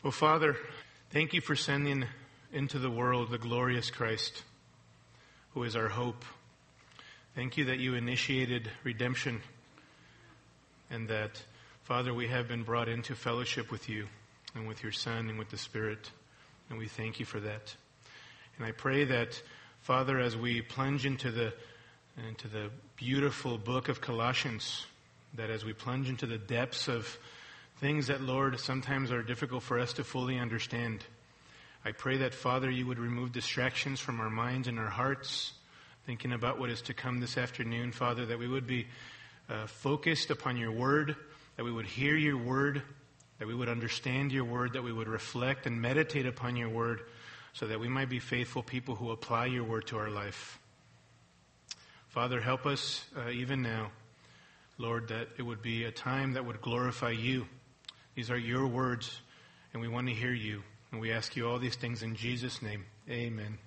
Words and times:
Well, 0.00 0.12
Father, 0.12 0.56
thank 1.10 1.32
you 1.32 1.40
for 1.40 1.56
sending 1.56 2.04
into 2.52 2.78
the 2.78 2.88
world 2.88 3.32
the 3.32 3.38
glorious 3.38 3.90
Christ, 3.90 4.44
who 5.54 5.64
is 5.64 5.74
our 5.74 5.88
hope. 5.88 6.24
Thank 7.34 7.56
you 7.56 7.64
that 7.64 7.80
you 7.80 7.94
initiated 7.94 8.70
redemption 8.84 9.40
and 10.88 11.08
that, 11.08 11.42
Father, 11.82 12.14
we 12.14 12.28
have 12.28 12.46
been 12.46 12.62
brought 12.62 12.88
into 12.88 13.16
fellowship 13.16 13.72
with 13.72 13.88
you 13.88 14.06
and 14.54 14.68
with 14.68 14.84
your 14.84 14.92
Son 14.92 15.28
and 15.30 15.36
with 15.36 15.50
the 15.50 15.58
Spirit. 15.58 16.12
And 16.70 16.78
we 16.78 16.86
thank 16.86 17.18
you 17.18 17.26
for 17.26 17.40
that. 17.40 17.74
And 18.56 18.64
I 18.64 18.70
pray 18.70 19.02
that, 19.02 19.42
Father, 19.80 20.20
as 20.20 20.36
we 20.36 20.62
plunge 20.62 21.06
into 21.06 21.32
the, 21.32 21.52
into 22.28 22.46
the 22.46 22.70
beautiful 22.94 23.58
book 23.58 23.88
of 23.88 24.00
Colossians, 24.00 24.86
that 25.34 25.50
as 25.50 25.64
we 25.64 25.72
plunge 25.72 26.08
into 26.08 26.26
the 26.26 26.38
depths 26.38 26.86
of 26.86 27.18
things 27.80 28.08
that, 28.08 28.20
Lord, 28.20 28.58
sometimes 28.58 29.12
are 29.12 29.22
difficult 29.22 29.62
for 29.62 29.78
us 29.78 29.92
to 29.94 30.04
fully 30.04 30.36
understand. 30.36 31.04
I 31.84 31.92
pray 31.92 32.16
that, 32.18 32.34
Father, 32.34 32.68
you 32.68 32.86
would 32.88 32.98
remove 32.98 33.30
distractions 33.30 34.00
from 34.00 34.20
our 34.20 34.30
minds 34.30 34.66
and 34.66 34.80
our 34.80 34.88
hearts, 34.88 35.52
thinking 36.04 36.32
about 36.32 36.58
what 36.58 36.70
is 36.70 36.82
to 36.82 36.94
come 36.94 37.20
this 37.20 37.38
afternoon, 37.38 37.92
Father, 37.92 38.26
that 38.26 38.38
we 38.38 38.48
would 38.48 38.66
be 38.66 38.88
uh, 39.48 39.68
focused 39.68 40.30
upon 40.30 40.56
your 40.56 40.72
word, 40.72 41.14
that 41.56 41.62
we 41.62 41.70
would 41.70 41.86
hear 41.86 42.16
your 42.16 42.36
word, 42.36 42.82
that 43.38 43.46
we 43.46 43.54
would 43.54 43.68
understand 43.68 44.32
your 44.32 44.44
word, 44.44 44.72
that 44.72 44.82
we 44.82 44.92
would 44.92 45.08
reflect 45.08 45.66
and 45.66 45.80
meditate 45.80 46.26
upon 46.26 46.56
your 46.56 46.68
word, 46.68 47.02
so 47.52 47.68
that 47.68 47.78
we 47.78 47.88
might 47.88 48.08
be 48.08 48.18
faithful 48.18 48.62
people 48.62 48.96
who 48.96 49.12
apply 49.12 49.46
your 49.46 49.62
word 49.62 49.86
to 49.86 49.98
our 49.98 50.10
life. 50.10 50.58
Father, 52.08 52.40
help 52.40 52.66
us 52.66 53.04
uh, 53.16 53.30
even 53.30 53.62
now, 53.62 53.92
Lord, 54.78 55.08
that 55.08 55.28
it 55.38 55.42
would 55.42 55.62
be 55.62 55.84
a 55.84 55.92
time 55.92 56.32
that 56.32 56.44
would 56.44 56.60
glorify 56.60 57.10
you 57.10 57.46
these 58.18 58.32
are 58.32 58.36
your 58.36 58.66
words, 58.66 59.20
and 59.72 59.80
we 59.80 59.86
want 59.86 60.08
to 60.08 60.12
hear 60.12 60.32
you. 60.32 60.64
And 60.90 61.00
we 61.00 61.12
ask 61.12 61.36
you 61.36 61.48
all 61.48 61.60
these 61.60 61.76
things 61.76 62.02
in 62.02 62.16
Jesus' 62.16 62.60
name. 62.60 62.84
Amen. 63.08 63.58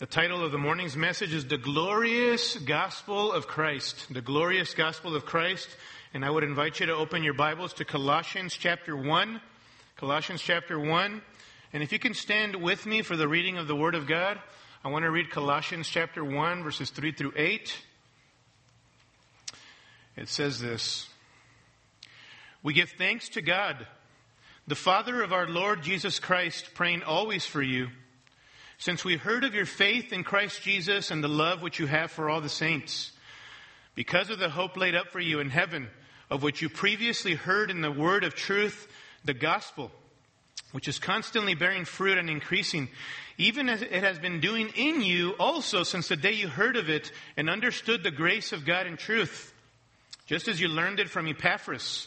The 0.00 0.06
title 0.06 0.44
of 0.44 0.50
the 0.50 0.58
morning's 0.58 0.96
message 0.96 1.32
is 1.32 1.46
The 1.46 1.56
Glorious 1.56 2.56
Gospel 2.56 3.30
of 3.30 3.46
Christ. 3.46 4.12
The 4.12 4.20
Glorious 4.20 4.74
Gospel 4.74 5.14
of 5.14 5.24
Christ. 5.24 5.68
And 6.14 6.24
I 6.24 6.30
would 6.30 6.42
invite 6.42 6.80
you 6.80 6.86
to 6.86 6.96
open 6.96 7.22
your 7.22 7.32
Bibles 7.32 7.74
to 7.74 7.84
Colossians 7.84 8.54
chapter 8.54 8.96
1. 8.96 9.40
Colossians 9.96 10.42
chapter 10.42 10.76
1. 10.76 11.22
And 11.72 11.84
if 11.84 11.92
you 11.92 12.00
can 12.00 12.14
stand 12.14 12.56
with 12.56 12.86
me 12.86 13.02
for 13.02 13.16
the 13.16 13.28
reading 13.28 13.56
of 13.56 13.68
the 13.68 13.76
Word 13.76 13.94
of 13.94 14.08
God, 14.08 14.36
I 14.82 14.88
want 14.88 15.04
to 15.04 15.12
read 15.12 15.30
Colossians 15.30 15.88
chapter 15.88 16.24
1, 16.24 16.64
verses 16.64 16.90
3 16.90 17.12
through 17.12 17.34
8. 17.36 17.72
It 20.16 20.28
says 20.28 20.58
this. 20.58 21.09
We 22.62 22.74
give 22.74 22.90
thanks 22.90 23.30
to 23.30 23.42
God, 23.42 23.86
the 24.66 24.74
Father 24.74 25.22
of 25.22 25.32
our 25.32 25.48
Lord 25.48 25.82
Jesus 25.82 26.18
Christ, 26.18 26.74
praying 26.74 27.02
always 27.02 27.46
for 27.46 27.62
you, 27.62 27.88
since 28.76 29.02
we 29.02 29.16
heard 29.16 29.44
of 29.44 29.54
your 29.54 29.64
faith 29.64 30.12
in 30.12 30.24
Christ 30.24 30.60
Jesus 30.60 31.10
and 31.10 31.24
the 31.24 31.28
love 31.28 31.62
which 31.62 31.78
you 31.78 31.86
have 31.86 32.10
for 32.10 32.28
all 32.28 32.42
the 32.42 32.50
saints, 32.50 33.12
because 33.94 34.28
of 34.28 34.38
the 34.38 34.50
hope 34.50 34.76
laid 34.76 34.94
up 34.94 35.08
for 35.08 35.20
you 35.20 35.40
in 35.40 35.48
heaven, 35.48 35.88
of 36.28 36.42
which 36.42 36.60
you 36.60 36.68
previously 36.68 37.34
heard 37.34 37.70
in 37.70 37.80
the 37.80 37.90
word 37.90 38.24
of 38.24 38.34
truth, 38.34 38.88
the 39.24 39.32
gospel, 39.32 39.90
which 40.72 40.86
is 40.86 40.98
constantly 40.98 41.54
bearing 41.54 41.86
fruit 41.86 42.18
and 42.18 42.28
increasing, 42.28 42.90
even 43.38 43.70
as 43.70 43.80
it 43.80 43.90
has 43.90 44.18
been 44.18 44.38
doing 44.38 44.68
in 44.76 45.00
you 45.00 45.30
also 45.38 45.82
since 45.82 46.08
the 46.08 46.16
day 46.16 46.32
you 46.32 46.48
heard 46.48 46.76
of 46.76 46.90
it 46.90 47.10
and 47.38 47.48
understood 47.48 48.02
the 48.02 48.10
grace 48.10 48.52
of 48.52 48.66
God 48.66 48.86
in 48.86 48.98
truth, 48.98 49.54
just 50.26 50.46
as 50.46 50.60
you 50.60 50.68
learned 50.68 51.00
it 51.00 51.08
from 51.08 51.26
Epaphras 51.26 52.06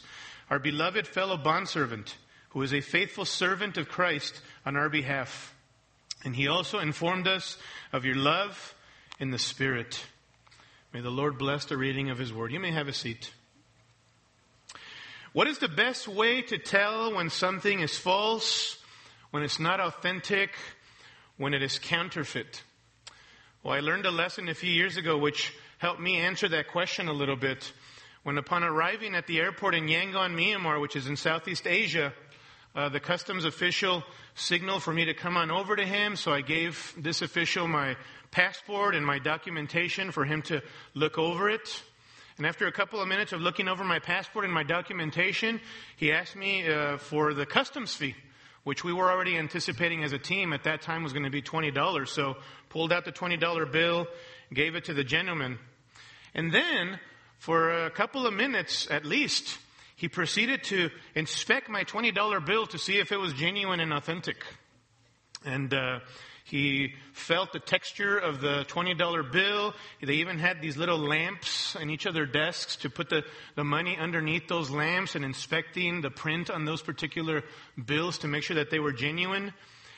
our 0.54 0.59
beloved 0.59 1.08
fellow 1.08 1.36
bondservant, 1.36 2.16
who 2.50 2.62
is 2.62 2.76
a 2.76 2.80
faithful 2.80 3.26
servant 3.26 3.76
of 3.78 3.90
Christ 3.90 4.40
on 4.68 4.76
our 4.76 4.88
behalf. 4.88 5.52
And 6.23 6.36
he 6.36 6.48
also 6.48 6.78
informed 6.78 7.28
us 7.28 7.58
of 7.92 8.06
your 8.06 8.14
love 8.14 8.76
in 9.20 9.31
the 9.31 9.40
Spirit. 9.40 10.06
May 10.94 11.02
the 11.02 11.09
Lord 11.09 11.40
bless 11.40 11.66
the 11.66 11.75
reading 11.75 12.12
of 12.12 12.19
his 12.19 12.31
word. 12.31 12.52
You 12.52 12.59
may 12.59 12.69
have 12.69 12.88
a 12.88 12.94
seat. 12.94 13.31
What 15.31 15.47
is 15.47 15.58
the 15.58 15.68
best 15.68 16.08
way 16.08 16.44
to 16.44 16.59
tell 16.59 17.16
when 17.16 17.31
something 17.31 17.80
is 17.80 17.97
false, 17.97 18.78
when 19.31 19.41
it's 19.41 19.59
not 19.59 19.80
authentic, 19.80 20.52
when 21.38 21.56
it 21.56 21.64
is 21.64 21.80
counterfeit? 21.80 22.62
Well, 23.64 23.74
I 23.74 23.80
learned 23.80 24.06
a 24.06 24.12
lesson 24.12 24.47
a 24.50 24.53
few 24.53 24.72
years 24.72 24.97
ago 24.97 25.18
which 25.18 25.52
helped 25.80 26.00
me 26.00 26.18
answer 26.18 26.47
that 26.50 26.68
question 26.68 27.08
a 27.08 27.14
little 27.14 27.38
bit 27.38 27.74
when 28.23 28.38
upon 28.38 28.63
arriving 28.63 29.16
at 29.16 29.28
the 29.28 29.39
airport 29.39 29.75
in 29.75 29.88
Yangon, 29.88 30.34
Myanmar, 30.34 30.79
which 30.79 30.95
is 30.95 31.07
in 31.07 31.17
Southeast 31.17 31.67
Asia, 31.67 32.13
uh, 32.73 32.88
the 32.88 33.00
customs 33.00 33.44
official 33.44 34.01
signaled 34.34 34.81
for 34.81 34.94
me 34.94 35.06
to 35.06 35.13
come 35.13 35.35
on 35.35 35.51
over 35.51 35.75
to 35.75 35.85
him, 35.85 36.16
so 36.16 36.31
I 36.31 36.39
gave 36.41 36.94
this 36.97 37.22
official 37.22 37.67
my 37.67 37.97
passport 38.31 38.95
and 38.95 39.06
my 39.06 39.19
documentation 39.19 40.11
for 40.11 40.23
him 40.23 40.41
to 40.44 40.61
look 40.94 41.17
over 41.17 41.50
it. 41.50 41.84
And 42.38 42.47
after 42.47 42.66
a 42.66 42.72
couple 42.72 43.01
of 43.01 43.09
minutes 43.09 43.34
of 43.34 43.41
looking 43.41 43.67
over 43.67 43.84
my 43.84 44.00
passport 44.00 44.45
and 44.45 44.53
my 44.53 44.63
documentation, 44.63 45.59
he 45.97 46.11
asked 46.13 46.35
me 46.35 46.67
uh, 46.67 46.97
for 46.97 47.34
the 47.34 47.45
customs 47.45 47.94
fee, 47.94 48.16
which 48.63 48.85
we 48.85 48.94
were 48.94 49.11
already 49.11 49.38
anticipating 49.38 50.03
as 50.03 50.13
a 50.13 50.17
team 50.17 50.53
at 50.53 50.63
that 50.63 50.81
time 50.81 51.03
was 51.03 51.11
going 51.11 51.25
to 51.25 51.29
be 51.29 51.41
$20. 51.41 52.07
So 52.07 52.38
pulled 52.69 52.94
out 52.94 53.03
the 53.03 53.11
$20 53.11 53.72
bill, 53.72 54.07
gave 54.51 54.75
it 54.75 54.85
to 54.85 54.94
the 54.94 55.03
gentleman. 55.03 55.59
And 56.34 56.51
then 56.51 57.00
for 57.44 57.88
a 57.88 57.92
couple 57.92 58.26
of 58.26 58.34
minutes 58.34 58.88
at 58.90 59.04
least, 59.04 59.58
he 59.98 60.08
proceeded 60.08 60.64
to 60.64 60.90
inspect 61.14 61.68
my 61.68 61.84
$20 61.84 62.46
bill 62.46 62.66
to 62.68 62.78
see 62.78 63.00
if 63.00 63.12
it 63.12 63.18
was 63.18 63.34
genuine 63.34 63.81
and 63.81 63.92
authentic. 63.92 64.38
And 65.44 65.74
uh, 65.74 66.00
he 66.46 66.94
felt 67.12 67.52
the 67.52 67.59
texture 67.59 68.18
of 68.18 68.40
the 68.40 68.64
$20 68.70 69.30
bill. 69.34 69.74
They 70.02 70.14
even 70.14 70.40
had 70.40 70.62
these 70.62 70.78
little 70.78 70.98
lamps 70.98 71.76
in 71.76 71.90
each 71.90 72.06
of 72.06 72.14
their 72.14 72.26
desks 72.26 72.78
to 72.78 72.90
put 72.90 73.09
the, 73.09 73.26
the 73.58 73.66
money 73.66 73.98
underneath 73.98 74.48
those 74.48 74.70
lamps 74.70 75.16
and 75.16 75.26
inspecting 75.26 76.00
the 76.00 76.12
print 76.12 76.50
on 76.50 76.64
those 76.64 76.82
particular 76.82 77.44
bills 77.86 78.20
to 78.20 78.30
make 78.30 78.44
sure 78.44 78.56
that 78.56 78.72
they 78.72 78.80
were 78.80 78.94
genuine. 78.94 79.52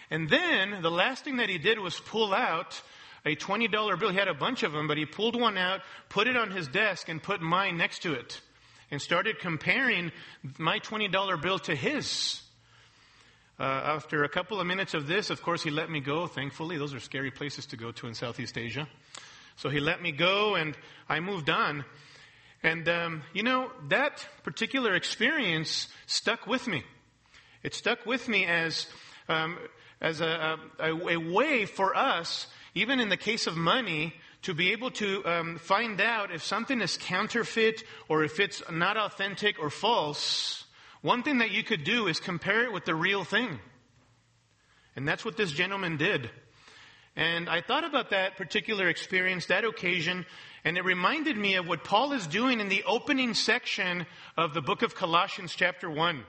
And 0.10 0.28
then 0.32 0.82
the 0.82 0.90
last 0.90 1.24
thing 1.24 1.38
that 1.38 1.50
he 1.50 1.60
did 1.60 1.78
was 1.78 2.00
pull 2.00 2.34
out 2.34 2.82
a 3.26 3.36
$20 3.36 4.00
bill. 4.00 4.10
He 4.10 4.18
had 4.18 4.28
a 4.28 4.34
bunch 4.34 4.64
of 4.64 4.72
them, 4.72 4.88
but 4.88 4.98
he 4.98 5.06
pulled 5.06 5.40
one 5.40 5.58
out, 5.58 5.82
put 6.10 6.28
it 6.28 6.38
on 6.38 6.52
his 6.52 6.68
desk, 6.68 7.10
and 7.10 7.22
put 7.22 7.42
mine 7.42 7.78
next 7.78 8.04
to 8.04 8.14
it. 8.14 8.40
And 8.92 9.02
started 9.02 9.40
comparing 9.40 10.12
my 10.58 10.80
$20 10.80 11.42
bill 11.42 11.60
to 11.60 11.76
his. 11.76 12.42
Uh, 13.60 13.64
after 13.64 14.24
a 14.24 14.30
couple 14.30 14.60
of 14.60 14.68
minutes 14.68 14.94
of 14.94 15.08
this, 15.08 15.30
of 15.30 15.42
course, 15.42 15.64
he 15.64 15.72
let 15.72 15.90
me 15.90 16.00
go, 16.00 16.28
thankfully. 16.28 16.78
Those 16.78 16.94
are 16.94 17.00
scary 17.00 17.32
places 17.32 17.66
to 17.68 17.78
go 17.78 17.92
to 17.94 18.08
in 18.08 18.14
Southeast 18.14 18.58
Asia. 18.58 18.88
So 19.56 19.70
he 19.70 19.80
let 19.80 20.02
me 20.02 20.12
go, 20.12 20.56
and 20.56 20.78
I 21.08 21.20
moved 21.20 21.50
on. 21.50 21.86
And, 22.62 22.88
um, 22.90 23.24
you 23.34 23.44
know, 23.44 23.72
that 23.90 24.28
particular 24.44 24.94
experience 24.94 25.88
stuck 26.06 26.46
with 26.46 26.68
me. 26.68 26.84
It 27.64 27.74
stuck 27.74 28.06
with 28.06 28.28
me 28.28 28.46
as, 28.46 28.88
um, 29.30 29.58
as 30.02 30.20
a, 30.20 30.58
a, 30.80 30.92
a, 30.92 31.18
way 31.18 31.66
for 31.66 31.96
us 31.96 32.48
even 32.76 33.00
in 33.00 33.10
the 33.10 33.18
case 33.18 33.48
of 33.48 33.56
money, 33.56 34.14
to 34.42 34.54
be 34.54 34.74
able 34.74 34.92
to 34.92 35.26
um, 35.26 35.58
find 35.58 36.00
out 36.00 36.32
if 36.32 36.44
something 36.44 36.82
is 36.82 36.98
counterfeit 36.98 37.84
or 38.10 38.24
if 38.24 38.40
it's 38.40 38.62
not 38.70 38.98
authentic 38.98 39.58
or 39.60 39.72
false, 39.72 40.66
one 41.02 41.24
thing 41.24 41.40
that 41.40 41.52
you 41.52 41.64
could 41.64 41.84
do 41.84 42.08
is 42.08 42.20
compare 42.20 42.64
it 42.64 42.74
with 42.74 42.86
the 42.86 42.94
real 42.94 43.24
thing. 43.24 43.60
And 44.96 45.08
that's 45.08 45.26
what 45.26 45.38
this 45.38 45.52
gentleman 45.52 45.98
did. 45.98 46.30
And 47.16 47.50
I 47.50 47.62
thought 47.62 47.86
about 47.86 48.10
that 48.10 48.36
particular 48.36 48.90
experience, 48.90 49.46
that 49.46 49.64
occasion, 49.64 50.26
and 50.66 50.78
it 50.78 50.84
reminded 50.84 51.38
me 51.38 51.56
of 51.56 51.68
what 51.68 51.84
Paul 51.84 52.12
is 52.12 52.28
doing 52.28 52.60
in 52.60 52.70
the 52.70 52.84
opening 52.84 53.34
section 53.34 54.06
of 54.36 54.54
the 54.54 54.62
book 54.62 54.82
of 54.82 54.96
Colossians, 54.96 55.56
chapter 55.56 55.90
1. 55.90 56.24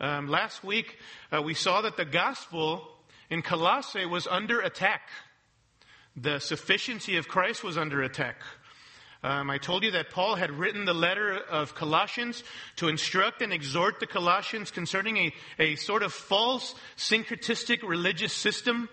Um, 0.00 0.28
last 0.28 0.62
week, 0.62 0.98
uh, 1.32 1.40
we 1.40 1.54
saw 1.54 1.80
that 1.80 1.96
the 1.96 2.04
gospel 2.04 2.86
in 3.30 3.42
Colossae 3.42 4.06
was 4.06 4.26
under 4.26 4.60
attack 4.60 5.02
the 6.22 6.38
sufficiency 6.40 7.16
of 7.16 7.28
Christ 7.28 7.62
was 7.62 7.78
under 7.78 8.02
attack. 8.02 8.36
Um, 9.22 9.50
I 9.50 9.58
told 9.58 9.82
you 9.82 9.90
that 9.92 10.10
Paul 10.10 10.36
had 10.36 10.52
written 10.52 10.84
the 10.84 10.94
letter 10.94 11.36
of 11.36 11.74
Colossians 11.74 12.44
to 12.76 12.88
instruct 12.88 13.42
and 13.42 13.52
exhort 13.52 13.98
the 13.98 14.06
Colossians 14.06 14.70
concerning 14.70 15.16
a, 15.16 15.32
a 15.58 15.76
sort 15.76 16.04
of 16.04 16.12
false 16.12 16.74
syncretistic 16.96 17.82
religious 17.82 18.32
system. 18.32 18.88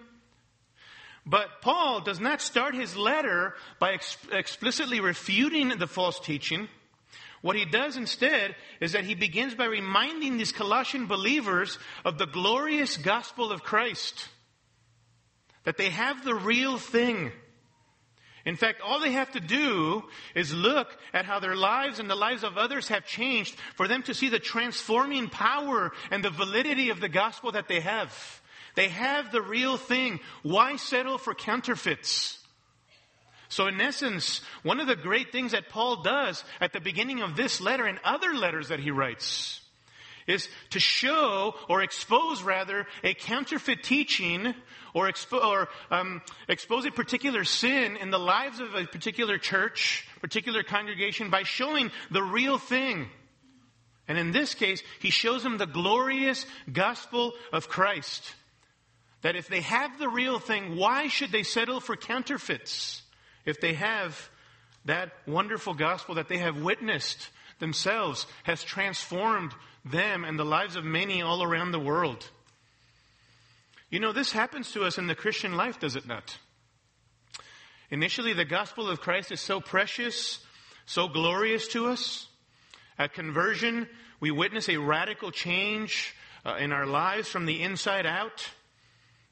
But 1.27 1.61
Paul 1.61 2.01
does 2.01 2.19
not 2.19 2.41
start 2.41 2.73
his 2.73 2.95
letter 2.95 3.53
by 3.79 3.93
ex- 3.93 4.17
explicitly 4.31 4.99
refuting 4.99 5.69
the 5.69 5.87
false 5.87 6.19
teaching. 6.19 6.69
What 7.41 7.55
he 7.55 7.65
does 7.65 7.95
instead 7.95 8.55
is 8.79 8.93
that 8.93 9.03
he 9.03 9.13
begins 9.13 9.53
by 9.53 9.65
reminding 9.65 10.37
these 10.37 10.51
Colossian 10.51 11.05
believers 11.05 11.77
of 12.03 12.17
the 12.17 12.25
glorious 12.25 12.97
gospel 12.97 13.51
of 13.51 13.61
Christ 13.61 14.29
that 15.65 15.77
they 15.77 15.89
have 15.89 16.23
the 16.23 16.35
real 16.35 16.77
thing. 16.77 17.31
In 18.45 18.55
fact, 18.55 18.79
all 18.81 18.99
they 18.99 19.11
have 19.11 19.31
to 19.31 19.39
do 19.39 20.03
is 20.35 20.53
look 20.53 20.95
at 21.13 21.25
how 21.25 21.39
their 21.39 21.55
lives 21.55 21.99
and 21.99 22.07
the 22.07 22.15
lives 22.15 22.43
of 22.43 22.57
others 22.57 22.87
have 22.89 23.05
changed 23.05 23.55
for 23.75 23.87
them 23.87 24.03
to 24.03 24.13
see 24.13 24.29
the 24.29 24.39
transforming 24.39 25.29
power 25.29 25.91
and 26.11 26.23
the 26.23 26.29
validity 26.29 26.91
of 26.91 27.01
the 27.01 27.09
gospel 27.09 27.51
that 27.53 27.67
they 27.67 27.79
have. 27.79 28.41
They 28.75 28.89
have 28.89 29.31
the 29.31 29.41
real 29.41 29.77
thing. 29.77 30.19
Why 30.43 30.75
settle 30.75 31.17
for 31.17 31.33
counterfeits? 31.33 32.37
So 33.49 33.67
in 33.67 33.81
essence, 33.81 34.41
one 34.63 34.79
of 34.79 34.87
the 34.87 34.95
great 34.95 35.31
things 35.31 35.53
that 35.53 35.69
Paul 35.69 36.03
does 36.03 36.43
at 36.61 36.71
the 36.73 36.81
beginning 36.81 37.21
of 37.21 37.35
this 37.35 37.59
letter 37.61 37.85
and 37.85 37.99
other 38.03 38.33
letters 38.35 38.67
that 38.67 38.79
he 38.79 38.91
writes 38.91 39.61
is 40.27 40.47
to 40.71 40.79
show 40.79 41.55
or 41.69 41.81
expose 41.81 42.41
rather 42.41 42.87
a 43.03 43.13
counterfeit 43.13 43.83
teaching 43.83 44.53
or, 44.93 45.07
expo- 45.09 45.43
or 45.43 45.69
um, 45.91 46.21
expose 46.47 46.85
a 46.85 46.91
particular 46.91 47.43
sin 47.43 47.97
in 47.97 48.11
the 48.11 48.19
lives 48.19 48.59
of 48.59 48.73
a 48.75 48.85
particular 48.85 49.37
church, 49.37 50.07
particular 50.21 50.63
congregation 50.63 51.29
by 51.29 51.43
showing 51.43 51.91
the 52.11 52.23
real 52.23 52.57
thing. 52.57 53.07
And 54.07 54.17
in 54.17 54.31
this 54.31 54.53
case, 54.53 54.83
he 54.99 55.09
shows 55.09 55.43
them 55.43 55.57
the 55.57 55.65
glorious 55.65 56.45
gospel 56.71 57.33
of 57.51 57.67
Christ. 57.67 58.35
That 59.21 59.35
if 59.35 59.47
they 59.47 59.61
have 59.61 59.97
the 59.97 60.09
real 60.09 60.39
thing, 60.39 60.75
why 60.75 61.07
should 61.07 61.31
they 61.31 61.43
settle 61.43 61.79
for 61.79 61.95
counterfeits? 61.95 63.01
If 63.45 63.59
they 63.59 63.73
have 63.73 64.29
that 64.85 65.11
wonderful 65.27 65.73
gospel 65.73 66.15
that 66.15 66.29
they 66.29 66.37
have 66.37 66.61
witnessed 66.61 67.29
themselves 67.59 68.27
has 68.43 68.63
transformed 68.63 69.51
them 69.85 70.25
and 70.25 70.37
the 70.37 70.43
lives 70.43 70.75
of 70.75 70.83
many 70.83 71.21
all 71.21 71.43
around 71.43 71.71
the 71.71 71.79
world. 71.79 72.29
You 73.89 73.99
know, 73.99 74.11
this 74.11 74.31
happens 74.31 74.71
to 74.71 74.83
us 74.83 74.97
in 74.97 75.07
the 75.07 75.15
Christian 75.15 75.55
life, 75.55 75.79
does 75.79 75.95
it 75.95 76.07
not? 76.07 76.37
Initially, 77.91 78.33
the 78.33 78.45
gospel 78.45 78.89
of 78.89 78.99
Christ 78.99 79.31
is 79.31 79.39
so 79.39 79.61
precious, 79.61 80.39
so 80.85 81.07
glorious 81.07 81.67
to 81.69 81.87
us. 81.87 82.27
At 82.97 83.13
conversion, 83.13 83.87
we 84.19 84.31
witness 84.31 84.69
a 84.69 84.77
radical 84.77 85.31
change 85.31 86.15
uh, 86.45 86.55
in 86.55 86.71
our 86.71 86.85
lives 86.85 87.29
from 87.29 87.45
the 87.45 87.61
inside 87.61 88.05
out. 88.05 88.49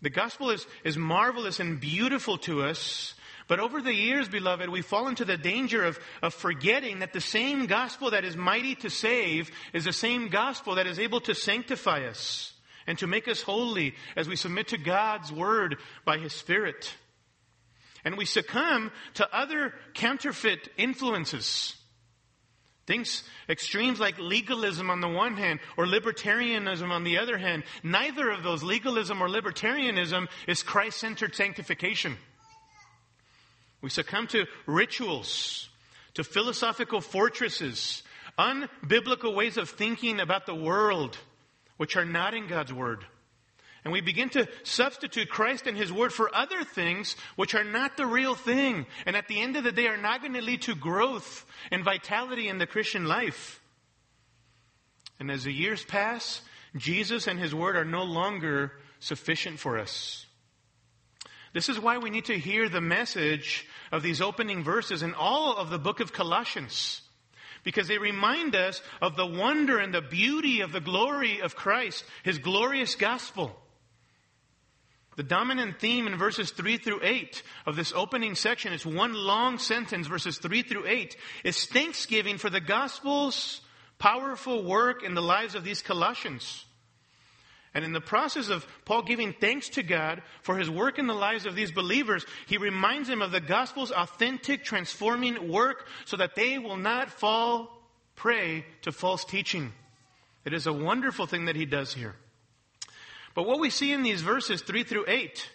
The 0.02 0.10
gospel 0.10 0.52
is, 0.52 0.68
is 0.84 0.98
marvelous 0.98 1.60
and 1.60 1.80
beautiful 1.80 2.38
to 2.40 2.64
us. 2.64 3.16
But 3.48 3.60
over 3.60 3.82
the 3.82 3.94
years, 3.94 4.30
beloved, 4.30 4.70
we 4.70 4.82
fall 4.82 5.08
into 5.08 5.26
the 5.26 5.38
danger 5.38 5.84
of, 5.84 6.00
of 6.22 6.34
forgetting 6.34 7.00
that 7.00 7.14
the 7.14 7.22
same 7.22 7.66
gospel 7.66 8.12
that 8.12 8.24
is 8.24 8.38
mighty 8.38 8.76
to 8.76 8.90
save 8.90 9.52
is 9.74 9.86
the 9.86 9.94
same 9.94 10.30
gospel 10.30 10.76
that 10.76 10.88
is 10.88 11.00
able 11.00 11.20
to 11.22 11.36
sanctify 11.36 12.06
us 12.06 12.54
and 12.88 12.98
to 13.00 13.08
make 13.08 13.28
us 13.28 13.42
holy 13.42 13.96
as 14.16 14.28
we 14.28 14.36
submit 14.36 14.70
to 14.70 14.78
God's 14.78 15.32
word 15.32 15.78
by 16.06 16.18
His 16.18 16.34
Spirit. 16.34 16.94
And 18.06 18.18
we 18.18 18.26
succumb 18.26 18.92
to 19.16 19.36
other 19.36 19.74
counterfeit 19.94 20.70
influences. 20.78 21.76
Things, 22.86 23.24
extremes 23.48 24.00
like 24.00 24.20
legalism 24.20 24.90
on 24.90 25.00
the 25.00 25.08
one 25.08 25.38
hand 25.38 25.62
or 25.78 25.86
libertarianism 25.86 26.90
on 26.90 27.06
the 27.06 27.18
other 27.18 27.38
hand. 27.38 27.64
Neither 27.82 28.30
of 28.30 28.44
those, 28.44 28.62
legalism 28.62 29.22
or 29.22 29.30
libertarianism, 29.30 30.28
is 30.48 30.64
Christ 30.64 31.00
centered 31.00 31.34
sanctification. 31.34 32.18
We 33.84 33.90
succumb 33.90 34.28
to 34.28 34.46
rituals, 34.66 35.68
to 36.14 36.24
philosophical 36.24 37.02
fortresses, 37.02 38.02
unbiblical 38.40 39.36
ways 39.36 39.58
of 39.58 39.70
thinking 39.70 40.22
about 40.22 40.46
the 40.46 40.56
world 40.56 41.18
which 41.76 41.98
are 41.98 42.06
not 42.06 42.34
in 42.34 42.48
God's 42.48 42.72
Word. 42.72 43.06
And 43.84 43.92
we 43.92 44.00
begin 44.00 44.30
to 44.30 44.48
substitute 44.64 45.30
Christ 45.30 45.68
and 45.68 45.76
His 45.76 45.92
Word 45.92 46.14
for 46.14 46.34
other 46.34 46.64
things 46.64 47.18
which 47.36 47.56
are 47.56 47.66
not 47.66 47.98
the 47.98 48.06
real 48.06 48.36
thing. 48.36 48.86
And 49.06 49.18
at 49.18 49.28
the 49.28 49.42
end 49.42 49.58
of 49.58 49.66
the 49.66 49.74
day 49.74 49.88
are 49.88 49.98
not 49.98 50.22
going 50.22 50.34
to 50.34 50.42
lead 50.42 50.62
to 50.62 50.76
growth 50.76 51.46
and 51.70 51.84
vitality 51.84 52.48
in 52.48 52.60
the 52.60 52.66
Christian 52.66 53.06
life. 53.06 53.60
And 55.20 55.30
as 55.30 55.44
the 55.44 55.52
years 55.52 55.84
pass, 55.84 56.42
Jesus 56.78 57.28
and 57.28 57.38
His 57.38 57.54
Word 57.54 57.76
are 57.76 57.84
no 57.84 58.04
longer 58.04 58.72
sufficient 59.00 59.60
for 59.60 59.78
us. 59.78 60.26
This 61.54 61.70
is 61.70 61.80
why 61.80 62.00
we 62.00 62.10
need 62.10 62.26
to 62.26 62.38
hear 62.38 62.68
the 62.68 62.82
message 62.82 63.68
of 63.92 64.02
these 64.02 64.22
opening 64.22 64.64
verses 64.64 65.04
in 65.04 65.14
all 65.14 65.56
of 65.56 65.70
the 65.70 65.80
book 65.80 66.00
of 66.00 66.12
Colossians 66.12 67.02
because 67.64 67.88
they 67.88 67.98
remind 67.98 68.56
us 68.56 68.82
of 69.02 69.16
the 69.16 69.26
wonder 69.26 69.78
and 69.78 69.94
the 69.94 70.02
beauty 70.02 70.62
of 70.62 70.72
the 70.72 70.82
glory 70.82 71.40
of 71.40 71.56
Christ, 71.56 72.04
His 72.24 72.38
glorious 72.38 72.96
gospel. 72.96 73.58
The 75.16 75.24
dominant 75.24 75.80
theme 75.80 76.08
in 76.08 76.18
verses 76.18 76.52
3 76.52 76.78
through 76.78 77.02
8 77.04 77.44
of 77.68 77.76
this 77.76 77.94
opening 77.96 78.36
section, 78.36 78.74
it's 78.74 78.86
one 78.86 79.14
long 79.14 79.60
sentence, 79.60 80.08
verses 80.08 80.40
3 80.40 80.64
through 80.64 80.88
8, 80.88 81.16
is 81.44 81.66
thanksgiving 81.66 82.38
for 82.38 82.50
the 82.50 82.60
gospel's 82.60 83.62
powerful 84.00 84.64
work 84.64 85.04
in 85.04 85.14
the 85.14 85.22
lives 85.22 85.56
of 85.56 85.64
these 85.64 85.84
Colossians. 85.84 86.66
And 87.74 87.84
in 87.84 87.92
the 87.92 88.02
process 88.02 88.50
of 88.50 88.68
Paul 88.86 89.02
giving 89.02 89.34
thanks 89.34 89.70
to 89.70 89.84
God 89.84 90.22
for 90.44 90.58
his 90.58 90.70
work 90.70 91.00
in 91.00 91.08
the 91.08 91.14
lives 91.14 91.48
of 91.48 91.56
these 91.56 91.72
believers, 91.72 92.26
he 92.46 92.58
reminds 92.58 93.08
them 93.08 93.22
of 93.22 93.32
the 93.32 93.42
gospel's 93.42 93.92
authentic 93.92 94.64
transforming 94.64 95.52
work 95.52 95.88
so 96.06 96.18
that 96.18 96.36
they 96.36 96.60
will 96.60 96.78
not 96.78 97.10
fall 97.10 97.76
prey 98.16 98.66
to 98.84 98.92
false 98.92 99.26
teaching. 99.26 99.74
It 100.46 100.54
is 100.54 100.68
a 100.68 100.74
wonderful 100.74 101.26
thing 101.26 101.46
that 101.46 101.56
he 101.56 101.66
does 101.66 101.94
here. 101.94 102.16
But 103.34 103.48
what 103.48 103.60
we 103.60 103.72
see 103.72 103.92
in 103.92 104.04
these 104.04 104.22
verses 104.22 104.62
3 104.62 104.84
through 104.84 105.06
8 105.08 105.50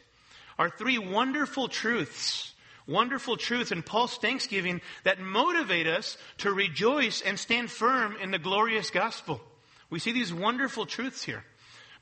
are 0.58 0.70
three 0.70 0.98
wonderful 0.98 1.68
truths, 1.68 2.52
wonderful 2.88 3.36
truths 3.36 3.70
in 3.70 3.82
Paul's 3.84 4.16
thanksgiving 4.16 4.80
that 5.04 5.20
motivate 5.20 5.86
us 5.86 6.16
to 6.38 6.52
rejoice 6.52 7.20
and 7.20 7.38
stand 7.38 7.70
firm 7.70 8.16
in 8.20 8.32
the 8.32 8.38
glorious 8.40 8.90
gospel. 8.90 9.40
We 9.88 10.00
see 10.00 10.10
these 10.10 10.34
wonderful 10.34 10.86
truths 10.86 11.22
here. 11.22 11.44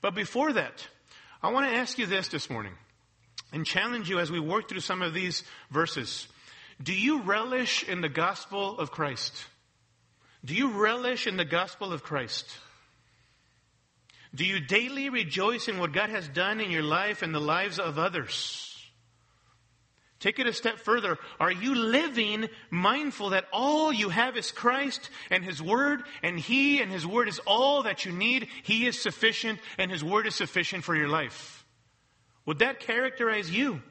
But 0.00 0.14
before 0.14 0.52
that, 0.52 0.86
I 1.42 1.50
want 1.50 1.70
to 1.70 1.76
ask 1.76 1.98
you 1.98 2.06
this 2.06 2.28
this 2.28 2.50
morning 2.50 2.72
and 3.52 3.64
challenge 3.64 4.08
you 4.08 4.18
as 4.18 4.30
we 4.30 4.40
work 4.40 4.68
through 4.68 4.80
some 4.80 5.02
of 5.02 5.14
these 5.14 5.44
verses. 5.70 6.26
Do 6.82 6.92
you 6.92 7.22
relish 7.22 7.84
in 7.88 8.00
the 8.00 8.08
gospel 8.08 8.78
of 8.78 8.90
Christ? 8.90 9.46
Do 10.44 10.54
you 10.54 10.80
relish 10.80 11.26
in 11.26 11.36
the 11.36 11.44
gospel 11.44 11.92
of 11.92 12.02
Christ? 12.02 12.46
Do 14.34 14.44
you 14.44 14.60
daily 14.60 15.08
rejoice 15.08 15.68
in 15.68 15.78
what 15.78 15.92
God 15.92 16.10
has 16.10 16.28
done 16.28 16.60
in 16.60 16.70
your 16.70 16.82
life 16.82 17.22
and 17.22 17.34
the 17.34 17.40
lives 17.40 17.78
of 17.78 17.98
others? 17.98 18.75
Take 20.18 20.38
it 20.38 20.46
a 20.46 20.52
step 20.52 20.78
further. 20.78 21.18
Are 21.38 21.52
you 21.52 21.74
living 21.74 22.48
mindful 22.70 23.30
that 23.30 23.44
all 23.52 23.92
you 23.92 24.08
have 24.08 24.36
is 24.36 24.50
Christ 24.50 25.10
and 25.30 25.44
His 25.44 25.62
Word, 25.62 26.02
and 26.22 26.38
He 26.38 26.80
and 26.80 26.90
His 26.90 27.06
Word 27.06 27.28
is 27.28 27.38
all 27.40 27.82
that 27.82 28.04
you 28.04 28.12
need? 28.12 28.48
He 28.62 28.86
is 28.86 29.00
sufficient, 29.00 29.60
and 29.78 29.90
His 29.90 30.02
Word 30.02 30.26
is 30.26 30.34
sufficient 30.34 30.84
for 30.84 30.96
your 30.96 31.08
life. 31.08 31.66
Would 32.46 32.60
that 32.60 32.80
characterize 32.80 33.50
you? 33.50 33.82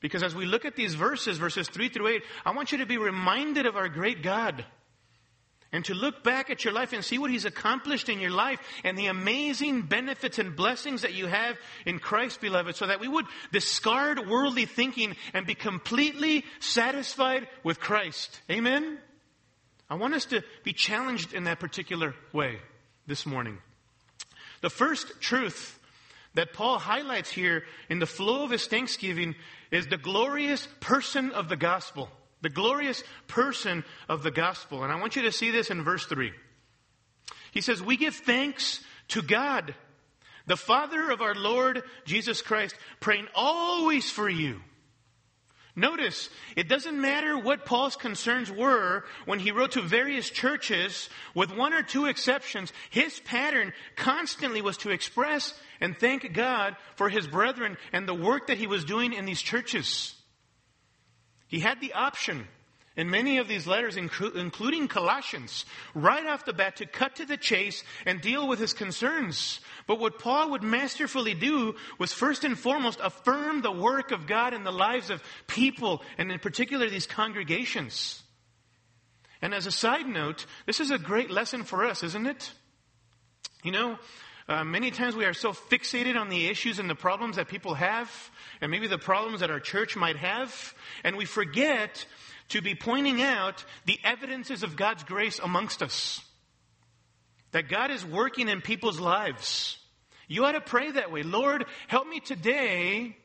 Because 0.00 0.22
as 0.22 0.34
we 0.34 0.44
look 0.44 0.64
at 0.64 0.76
these 0.76 0.94
verses, 0.94 1.38
verses 1.38 1.68
3 1.68 1.88
through 1.88 2.08
8, 2.08 2.22
I 2.44 2.50
want 2.52 2.72
you 2.72 2.78
to 2.78 2.86
be 2.86 2.98
reminded 2.98 3.66
of 3.66 3.76
our 3.76 3.88
great 3.88 4.22
God 4.22 4.64
and 5.72 5.84
to 5.84 5.94
look 5.94 6.22
back 6.22 6.50
at 6.50 6.64
your 6.64 6.72
life 6.72 6.92
and 6.92 7.04
see 7.04 7.18
what 7.18 7.30
He's 7.30 7.44
accomplished 7.44 8.08
in 8.08 8.20
your 8.20 8.30
life 8.30 8.60
and 8.84 8.96
the 8.96 9.06
amazing 9.06 9.82
benefits 9.82 10.38
and 10.38 10.54
blessings 10.54 11.02
that 11.02 11.14
you 11.14 11.26
have 11.26 11.56
in 11.84 11.98
Christ, 11.98 12.40
beloved, 12.40 12.76
so 12.76 12.86
that 12.86 13.00
we 13.00 13.08
would 13.08 13.26
discard 13.52 14.28
worldly 14.28 14.66
thinking 14.66 15.16
and 15.34 15.46
be 15.46 15.54
completely 15.54 16.44
satisfied 16.60 17.48
with 17.64 17.80
Christ. 17.80 18.40
Amen? 18.50 18.98
I 19.88 19.94
want 19.94 20.14
us 20.14 20.26
to 20.26 20.42
be 20.64 20.72
challenged 20.72 21.32
in 21.32 21.44
that 21.44 21.60
particular 21.60 22.14
way 22.32 22.58
this 23.06 23.26
morning. 23.26 23.58
The 24.62 24.70
first 24.70 25.20
truth 25.20 25.78
that 26.34 26.52
Paul 26.52 26.78
highlights 26.78 27.30
here 27.30 27.64
in 27.88 27.98
the 27.98 28.06
flow 28.06 28.44
of 28.44 28.50
his 28.50 28.66
thanksgiving 28.66 29.34
is 29.70 29.86
the 29.86 29.96
glorious 29.96 30.66
person 30.80 31.30
of 31.30 31.48
the 31.48 31.56
gospel 31.56 32.10
the 32.42 32.48
glorious 32.48 33.02
person 33.28 33.84
of 34.08 34.22
the 34.22 34.30
gospel. 34.30 34.82
And 34.82 34.92
I 34.92 35.00
want 35.00 35.16
you 35.16 35.22
to 35.22 35.32
see 35.32 35.50
this 35.50 35.70
in 35.70 35.82
verse 35.82 36.06
3. 36.06 36.32
He 37.52 37.60
says, 37.60 37.82
We 37.82 37.96
give 37.96 38.14
thanks 38.14 38.80
to 39.08 39.22
God, 39.22 39.74
the 40.46 40.56
Father 40.56 41.10
of 41.10 41.20
our 41.20 41.34
Lord 41.34 41.82
Jesus 42.04 42.42
Christ, 42.42 42.76
praying 43.00 43.26
always 43.34 44.10
for 44.10 44.28
you. 44.28 44.60
Notice, 45.78 46.30
it 46.56 46.70
doesn't 46.70 46.98
matter 46.98 47.38
what 47.38 47.66
Paul's 47.66 47.96
concerns 47.96 48.50
were 48.50 49.04
when 49.26 49.38
he 49.38 49.50
wrote 49.50 49.72
to 49.72 49.82
various 49.82 50.30
churches, 50.30 51.10
with 51.34 51.54
one 51.54 51.74
or 51.74 51.82
two 51.82 52.06
exceptions, 52.06 52.72
his 52.88 53.20
pattern 53.20 53.74
constantly 53.94 54.62
was 54.62 54.78
to 54.78 54.90
express 54.90 55.52
and 55.78 55.94
thank 55.94 56.32
God 56.32 56.76
for 56.94 57.10
his 57.10 57.26
brethren 57.26 57.76
and 57.92 58.08
the 58.08 58.14
work 58.14 58.46
that 58.46 58.56
he 58.56 58.66
was 58.66 58.86
doing 58.86 59.12
in 59.12 59.26
these 59.26 59.42
churches. 59.42 60.15
He 61.48 61.60
had 61.60 61.80
the 61.80 61.92
option, 61.92 62.48
in 62.96 63.10
many 63.10 63.38
of 63.38 63.46
these 63.46 63.66
letters, 63.66 63.96
including 63.96 64.88
Colossians, 64.88 65.66
right 65.94 66.26
off 66.26 66.46
the 66.46 66.52
bat 66.52 66.76
to 66.76 66.86
cut 66.86 67.16
to 67.16 67.26
the 67.26 67.36
chase 67.36 67.84
and 68.06 68.20
deal 68.20 68.48
with 68.48 68.58
his 68.58 68.72
concerns. 68.72 69.60
But 69.86 70.00
what 70.00 70.18
Paul 70.18 70.52
would 70.52 70.62
masterfully 70.62 71.34
do 71.34 71.74
was 71.98 72.12
first 72.12 72.42
and 72.42 72.58
foremost 72.58 72.98
affirm 73.02 73.60
the 73.60 73.70
work 73.70 74.12
of 74.12 74.26
God 74.26 74.54
in 74.54 74.64
the 74.64 74.72
lives 74.72 75.10
of 75.10 75.22
people, 75.46 76.02
and 76.16 76.32
in 76.32 76.38
particular 76.38 76.88
these 76.88 77.06
congregations. 77.06 78.22
And 79.42 79.52
as 79.52 79.66
a 79.66 79.70
side 79.72 80.06
note, 80.06 80.46
this 80.64 80.80
is 80.80 80.90
a 80.90 80.98
great 80.98 81.30
lesson 81.30 81.64
for 81.64 81.84
us, 81.84 82.02
isn't 82.02 82.26
it? 82.26 82.50
You 83.62 83.72
know, 83.72 83.98
uh, 84.48 84.64
many 84.64 84.90
times 84.90 85.14
we 85.14 85.24
are 85.24 85.34
so 85.34 85.52
fixated 85.52 86.16
on 86.16 86.28
the 86.28 86.46
issues 86.46 86.78
and 86.78 86.88
the 86.88 86.94
problems 86.94 87.36
that 87.36 87.48
people 87.48 87.74
have, 87.74 88.30
and 88.60 88.70
maybe 88.70 88.86
the 88.86 88.98
problems 88.98 89.40
that 89.40 89.50
our 89.50 89.60
church 89.60 89.96
might 89.96 90.16
have, 90.16 90.74
and 91.04 91.16
we 91.16 91.24
forget 91.24 92.06
to 92.48 92.62
be 92.62 92.74
pointing 92.74 93.22
out 93.22 93.64
the 93.86 93.98
evidences 94.04 94.62
of 94.62 94.76
God's 94.76 95.04
grace 95.04 95.38
amongst 95.38 95.82
us. 95.82 96.20
That 97.52 97.68
God 97.68 97.90
is 97.90 98.04
working 98.04 98.48
in 98.48 98.60
people's 98.60 99.00
lives. 99.00 99.78
You 100.28 100.44
ought 100.44 100.52
to 100.52 100.60
pray 100.60 100.90
that 100.90 101.12
way. 101.12 101.22
Lord, 101.22 101.64
help 101.88 102.08
me 102.08 102.20
today 102.20 103.16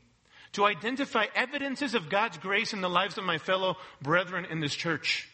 to 0.53 0.65
identify 0.65 1.25
evidences 1.35 1.95
of 1.95 2.09
God's 2.09 2.38
grace 2.38 2.73
in 2.73 2.81
the 2.81 2.89
lives 2.89 3.17
of 3.17 3.23
my 3.23 3.38
fellow 3.38 3.77
brethren 4.01 4.45
in 4.50 4.59
this 4.59 4.75
church. 4.75 5.29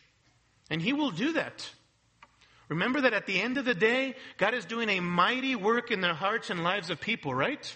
And 0.70 0.82
He 0.82 0.94
will 0.94 1.12
do 1.12 1.34
that. 1.34 1.70
Remember 2.70 3.01
that 3.01 3.13
at 3.13 3.25
the 3.25 3.39
end 3.39 3.58
of 3.58 3.66
the 3.66 3.74
day, 3.74 4.16
God 4.38 4.54
is 4.54 4.66
doing 4.66 4.89
a 4.89 5.00
mighty 5.00 5.56
work 5.56 5.89
in 5.89 6.01
the 6.01 6.13
hearts 6.13 6.50
and 6.50 6.63
lives 6.63 6.89
of 6.89 7.00
people, 7.00 7.34
right? 7.34 7.75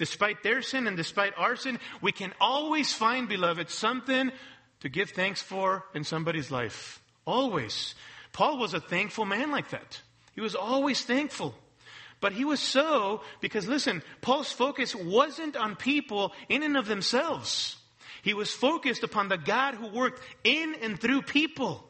Despite 0.00 0.42
their 0.42 0.62
sin 0.62 0.86
and 0.86 0.96
despite 0.96 1.34
our 1.36 1.56
sin, 1.56 1.78
we 2.00 2.10
can 2.10 2.32
always 2.40 2.90
find, 2.90 3.28
beloved, 3.28 3.68
something 3.68 4.32
to 4.80 4.88
give 4.88 5.10
thanks 5.10 5.42
for 5.42 5.84
in 5.92 6.04
somebody's 6.04 6.50
life. 6.50 7.02
Always. 7.26 7.94
Paul 8.32 8.56
was 8.56 8.72
a 8.72 8.80
thankful 8.80 9.26
man 9.26 9.50
like 9.50 9.68
that. 9.72 10.00
He 10.34 10.40
was 10.40 10.54
always 10.54 11.04
thankful. 11.04 11.54
But 12.18 12.32
he 12.32 12.46
was 12.46 12.60
so 12.60 13.20
because, 13.42 13.68
listen, 13.68 14.02
Paul's 14.22 14.50
focus 14.50 14.94
wasn't 14.94 15.54
on 15.54 15.76
people 15.76 16.32
in 16.48 16.62
and 16.62 16.78
of 16.78 16.86
themselves. 16.86 17.76
He 18.22 18.32
was 18.32 18.50
focused 18.50 19.02
upon 19.02 19.28
the 19.28 19.36
God 19.36 19.74
who 19.74 19.88
worked 19.88 20.22
in 20.44 20.76
and 20.80 20.98
through 20.98 21.22
people. 21.22 21.86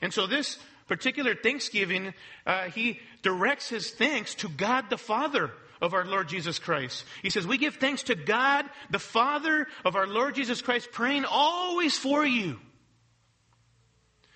And 0.00 0.14
so, 0.14 0.28
this 0.28 0.60
particular 0.86 1.34
Thanksgiving, 1.34 2.14
uh, 2.46 2.70
he 2.70 3.00
directs 3.22 3.68
his 3.68 3.90
thanks 3.90 4.36
to 4.36 4.48
God 4.48 4.90
the 4.90 4.96
Father 4.96 5.50
of 5.80 5.94
our 5.94 6.04
Lord 6.04 6.28
Jesus 6.28 6.58
Christ. 6.58 7.04
He 7.22 7.30
says, 7.30 7.46
We 7.46 7.58
give 7.58 7.76
thanks 7.76 8.04
to 8.04 8.14
God, 8.14 8.66
the 8.90 8.98
Father 8.98 9.66
of 9.84 9.96
our 9.96 10.06
Lord 10.06 10.34
Jesus 10.34 10.62
Christ, 10.62 10.90
praying 10.92 11.24
always 11.24 11.96
for 11.96 12.24
you. 12.24 12.58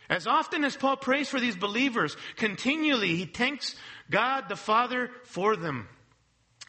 As 0.09 0.27
often 0.27 0.65
as 0.65 0.77
Paul 0.77 0.97
prays 0.97 1.29
for 1.29 1.41
these 1.41 1.57
believers, 1.57 2.17
continually 2.37 3.17
he 3.17 3.25
thanks 3.25 3.75
God 4.11 4.49
the 4.49 4.57
Father 4.57 5.11
for 5.25 5.57
them. 5.57 5.89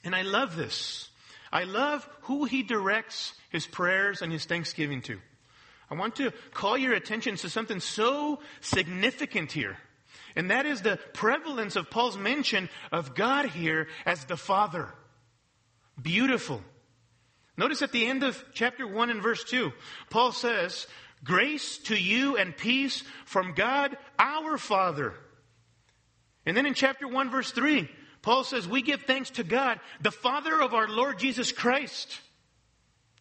And 0.04 0.16
I 0.16 0.22
love 0.22 0.56
this. 0.56 1.10
I 1.52 1.66
love 1.66 2.08
who 2.22 2.46
he 2.46 2.64
directs 2.64 3.34
his 3.50 3.68
prayers 3.68 4.22
and 4.22 4.32
his 4.32 4.46
thanksgiving 4.46 5.02
to. 5.04 5.20
I 5.90 5.96
want 5.96 6.16
to 6.16 6.32
call 6.54 6.78
your 6.78 6.94
attention 6.94 7.36
to 7.36 7.50
something 7.50 7.80
so 7.80 8.40
significant 8.62 9.52
here. 9.52 9.78
And 10.36 10.52
that 10.52 10.66
is 10.66 10.82
the 10.82 11.00
prevalence 11.14 11.76
of 11.76 11.90
Paul's 11.90 12.18
mention 12.18 12.70
of 12.92 13.16
God 13.16 13.48
here 13.48 13.88
as 14.06 14.26
the 14.26 14.38
Father. 14.38 14.90
Beautiful. 16.02 16.62
Notice 17.56 17.82
at 17.82 17.92
the 17.92 18.06
end 18.08 18.24
of 18.24 18.44
chapter 18.54 18.88
1 18.88 19.10
and 19.10 19.22
verse 19.22 19.44
2, 19.44 19.72
Paul 20.10 20.32
says, 20.32 20.88
Grace 21.24 21.78
to 21.80 21.96
you 21.96 22.36
and 22.36 22.58
peace 22.58 23.04
from 23.26 23.54
God 23.54 23.96
our 24.18 24.58
Father. 24.58 25.14
And 26.46 26.58
then 26.58 26.66
in 26.66 26.74
chapter 26.74 27.08
1 27.08 27.30
verse 27.30 27.52
3, 27.52 27.90
Paul 28.22 28.44
says, 28.44 28.68
We 28.68 28.82
give 28.82 29.04
thanks 29.04 29.30
to 29.32 29.44
God, 29.44 29.80
the 30.02 30.12
Father 30.12 30.60
of 30.60 30.74
our 30.74 30.88
Lord 30.88 31.20
Jesus 31.20 31.52
Christ. 31.52 32.20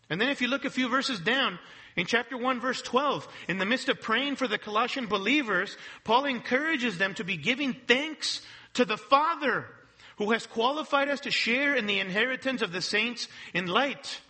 And 0.09 0.21
then 0.21 0.31
if 0.31 0.41
you 0.41 0.49
look 0.49 0.65
a 0.65 0.71
few 0.71 0.89
verses 0.89 1.21
down, 1.21 1.59
in 1.97 2.07
chapter 2.07 2.37
1 2.37 2.61
verse 2.61 2.83
12, 2.83 3.29
in 3.49 3.59
the 3.59 3.67
midst 3.67 3.89
of 3.89 4.01
praying 4.01 4.37
for 4.37 4.49
the 4.49 4.59
Colossian 4.59 5.07
believers, 5.07 5.77
Paul 6.05 6.25
encourages 6.25 6.99
them 6.99 7.15
to 7.15 7.25
be 7.25 7.37
giving 7.37 7.75
thanks 7.87 8.41
to 8.75 8.85
the 8.85 8.97
Father 8.97 9.67
who 10.17 10.33
has 10.33 10.47
qualified 10.47 11.09
us 11.09 11.21
to 11.21 11.31
share 11.31 11.75
in 11.75 11.87
the 11.87 12.01
inheritance 12.01 12.63
of 12.63 12.73
the 12.73 12.83
saints 12.83 13.29
in 13.55 13.67
light. 13.67 14.21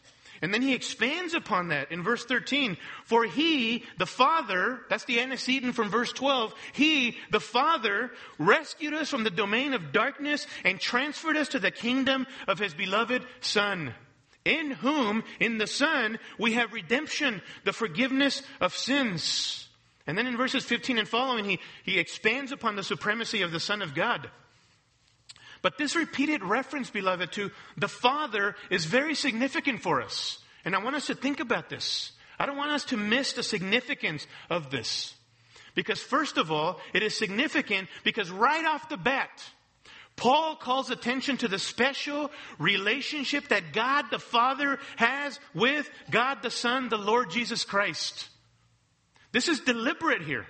And 0.40 0.52
then 0.52 0.62
he 0.62 0.74
expands 0.74 1.34
upon 1.34 1.68
that 1.68 1.92
in 1.92 2.02
verse 2.02 2.24
13. 2.24 2.76
For 3.04 3.24
he, 3.24 3.84
the 3.98 4.06
Father, 4.06 4.80
that's 4.88 5.04
the 5.04 5.20
antecedent 5.20 5.76
from 5.76 5.88
verse 5.88 6.12
12, 6.12 6.52
he, 6.72 7.16
the 7.30 7.40
Father, 7.40 8.10
rescued 8.38 8.94
us 8.94 9.08
from 9.08 9.22
the 9.22 9.30
domain 9.30 9.72
of 9.72 9.92
darkness 9.92 10.48
and 10.64 10.80
transferred 10.80 11.36
us 11.36 11.48
to 11.48 11.60
the 11.60 11.70
kingdom 11.70 12.26
of 12.48 12.58
his 12.58 12.74
beloved 12.74 13.24
Son 13.40 13.94
in 14.44 14.72
whom, 14.72 15.24
in 15.40 15.58
the 15.58 15.66
Son, 15.66 16.18
we 16.38 16.54
have 16.54 16.72
redemption, 16.72 17.42
the 17.64 17.72
forgiveness 17.72 18.42
of 18.60 18.74
sins. 18.74 19.68
And 20.06 20.18
then 20.18 20.26
in 20.26 20.36
verses 20.36 20.64
15 20.64 20.98
and 20.98 21.08
following, 21.08 21.44
he, 21.44 21.60
he 21.84 21.98
expands 21.98 22.52
upon 22.52 22.76
the 22.76 22.82
supremacy 22.82 23.42
of 23.42 23.52
the 23.52 23.60
Son 23.60 23.82
of 23.82 23.94
God. 23.94 24.30
But 25.62 25.78
this 25.78 25.94
repeated 25.94 26.42
reference, 26.42 26.90
beloved, 26.90 27.32
to 27.32 27.52
the 27.76 27.88
Father 27.88 28.56
is 28.68 28.84
very 28.84 29.14
significant 29.14 29.80
for 29.80 30.02
us. 30.02 30.38
And 30.64 30.74
I 30.74 30.82
want 30.82 30.96
us 30.96 31.06
to 31.06 31.14
think 31.14 31.38
about 31.38 31.68
this. 31.68 32.12
I 32.38 32.46
don't 32.46 32.56
want 32.56 32.72
us 32.72 32.84
to 32.86 32.96
miss 32.96 33.34
the 33.34 33.44
significance 33.44 34.26
of 34.50 34.70
this. 34.70 35.14
Because 35.74 36.00
first 36.00 36.36
of 36.36 36.50
all, 36.50 36.80
it 36.92 37.02
is 37.02 37.16
significant 37.16 37.88
because 38.04 38.30
right 38.30 38.64
off 38.64 38.88
the 38.88 38.96
bat, 38.96 39.30
Paul 40.16 40.56
calls 40.56 40.90
attention 40.90 41.38
to 41.38 41.48
the 41.48 41.58
special 41.58 42.30
relationship 42.58 43.48
that 43.48 43.72
God 43.72 44.06
the 44.10 44.18
Father 44.18 44.78
has 44.96 45.40
with 45.54 45.88
God 46.10 46.42
the 46.42 46.50
Son, 46.50 46.88
the 46.88 46.98
Lord 46.98 47.30
Jesus 47.30 47.64
Christ. 47.64 48.28
This 49.32 49.48
is 49.48 49.60
deliberate 49.60 50.22
here. 50.22 50.46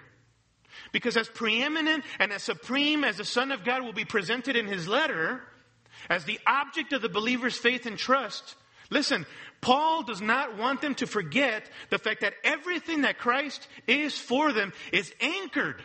Because 0.90 1.16
as 1.16 1.28
preeminent 1.28 2.04
and 2.18 2.32
as 2.32 2.42
supreme 2.42 3.04
as 3.04 3.16
the 3.16 3.24
Son 3.24 3.52
of 3.52 3.64
God 3.64 3.82
will 3.82 3.92
be 3.92 4.04
presented 4.04 4.56
in 4.56 4.66
his 4.66 4.88
letter, 4.88 5.40
as 6.10 6.24
the 6.24 6.40
object 6.46 6.92
of 6.92 7.00
the 7.00 7.08
believer's 7.08 7.56
faith 7.56 7.86
and 7.86 7.96
trust, 7.96 8.56
listen, 8.90 9.24
Paul 9.60 10.02
does 10.02 10.20
not 10.20 10.58
want 10.58 10.80
them 10.80 10.94
to 10.96 11.06
forget 11.06 11.64
the 11.90 11.98
fact 11.98 12.22
that 12.22 12.34
everything 12.42 13.02
that 13.02 13.18
Christ 13.18 13.66
is 13.86 14.18
for 14.18 14.52
them 14.52 14.72
is 14.92 15.14
anchored 15.20 15.82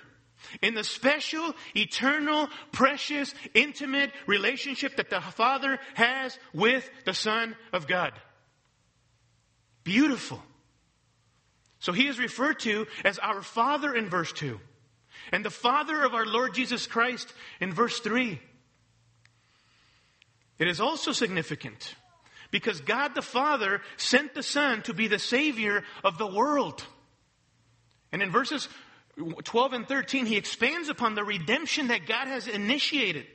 in 0.61 0.73
the 0.73 0.83
special, 0.83 1.53
eternal, 1.75 2.49
precious, 2.71 3.33
intimate 3.53 4.11
relationship 4.25 4.97
that 4.97 5.09
the 5.09 5.21
Father 5.21 5.79
has 5.93 6.37
with 6.53 6.89
the 7.05 7.13
Son 7.13 7.55
of 7.73 7.87
God. 7.87 8.13
Beautiful. 9.83 10.41
So 11.79 11.91
he 11.91 12.07
is 12.07 12.19
referred 12.19 12.59
to 12.61 12.87
as 13.05 13.19
our 13.19 13.41
Father 13.41 13.95
in 13.95 14.09
verse 14.09 14.33
2, 14.33 14.59
and 15.31 15.45
the 15.45 15.49
Father 15.49 16.03
of 16.03 16.13
our 16.13 16.25
Lord 16.25 16.53
Jesus 16.53 16.87
Christ 16.87 17.31
in 17.59 17.71
verse 17.71 17.99
3. 17.99 18.39
It 20.59 20.67
is 20.67 20.81
also 20.81 21.11
significant 21.11 21.95
because 22.51 22.81
God 22.81 23.13
the 23.13 23.21
Father 23.21 23.81
sent 23.97 24.33
the 24.33 24.43
Son 24.43 24.81
to 24.83 24.93
be 24.93 25.07
the 25.07 25.19
Savior 25.19 25.83
of 26.03 26.17
the 26.17 26.27
world. 26.27 26.83
And 28.11 28.21
in 28.21 28.31
verses 28.31 28.67
12 29.43 29.73
and 29.73 29.87
13, 29.87 30.25
he 30.25 30.37
expands 30.37 30.89
upon 30.89 31.15
the 31.15 31.23
redemption 31.23 31.87
that 31.87 32.07
God 32.07 32.27
has 32.27 32.47
initiated. 32.47 33.25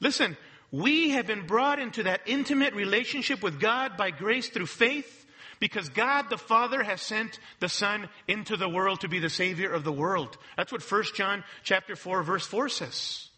Listen, 0.00 0.36
we 0.72 1.10
have 1.10 1.26
been 1.26 1.46
brought 1.46 1.78
into 1.78 2.02
that 2.02 2.22
intimate 2.26 2.74
relationship 2.74 3.42
with 3.42 3.60
God 3.60 3.96
by 3.96 4.10
grace 4.10 4.48
through 4.48 4.66
faith 4.66 5.24
because 5.60 5.88
God 5.88 6.28
the 6.30 6.38
Father 6.38 6.82
has 6.82 7.00
sent 7.00 7.38
the 7.60 7.68
Son 7.68 8.08
into 8.26 8.56
the 8.56 8.68
world 8.68 9.00
to 9.00 9.08
be 9.08 9.20
the 9.20 9.30
Savior 9.30 9.70
of 9.70 9.84
the 9.84 9.92
world. 9.92 10.36
That's 10.56 10.72
what 10.72 10.82
1 10.82 11.04
John 11.14 11.44
chapter 11.62 11.94
4 11.94 12.22
verse 12.22 12.46
4 12.46 12.68
says. 12.68 13.28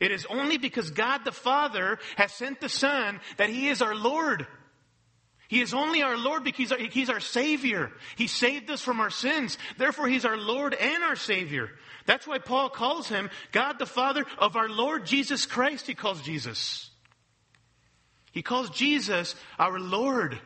It 0.00 0.10
is 0.10 0.26
only 0.26 0.58
because 0.58 0.90
God 0.90 1.24
the 1.24 1.32
Father 1.32 1.98
has 2.16 2.32
sent 2.32 2.60
the 2.60 2.68
Son 2.68 3.20
that 3.36 3.50
He 3.50 3.68
is 3.68 3.82
our 3.82 3.94
Lord. 3.94 4.46
He 5.48 5.62
is 5.62 5.72
only 5.72 6.02
our 6.02 6.16
Lord 6.16 6.44
because 6.44 6.72
He's 6.90 7.08
our 7.08 7.20
Savior. 7.20 7.90
He 8.16 8.26
saved 8.26 8.70
us 8.70 8.82
from 8.82 9.00
our 9.00 9.10
sins. 9.10 9.56
Therefore, 9.78 10.06
He's 10.06 10.26
our 10.26 10.36
Lord 10.36 10.74
and 10.74 11.02
our 11.02 11.16
Savior. 11.16 11.70
That's 12.04 12.26
why 12.26 12.38
Paul 12.38 12.68
calls 12.68 13.08
Him 13.08 13.30
God 13.50 13.78
the 13.78 13.86
Father 13.86 14.24
of 14.38 14.56
our 14.56 14.68
Lord 14.68 15.06
Jesus 15.06 15.46
Christ, 15.46 15.86
He 15.86 15.94
calls 15.94 16.20
Jesus. 16.22 16.90
He 18.30 18.42
calls 18.42 18.70
Jesus 18.70 19.34
our 19.58 19.80
Lord. 19.80 20.38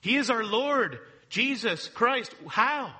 He 0.00 0.16
is 0.16 0.30
our 0.30 0.44
Lord, 0.44 0.98
Jesus 1.28 1.88
Christ. 1.88 2.34
How? 2.48 2.92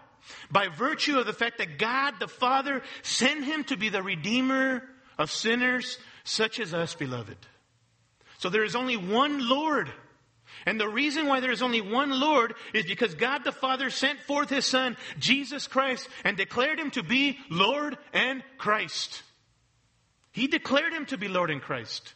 By 0.51 0.69
virtue 0.69 1.19
of 1.19 1.27
the 1.27 1.33
fact 1.33 1.59
that 1.59 1.79
God 1.79 2.15
the 2.21 2.29
Father 2.29 2.83
sent 3.03 3.45
Him 3.45 3.65
to 3.65 3.77
be 3.77 3.89
the 3.89 4.03
Redeemer 4.03 4.83
of 5.17 5.31
sinners 5.31 5.99
such 6.25 6.61
as 6.61 6.75
us, 6.75 6.95
beloved. 6.95 7.37
So 8.39 8.51
there 8.51 8.65
is 8.65 8.77
only 8.77 8.97
one 8.97 9.49
Lord. 9.49 9.91
And 10.67 10.81
the 10.81 10.89
reason 10.89 11.27
why 11.27 11.41
there 11.41 11.53
is 11.53 11.63
only 11.63 11.81
one 11.81 12.19
Lord 12.19 12.55
is 12.73 12.87
because 12.87 13.15
God 13.15 13.45
the 13.45 13.53
Father 13.53 13.91
sent 13.91 14.21
forth 14.21 14.51
His 14.51 14.65
Son, 14.65 14.97
Jesus 15.19 15.67
Christ, 15.67 16.09
and 16.25 16.37
declared 16.37 16.79
Him 16.79 16.91
to 16.93 17.03
be 17.03 17.39
Lord 17.51 17.99
and 18.13 18.43
Christ. 18.57 19.23
He 20.33 20.47
declared 20.47 20.93
Him 20.93 21.07
to 21.07 21.19
be 21.19 21.29
Lord 21.29 21.51
and 21.51 21.61
Christ. 21.61 22.15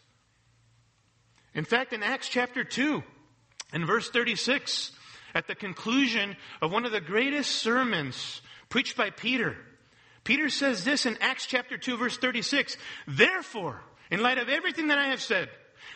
In 1.55 1.64
fact, 1.64 1.93
in 1.93 2.02
Acts 2.02 2.28
chapter 2.28 2.64
2, 2.64 3.02
in 3.73 3.87
verse 3.87 4.09
36, 4.11 4.93
at 5.35 5.47
the 5.47 5.55
conclusion 5.55 6.37
of 6.62 6.73
one 6.73 6.87
of 6.87 6.93
the 6.93 7.00
greatest 7.00 7.50
sermons 7.57 8.40
preached 8.71 8.97
by 8.97 9.11
Peter, 9.11 9.57
Peter 10.25 10.49
says 10.49 10.85
this 10.85 11.07
in 11.07 11.17
Acts 11.21 11.47
chapter 11.47 11.76
2, 11.76 11.97
verse 11.97 12.17
36 12.19 12.76
Therefore, 13.07 13.83
in 14.11 14.23
light 14.23 14.38
of 14.38 14.49
everything 14.49 14.88
that 14.88 14.99
I 14.99 15.09
have 15.09 15.21
said, 15.21 15.49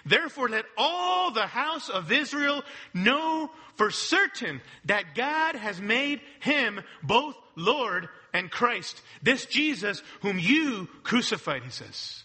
Therefore, 0.05 0.49
let 0.49 0.65
all 0.77 1.31
the 1.31 1.47
house 1.47 1.89
of 1.89 2.13
Israel 2.13 2.63
know 2.95 3.51
for 3.77 3.91
certain 3.91 4.61
that 4.87 5.15
God 5.15 5.55
has 5.55 5.81
made 5.81 6.21
him 6.41 6.81
both 7.03 7.37
Lord 7.57 8.09
and 8.33 8.51
Christ. 8.51 9.01
This 9.23 9.47
Jesus 9.47 10.03
whom 10.21 10.39
you 10.39 10.89
crucified, 11.03 11.63
he 11.63 11.71
says. 11.71 12.25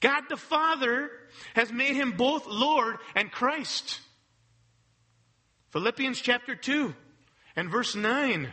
God 0.00 0.24
the 0.28 0.36
Father 0.36 1.10
has 1.54 1.72
made 1.72 1.94
him 1.94 2.12
both 2.12 2.46
Lord 2.46 2.96
and 3.14 3.30
Christ. 3.30 4.00
Philippians 5.70 6.20
chapter 6.20 6.54
2 6.54 6.94
and 7.56 7.70
verse 7.70 7.94
9. 7.94 8.52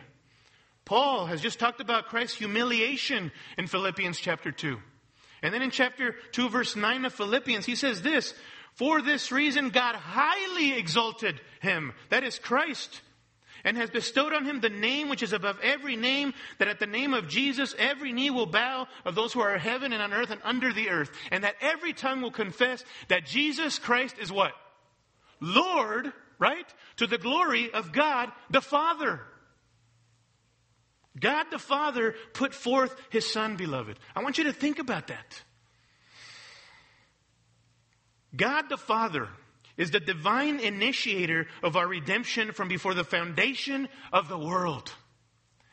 Paul 0.86 1.26
has 1.26 1.42
just 1.42 1.60
talked 1.60 1.82
about 1.82 2.08
Christ's 2.08 2.38
humiliation 2.38 3.32
in 3.58 3.68
Philippians 3.68 4.20
chapter 4.20 4.52
2. 4.52 4.78
And 5.42 5.54
then 5.54 5.62
in 5.62 5.72
chapter 5.72 6.16
2, 6.32 6.50
verse 6.50 6.76
9 6.76 7.06
of 7.06 7.14
Philippians, 7.14 7.66
he 7.66 7.76
says 7.76 8.02
this 8.02 8.34
For 8.76 9.02
this 9.02 9.32
reason, 9.32 9.70
God 9.70 9.96
highly 9.96 10.78
exalted 10.78 11.40
him, 11.62 11.94
that 12.10 12.24
is 12.24 12.40
Christ, 12.40 13.02
and 13.64 13.78
has 13.78 13.90
bestowed 13.90 14.34
on 14.34 14.46
him 14.46 14.60
the 14.60 14.70
name 14.70 15.10
which 15.10 15.24
is 15.24 15.34
above 15.34 15.58
every 15.64 15.96
name, 15.96 16.34
that 16.60 16.68
at 16.68 16.80
the 16.80 16.86
name 16.86 17.14
of 17.14 17.30
Jesus 17.30 17.74
every 17.80 18.12
knee 18.12 18.30
will 18.30 18.46
bow 18.46 18.88
of 19.06 19.16
those 19.16 19.32
who 19.32 19.40
are 19.40 19.56
in 19.56 19.62
heaven 19.62 19.94
and 19.94 20.02
on 20.02 20.14
earth 20.14 20.30
and 20.30 20.42
under 20.44 20.74
the 20.74 20.90
earth, 20.90 21.10
and 21.32 21.44
that 21.44 21.56
every 21.62 21.94
tongue 21.94 22.22
will 22.22 22.32
confess 22.32 22.84
that 23.08 23.26
Jesus 23.26 23.80
Christ 23.80 24.18
is 24.20 24.32
what? 24.32 24.52
Lord, 25.40 26.12
right? 26.38 26.68
To 26.98 27.08
the 27.08 27.18
glory 27.18 27.72
of 27.72 27.94
God 27.94 28.32
the 28.50 28.62
Father. 28.62 29.22
God 31.18 31.46
the 31.50 31.60
Father 31.60 32.14
put 32.34 32.54
forth 32.54 32.94
his 33.10 33.32
Son, 33.32 33.56
beloved. 33.56 33.98
I 34.14 34.22
want 34.22 34.38
you 34.38 34.44
to 34.46 34.54
think 34.54 34.80
about 34.80 35.08
that. 35.08 35.44
God 38.36 38.70
the 38.70 38.78
Father 38.78 39.30
is 39.78 39.92
the 39.92 40.00
divine 40.00 40.60
initiator 40.60 41.48
of 41.62 41.76
our 41.76 41.88
redemption 41.88 42.54
from 42.54 42.68
before 42.68 42.94
the 42.94 43.04
foundation 43.04 43.88
of 44.14 44.30
the 44.30 44.38
world. 44.38 44.92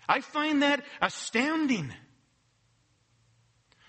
I 0.08 0.20
find 0.20 0.62
that 0.62 0.84
astounding. 1.00 1.92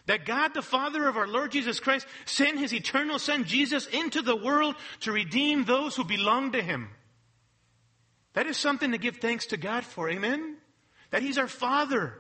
That 0.06 0.26
God, 0.26 0.54
the 0.54 0.62
Father 0.62 1.08
of 1.08 1.18
our 1.18 1.28
Lord 1.28 1.52
Jesus 1.52 1.80
Christ, 1.80 2.06
sent 2.26 2.60
His 2.60 2.74
eternal 2.74 3.20
Son, 3.20 3.46
Jesus, 3.46 3.88
into 3.88 4.22
the 4.22 4.36
world 4.36 4.76
to 5.02 5.12
redeem 5.12 5.64
those 5.64 5.96
who 5.96 6.04
belong 6.04 6.52
to 6.52 6.62
Him. 6.62 6.90
That 8.34 8.48
is 8.48 8.58
something 8.58 8.92
to 8.92 8.98
give 8.98 9.18
thanks 9.18 9.48
to 9.48 9.58
God 9.58 9.86
for. 9.86 10.10
Amen? 10.10 10.58
that 11.14 11.22
He's 11.22 11.38
our 11.38 11.48
Father. 11.48 12.16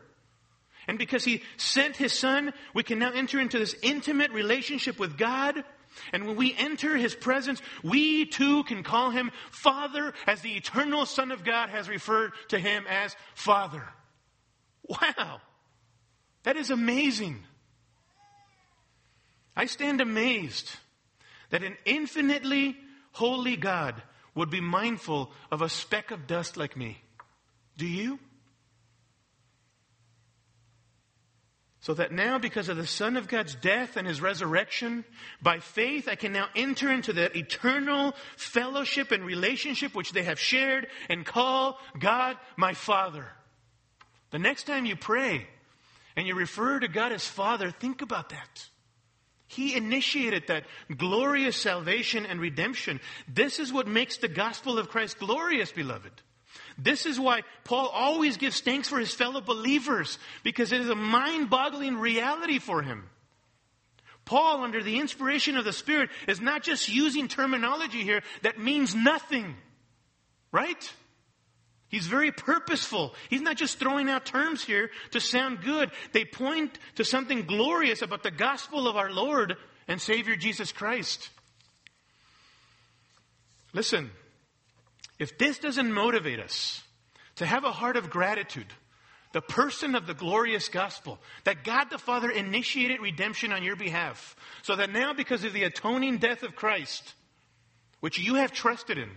And 0.87 0.99
because 0.99 1.25
He 1.25 1.41
sent 1.57 1.97
His 1.97 2.13
Son, 2.13 2.53
we 2.75 2.83
can 2.83 2.99
now 2.99 3.11
enter 3.11 3.39
into 3.39 3.57
this 3.57 3.75
intimate 3.81 4.31
relationship 4.31 4.99
with 4.99 5.17
God. 5.17 5.63
And 6.11 6.25
when 6.25 6.35
we 6.35 6.55
enter 6.57 6.95
His 6.95 7.15
presence, 7.15 7.61
we 7.83 8.25
too 8.25 8.63
can 8.63 8.83
call 8.83 9.11
Him 9.11 9.31
Father, 9.51 10.13
as 10.27 10.41
the 10.41 10.55
eternal 10.55 11.05
Son 11.05 11.31
of 11.31 11.43
God 11.43 11.69
has 11.69 11.89
referred 11.89 12.33
to 12.49 12.59
Him 12.59 12.85
as 12.89 13.15
Father. 13.35 13.83
Wow! 14.87 15.41
That 16.43 16.57
is 16.57 16.69
amazing. 16.69 17.43
I 19.55 19.65
stand 19.65 20.01
amazed 20.01 20.69
that 21.49 21.63
an 21.63 21.77
infinitely 21.85 22.75
holy 23.11 23.55
God 23.55 24.01
would 24.35 24.49
be 24.49 24.61
mindful 24.61 25.31
of 25.51 25.61
a 25.61 25.69
speck 25.69 26.11
of 26.11 26.27
dust 26.27 26.57
like 26.57 26.75
me. 26.75 27.01
Do 27.77 27.85
you? 27.85 28.19
So 31.83 31.93
that 31.95 32.13
now, 32.13 32.39
because 32.39 32.69
of 32.69 32.77
the 32.77 32.87
Son 32.87 33.17
of 33.17 33.27
God's 33.27 33.55
death 33.55 33.97
and 33.97 34.07
his 34.07 34.21
resurrection, 34.21 35.03
by 35.41 35.59
faith 35.59 36.07
I 36.07 36.15
can 36.15 36.31
now 36.31 36.47
enter 36.55 36.89
into 36.89 37.11
that 37.11 37.35
eternal 37.35 38.13
fellowship 38.37 39.11
and 39.11 39.25
relationship 39.25 39.93
which 39.93 40.13
they 40.13 40.23
have 40.23 40.39
shared 40.39 40.87
and 41.09 41.25
call 41.25 41.77
God 41.99 42.37
my 42.55 42.73
Father. 42.73 43.25
The 44.31 44.39
next 44.39 44.63
time 44.63 44.85
you 44.85 44.95
pray 44.95 45.45
and 46.15 46.25
you 46.25 46.35
refer 46.35 46.79
to 46.79 46.87
God 46.87 47.11
as 47.11 47.27
Father, 47.27 47.69
think 47.69 48.01
about 48.01 48.29
that. 48.29 48.69
He 49.47 49.75
initiated 49.75 50.47
that 50.47 50.63
glorious 50.95 51.57
salvation 51.57 52.25
and 52.25 52.39
redemption. 52.39 53.01
This 53.27 53.59
is 53.59 53.73
what 53.73 53.89
makes 53.89 54.15
the 54.15 54.29
gospel 54.29 54.79
of 54.79 54.87
Christ 54.87 55.19
glorious, 55.19 55.73
beloved. 55.73 56.13
This 56.77 57.05
is 57.05 57.19
why 57.19 57.41
Paul 57.63 57.87
always 57.87 58.37
gives 58.37 58.61
thanks 58.61 58.89
for 58.89 58.99
his 58.99 59.13
fellow 59.13 59.41
believers, 59.41 60.17
because 60.43 60.71
it 60.71 60.81
is 60.81 60.89
a 60.89 60.95
mind 60.95 61.49
boggling 61.49 61.97
reality 61.97 62.59
for 62.59 62.81
him. 62.81 63.09
Paul, 64.25 64.63
under 64.63 64.81
the 64.81 64.99
inspiration 64.99 65.57
of 65.57 65.65
the 65.65 65.73
Spirit, 65.73 66.09
is 66.27 66.39
not 66.39 66.63
just 66.63 66.89
using 66.89 67.27
terminology 67.27 68.03
here 68.03 68.21
that 68.41 68.59
means 68.59 68.95
nothing. 68.95 69.55
Right? 70.51 70.93
He's 71.89 72.07
very 72.07 72.31
purposeful. 72.31 73.13
He's 73.29 73.41
not 73.41 73.57
just 73.57 73.77
throwing 73.77 74.09
out 74.09 74.25
terms 74.25 74.63
here 74.63 74.89
to 75.11 75.19
sound 75.19 75.61
good. 75.61 75.91
They 76.11 76.25
point 76.25 76.79
to 76.95 77.05
something 77.05 77.43
glorious 77.43 78.01
about 78.01 78.23
the 78.23 78.31
gospel 78.31 78.87
of 78.87 78.97
our 78.97 79.11
Lord 79.11 79.57
and 79.87 80.01
Savior 80.01 80.35
Jesus 80.35 80.71
Christ. 80.71 81.29
Listen, 83.73 84.09
if 85.19 85.37
this 85.37 85.59
doesn't 85.59 85.91
motivate 85.91 86.39
us 86.39 86.81
to 87.35 87.45
have 87.45 87.63
a 87.63 87.71
heart 87.71 87.97
of 87.97 88.09
gratitude, 88.09 88.67
the 89.31 89.41
person 89.41 89.95
of 89.95 90.05
the 90.05 90.13
glorious 90.13 90.69
gospel, 90.69 91.19
that 91.43 91.63
God 91.63 91.89
the 91.89 91.97
Father 91.97 92.29
initiated 92.29 93.01
redemption 93.01 93.51
on 93.51 93.63
your 93.63 93.75
behalf, 93.75 94.35
so 94.61 94.75
that 94.75 94.91
now, 94.91 95.13
because 95.13 95.43
of 95.43 95.53
the 95.53 95.63
atoning 95.63 96.17
death 96.17 96.43
of 96.43 96.55
Christ, 96.55 97.13
which 97.99 98.19
you 98.19 98.35
have 98.35 98.51
trusted 98.51 98.97
in, 98.97 99.09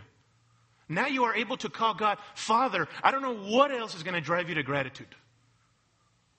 now 0.88 1.06
you 1.06 1.24
are 1.24 1.34
able 1.34 1.56
to 1.58 1.68
call 1.68 1.94
God 1.94 2.18
Father. 2.34 2.88
I 3.02 3.10
don't 3.10 3.22
know 3.22 3.36
what 3.36 3.72
else 3.72 3.94
is 3.94 4.02
going 4.02 4.14
to 4.14 4.20
drive 4.20 4.48
you 4.48 4.54
to 4.54 4.62
gratitude. 4.62 5.08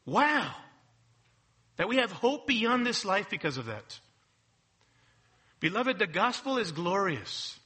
Wow. 0.06 0.52
That 1.76 1.90
we 1.90 1.98
have 1.98 2.12
hope 2.12 2.48
beyond 2.48 2.86
this 2.86 3.06
life 3.06 3.30
because 3.30 3.58
of 3.58 3.66
that. 3.66 4.00
Beloved, 5.60 6.00
the 6.00 6.08
gospel 6.08 6.58
is 6.58 6.72
glorious 6.72 7.60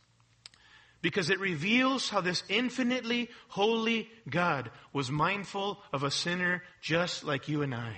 because 1.02 1.30
it 1.30 1.40
reveals 1.40 2.10
how 2.10 2.22
this 2.22 2.44
infinitely 2.48 3.30
holy 3.50 4.10
God 4.30 4.72
was 4.94 5.12
mindful 5.12 5.82
of 5.92 6.04
a 6.04 6.12
sinner 6.12 6.64
just 6.82 7.24
like 7.24 7.48
you 7.48 7.62
and 7.62 7.74
I. 7.74 7.98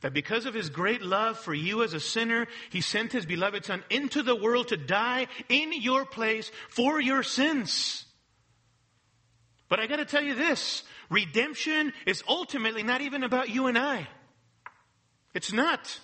That 0.00 0.12
because 0.12 0.46
of 0.46 0.54
his 0.54 0.68
great 0.68 1.02
love 1.02 1.38
for 1.38 1.54
you 1.54 1.82
as 1.82 1.94
a 1.94 2.00
sinner, 2.00 2.48
he 2.70 2.80
sent 2.80 3.12
his 3.12 3.26
beloved 3.26 3.64
son 3.64 3.84
into 3.88 4.22
the 4.22 4.34
world 4.34 4.68
to 4.68 4.76
die 4.76 5.28
in 5.48 5.72
your 5.72 6.04
place 6.04 6.50
for 6.68 7.00
your 7.00 7.22
sins. 7.22 8.04
But 9.68 9.80
I 9.80 9.86
gotta 9.86 10.04
tell 10.04 10.22
you 10.22 10.34
this, 10.34 10.82
redemption 11.08 11.92
is 12.04 12.22
ultimately 12.28 12.82
not 12.82 13.00
even 13.00 13.22
about 13.22 13.48
you 13.48 13.68
and 13.68 13.78
I. 13.78 14.08
It's 15.34 15.52
not. 15.52 16.00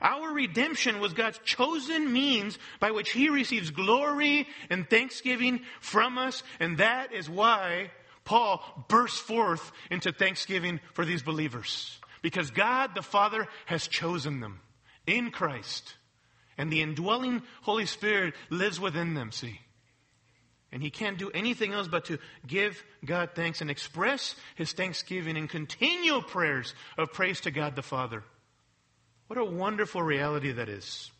Our 0.00 0.32
redemption 0.32 1.00
was 1.00 1.12
God's 1.12 1.38
chosen 1.44 2.12
means 2.12 2.58
by 2.80 2.90
which 2.90 3.10
He 3.10 3.28
receives 3.28 3.70
glory 3.70 4.46
and 4.70 4.88
thanksgiving 4.88 5.60
from 5.80 6.18
us, 6.18 6.42
and 6.60 6.78
that 6.78 7.12
is 7.12 7.30
why 7.30 7.90
Paul 8.24 8.62
bursts 8.88 9.20
forth 9.20 9.72
into 9.90 10.12
thanksgiving 10.12 10.80
for 10.94 11.04
these 11.04 11.22
believers. 11.22 11.98
Because 12.22 12.50
God 12.50 12.94
the 12.94 13.02
Father 13.02 13.46
has 13.66 13.86
chosen 13.86 14.40
them 14.40 14.60
in 15.06 15.30
Christ, 15.30 15.94
and 16.58 16.72
the 16.72 16.82
indwelling 16.82 17.42
Holy 17.62 17.86
Spirit 17.86 18.34
lives 18.50 18.80
within 18.80 19.14
them, 19.14 19.30
see. 19.30 19.60
And 20.72 20.82
he 20.82 20.90
can't 20.90 21.18
do 21.18 21.30
anything 21.30 21.72
else 21.72 21.88
but 21.88 22.06
to 22.06 22.18
give 22.46 22.82
God 23.04 23.30
thanks 23.34 23.60
and 23.60 23.70
express 23.70 24.34
his 24.56 24.72
thanksgiving 24.72 25.36
in 25.36 25.48
continual 25.48 26.20
prayers 26.20 26.74
of 26.98 27.12
praise 27.12 27.40
to 27.42 27.50
God 27.50 27.76
the 27.76 27.82
Father. 27.82 28.24
What 29.26 29.38
a 29.38 29.44
wonderful 29.44 30.02
reality 30.02 30.52
that 30.52 30.68
is. 30.68 31.10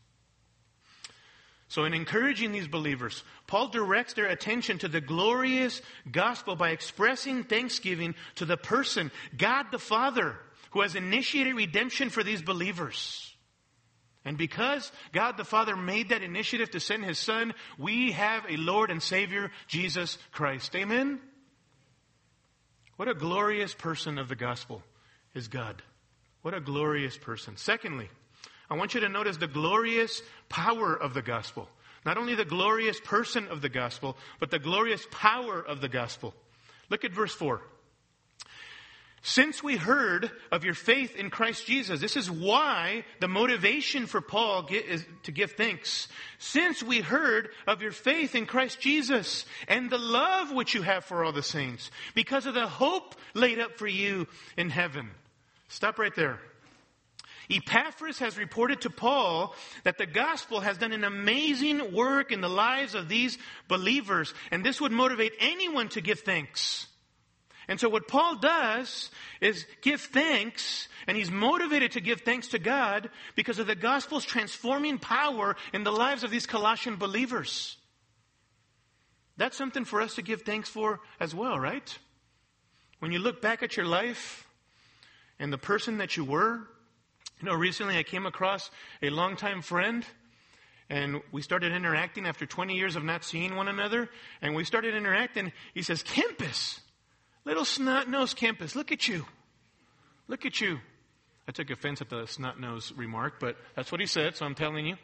So, 1.68 1.84
in 1.84 1.94
encouraging 1.94 2.52
these 2.52 2.68
believers, 2.68 3.24
Paul 3.48 3.68
directs 3.68 4.14
their 4.14 4.26
attention 4.26 4.78
to 4.78 4.88
the 4.88 5.00
glorious 5.00 5.82
gospel 6.10 6.54
by 6.54 6.70
expressing 6.70 7.42
thanksgiving 7.42 8.14
to 8.36 8.44
the 8.44 8.56
person, 8.56 9.10
God 9.36 9.66
the 9.72 9.78
Father, 9.78 10.36
who 10.70 10.82
has 10.82 10.94
initiated 10.94 11.56
redemption 11.56 12.10
for 12.10 12.22
these 12.22 12.40
believers. 12.40 13.34
And 14.24 14.38
because 14.38 14.90
God 15.12 15.36
the 15.36 15.44
Father 15.44 15.76
made 15.76 16.10
that 16.10 16.22
initiative 16.22 16.70
to 16.72 16.80
send 16.80 17.04
His 17.04 17.18
Son, 17.18 17.52
we 17.78 18.12
have 18.12 18.44
a 18.48 18.56
Lord 18.56 18.90
and 18.90 19.02
Savior, 19.02 19.50
Jesus 19.66 20.18
Christ. 20.32 20.74
Amen? 20.76 21.20
What 22.96 23.08
a 23.08 23.14
glorious 23.14 23.74
person 23.74 24.18
of 24.18 24.28
the 24.28 24.36
gospel 24.36 24.82
is 25.34 25.48
God. 25.48 25.82
What 26.46 26.54
a 26.54 26.60
glorious 26.60 27.18
person. 27.18 27.56
Secondly, 27.56 28.08
I 28.70 28.76
want 28.76 28.94
you 28.94 29.00
to 29.00 29.08
notice 29.08 29.36
the 29.36 29.48
glorious 29.48 30.22
power 30.48 30.94
of 30.94 31.12
the 31.12 31.20
gospel. 31.20 31.68
Not 32.04 32.18
only 32.18 32.36
the 32.36 32.44
glorious 32.44 33.00
person 33.00 33.48
of 33.48 33.62
the 33.62 33.68
gospel, 33.68 34.16
but 34.38 34.52
the 34.52 34.60
glorious 34.60 35.04
power 35.10 35.60
of 35.60 35.80
the 35.80 35.88
gospel. 35.88 36.34
Look 36.88 37.04
at 37.04 37.10
verse 37.10 37.34
4. 37.34 37.60
Since 39.22 39.60
we 39.60 39.74
heard 39.74 40.30
of 40.52 40.62
your 40.62 40.74
faith 40.74 41.16
in 41.16 41.30
Christ 41.30 41.66
Jesus, 41.66 41.98
this 41.98 42.16
is 42.16 42.30
why 42.30 43.04
the 43.18 43.26
motivation 43.26 44.06
for 44.06 44.20
Paul 44.20 44.68
is 44.70 45.04
to 45.24 45.32
give 45.32 45.50
thanks. 45.54 46.06
Since 46.38 46.80
we 46.80 47.00
heard 47.00 47.48
of 47.66 47.82
your 47.82 47.90
faith 47.90 48.36
in 48.36 48.46
Christ 48.46 48.80
Jesus 48.80 49.46
and 49.66 49.90
the 49.90 49.98
love 49.98 50.52
which 50.52 50.76
you 50.76 50.82
have 50.82 51.04
for 51.04 51.24
all 51.24 51.32
the 51.32 51.42
saints, 51.42 51.90
because 52.14 52.46
of 52.46 52.54
the 52.54 52.68
hope 52.68 53.16
laid 53.34 53.58
up 53.58 53.78
for 53.78 53.88
you 53.88 54.28
in 54.56 54.70
heaven. 54.70 55.10
Stop 55.68 55.98
right 55.98 56.14
there. 56.14 56.38
Epaphras 57.50 58.18
has 58.18 58.38
reported 58.38 58.80
to 58.80 58.90
Paul 58.90 59.54
that 59.84 59.98
the 59.98 60.06
gospel 60.06 60.60
has 60.60 60.78
done 60.78 60.92
an 60.92 61.04
amazing 61.04 61.92
work 61.92 62.32
in 62.32 62.40
the 62.40 62.48
lives 62.48 62.94
of 62.94 63.08
these 63.08 63.38
believers, 63.68 64.34
and 64.50 64.64
this 64.64 64.80
would 64.80 64.92
motivate 64.92 65.32
anyone 65.38 65.88
to 65.90 66.00
give 66.00 66.20
thanks. 66.20 66.86
And 67.68 67.80
so 67.80 67.88
what 67.88 68.08
Paul 68.08 68.36
does 68.36 69.10
is 69.40 69.66
give 69.82 70.00
thanks, 70.00 70.88
and 71.06 71.16
he's 71.16 71.30
motivated 71.30 71.92
to 71.92 72.00
give 72.00 72.20
thanks 72.20 72.48
to 72.48 72.58
God 72.58 73.10
because 73.34 73.58
of 73.58 73.66
the 73.66 73.74
gospel's 73.74 74.24
transforming 74.24 74.98
power 74.98 75.56
in 75.72 75.82
the 75.82 75.92
lives 75.92 76.22
of 76.22 76.30
these 76.30 76.46
Colossian 76.46 76.96
believers. 76.96 77.76
That's 79.36 79.56
something 79.56 79.84
for 79.84 80.00
us 80.00 80.14
to 80.14 80.22
give 80.22 80.42
thanks 80.42 80.68
for 80.68 81.00
as 81.20 81.34
well, 81.34 81.58
right? 81.58 81.98
When 83.00 83.12
you 83.12 83.18
look 83.18 83.42
back 83.42 83.62
at 83.62 83.76
your 83.76 83.86
life 83.86 84.45
and 85.38 85.52
the 85.52 85.58
person 85.58 85.98
that 85.98 86.16
you 86.16 86.24
were, 86.24 86.60
you 87.40 87.46
know, 87.46 87.54
recently 87.54 87.98
I 87.98 88.02
came 88.02 88.26
across 88.26 88.70
a 89.02 89.10
longtime 89.10 89.62
friend 89.62 90.04
and 90.88 91.20
we 91.32 91.42
started 91.42 91.72
interacting 91.72 92.26
after 92.26 92.46
20 92.46 92.74
years 92.74 92.96
of 92.96 93.04
not 93.04 93.24
seeing 93.24 93.56
one 93.56 93.68
another. 93.68 94.08
And 94.40 94.54
we 94.54 94.64
started 94.64 94.94
interacting. 94.94 95.52
He 95.74 95.82
says, 95.82 96.02
Kempis, 96.02 96.80
little 97.44 97.64
snot 97.64 98.08
nosed 98.08 98.38
Kempis, 98.38 98.74
look 98.74 98.92
at 98.92 99.08
you. 99.08 99.26
Look 100.28 100.46
at 100.46 100.60
you. 100.60 100.78
I 101.48 101.52
took 101.52 101.70
offense 101.70 102.00
at 102.00 102.08
the 102.08 102.26
snot 102.26 102.58
nose 102.58 102.92
remark, 102.96 103.34
but 103.38 103.56
that's 103.74 103.92
what 103.92 104.00
he 104.00 104.06
said, 104.06 104.36
so 104.36 104.46
I'm 104.46 104.54
telling 104.54 104.86
you. 104.86 104.96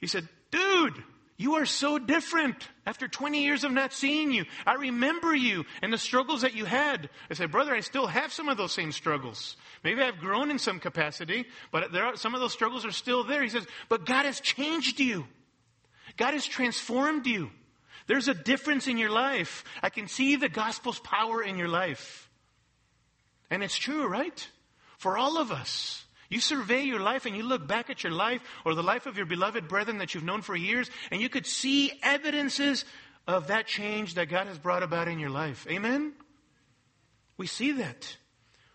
He 0.00 0.06
said, 0.06 0.26
dude, 0.50 1.02
you 1.40 1.54
are 1.54 1.64
so 1.64 1.98
different 1.98 2.68
after 2.84 3.08
20 3.08 3.42
years 3.42 3.64
of 3.64 3.72
not 3.72 3.94
seeing 3.94 4.30
you. 4.30 4.44
I 4.66 4.74
remember 4.74 5.34
you 5.34 5.64
and 5.80 5.90
the 5.90 5.96
struggles 5.96 6.42
that 6.42 6.54
you 6.54 6.66
had. 6.66 7.08
I 7.30 7.34
said, 7.34 7.50
brother, 7.50 7.74
I 7.74 7.80
still 7.80 8.06
have 8.06 8.30
some 8.30 8.50
of 8.50 8.58
those 8.58 8.72
same 8.72 8.92
struggles. 8.92 9.56
Maybe 9.82 10.02
I've 10.02 10.18
grown 10.18 10.50
in 10.50 10.58
some 10.58 10.78
capacity, 10.78 11.46
but 11.72 11.92
there 11.92 12.04
are, 12.04 12.16
some 12.16 12.34
of 12.34 12.42
those 12.42 12.52
struggles 12.52 12.84
are 12.84 12.92
still 12.92 13.24
there. 13.24 13.42
He 13.42 13.48
says, 13.48 13.66
but 13.88 14.04
God 14.04 14.26
has 14.26 14.38
changed 14.40 15.00
you. 15.00 15.26
God 16.18 16.34
has 16.34 16.44
transformed 16.44 17.26
you. 17.26 17.48
There's 18.06 18.28
a 18.28 18.34
difference 18.34 18.86
in 18.86 18.98
your 18.98 19.10
life. 19.10 19.64
I 19.82 19.88
can 19.88 20.08
see 20.08 20.36
the 20.36 20.50
gospel's 20.50 21.00
power 21.00 21.42
in 21.42 21.56
your 21.56 21.68
life. 21.68 22.28
And 23.48 23.62
it's 23.62 23.78
true, 23.78 24.06
right? 24.06 24.46
For 24.98 25.16
all 25.16 25.38
of 25.38 25.52
us. 25.52 26.04
You 26.30 26.40
survey 26.40 26.82
your 26.82 27.00
life 27.00 27.26
and 27.26 27.36
you 27.36 27.42
look 27.42 27.66
back 27.66 27.90
at 27.90 28.04
your 28.04 28.12
life 28.12 28.40
or 28.64 28.74
the 28.74 28.82
life 28.82 29.06
of 29.06 29.16
your 29.16 29.26
beloved 29.26 29.68
brethren 29.68 29.98
that 29.98 30.14
you've 30.14 30.24
known 30.24 30.42
for 30.42 30.56
years, 30.56 30.88
and 31.10 31.20
you 31.20 31.28
could 31.28 31.46
see 31.46 31.92
evidences 32.02 32.84
of 33.26 33.48
that 33.48 33.66
change 33.66 34.14
that 34.14 34.28
God 34.28 34.46
has 34.46 34.58
brought 34.58 34.84
about 34.84 35.08
in 35.08 35.18
your 35.18 35.30
life. 35.30 35.66
Amen? 35.68 36.14
We 37.36 37.46
see 37.46 37.72
that. 37.72 38.16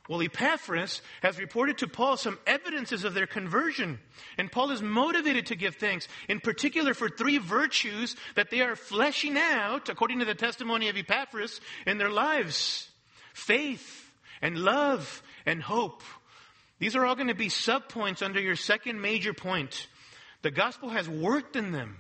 Well, 0.08 0.22
Epaphras 0.22 1.02
has 1.24 1.40
reported 1.40 1.80
to 1.80 1.88
Paul 1.88 2.18
some 2.18 2.38
evidences 2.46 3.06
of 3.06 3.14
their 3.14 3.26
conversion. 3.26 4.00
And 4.38 4.52
Paul 4.52 4.72
is 4.72 4.82
motivated 4.82 5.48
to 5.48 5.56
give 5.56 5.78
thanks, 5.78 6.08
in 6.30 6.40
particular 6.40 6.94
for 6.94 7.10
three 7.10 7.40
virtues 7.40 8.16
that 8.36 8.52
they 8.52 8.62
are 8.62 8.76
fleshing 8.76 9.36
out, 9.38 9.90
according 9.90 10.20
to 10.20 10.26
the 10.26 10.36
testimony 10.36 10.90
of 10.90 10.98
Epaphras, 10.98 11.60
in 11.88 11.98
their 11.98 12.12
lives 12.12 12.90
faith 13.34 14.12
and 14.42 14.58
love 14.58 15.24
and 15.46 15.62
hope. 15.62 16.04
These 16.80 16.96
are 16.96 17.06
all 17.06 17.16
going 17.16 17.30
to 17.30 17.36
be 17.36 17.48
subpoints 17.48 18.22
under 18.22 18.40
your 18.42 18.56
second 18.56 19.02
major 19.02 19.34
point. 19.34 19.88
The 20.42 20.52
gospel 20.52 20.90
has 20.90 21.10
worked 21.10 21.56
in 21.56 21.72
them. 21.72 21.98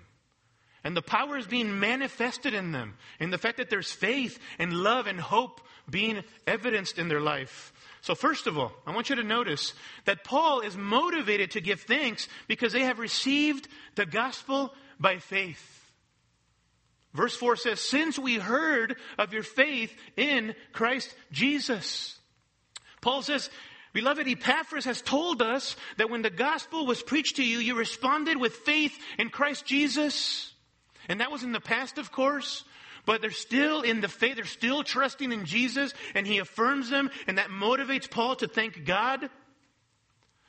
And 0.83 0.95
the 0.95 1.01
power 1.01 1.35
is 1.35 1.47
being 1.47 1.79
manifested 1.79 2.53
in 2.53 2.71
them. 2.71 2.95
In 3.19 3.31
the 3.31 3.39
fact 3.39 3.57
that 3.57 3.71
there's 3.71 3.91
faith 3.91 4.38
and 4.59 4.71
love 4.71 5.07
and 5.07 5.19
hope 5.19 5.61
being 5.89 6.23
evidenced 6.45 6.99
in 6.99 7.07
their 7.07 7.21
life. 7.21 7.73
So, 8.01 8.13
first 8.13 8.45
of 8.45 8.57
all, 8.57 8.71
I 8.85 8.93
want 8.93 9.09
you 9.09 9.15
to 9.15 9.23
notice 9.23 9.73
that 10.05 10.23
Paul 10.23 10.61
is 10.61 10.77
motivated 10.77 11.51
to 11.51 11.61
give 11.61 11.81
thanks 11.81 12.27
because 12.47 12.71
they 12.71 12.81
have 12.81 12.99
received 12.99 13.67
the 13.95 14.05
gospel 14.05 14.73
by 14.99 15.17
faith. 15.17 15.85
Verse 17.15 17.35
4 17.35 17.55
says, 17.55 17.79
Since 17.79 18.19
we 18.19 18.35
heard 18.35 18.97
of 19.17 19.33
your 19.33 19.41
faith 19.41 19.91
in 20.17 20.53
Christ 20.71 21.15
Jesus. 21.31 22.19
Paul 23.01 23.23
says, 23.23 23.49
Beloved, 23.95 24.27
Epaphras 24.27 24.84
has 24.84 25.01
told 25.01 25.41
us 25.41 25.77
that 25.95 26.10
when 26.10 26.21
the 26.21 26.29
gospel 26.29 26.86
was 26.86 27.01
preached 27.01 27.38
to 27.38 27.45
you, 27.45 27.60
you 27.60 27.75
responded 27.75 28.36
with 28.36 28.53
faith 28.53 28.93
in 29.17 29.29
Christ 29.29 29.65
Jesus. 29.65 30.51
And 31.08 31.21
that 31.21 31.31
was 31.31 31.43
in 31.43 31.53
the 31.53 31.62
past, 31.62 31.97
of 31.97 32.12
course. 32.12 32.65
But 33.05 33.21
they're 33.21 33.31
still 33.31 33.84
in 33.84 34.01
the 34.01 34.10
faith, 34.10 34.36
they're 34.36 34.43
still 34.43 34.84
trusting 34.84 35.31
in 35.31 35.45
Jesus, 35.45 35.93
and 36.13 36.27
he 36.27 36.39
affirms 36.39 36.89
them, 36.89 37.10
and 37.25 37.38
that 37.38 37.47
motivates 37.47 38.12
Paul 38.12 38.36
to 38.38 38.49
thank 38.49 38.84
God. 38.84 39.29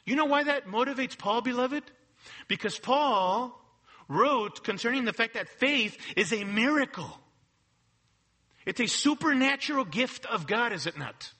You 0.04 0.16
know 0.16 0.24
why 0.24 0.42
that 0.42 0.66
motivates 0.66 1.16
Paul, 1.16 1.40
beloved? 1.40 1.84
Because 2.48 2.80
Paul 2.80 3.56
wrote 4.08 4.64
concerning 4.64 5.04
the 5.04 5.12
fact 5.12 5.34
that 5.34 5.48
faith 5.48 5.96
is 6.16 6.32
a 6.32 6.42
miracle. 6.42 7.16
It's 8.64 8.80
a 8.80 8.88
supernatural 8.88 9.84
gift 9.84 10.26
of 10.26 10.48
God, 10.48 10.72
is 10.72 10.88
it 10.88 10.98
not? 10.98 11.30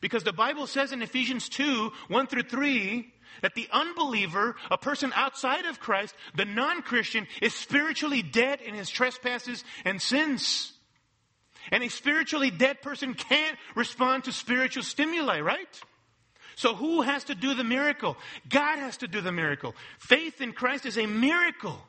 Because 0.00 0.24
the 0.24 0.32
Bible 0.32 0.66
says 0.66 0.92
in 0.92 1.02
Ephesians 1.02 1.48
2, 1.48 1.92
1 2.08 2.26
through 2.26 2.44
3, 2.44 3.12
that 3.42 3.54
the 3.54 3.68
unbeliever, 3.72 4.56
a 4.70 4.78
person 4.78 5.12
outside 5.14 5.66
of 5.66 5.80
Christ, 5.80 6.14
the 6.34 6.44
non-Christian, 6.44 7.26
is 7.40 7.54
spiritually 7.54 8.22
dead 8.22 8.60
in 8.60 8.74
his 8.74 8.90
trespasses 8.90 9.64
and 9.84 10.00
sins. 10.00 10.72
And 11.70 11.82
a 11.82 11.88
spiritually 11.88 12.50
dead 12.50 12.82
person 12.82 13.14
can't 13.14 13.56
respond 13.74 14.24
to 14.24 14.32
spiritual 14.32 14.82
stimuli, 14.82 15.40
right? 15.40 15.80
So 16.56 16.74
who 16.74 17.02
has 17.02 17.24
to 17.24 17.34
do 17.34 17.54
the 17.54 17.64
miracle? 17.64 18.16
God 18.48 18.78
has 18.78 18.98
to 18.98 19.08
do 19.08 19.20
the 19.20 19.32
miracle. 19.32 19.74
Faith 19.98 20.40
in 20.40 20.52
Christ 20.52 20.86
is 20.86 20.98
a 20.98 21.06
miracle. 21.06 21.80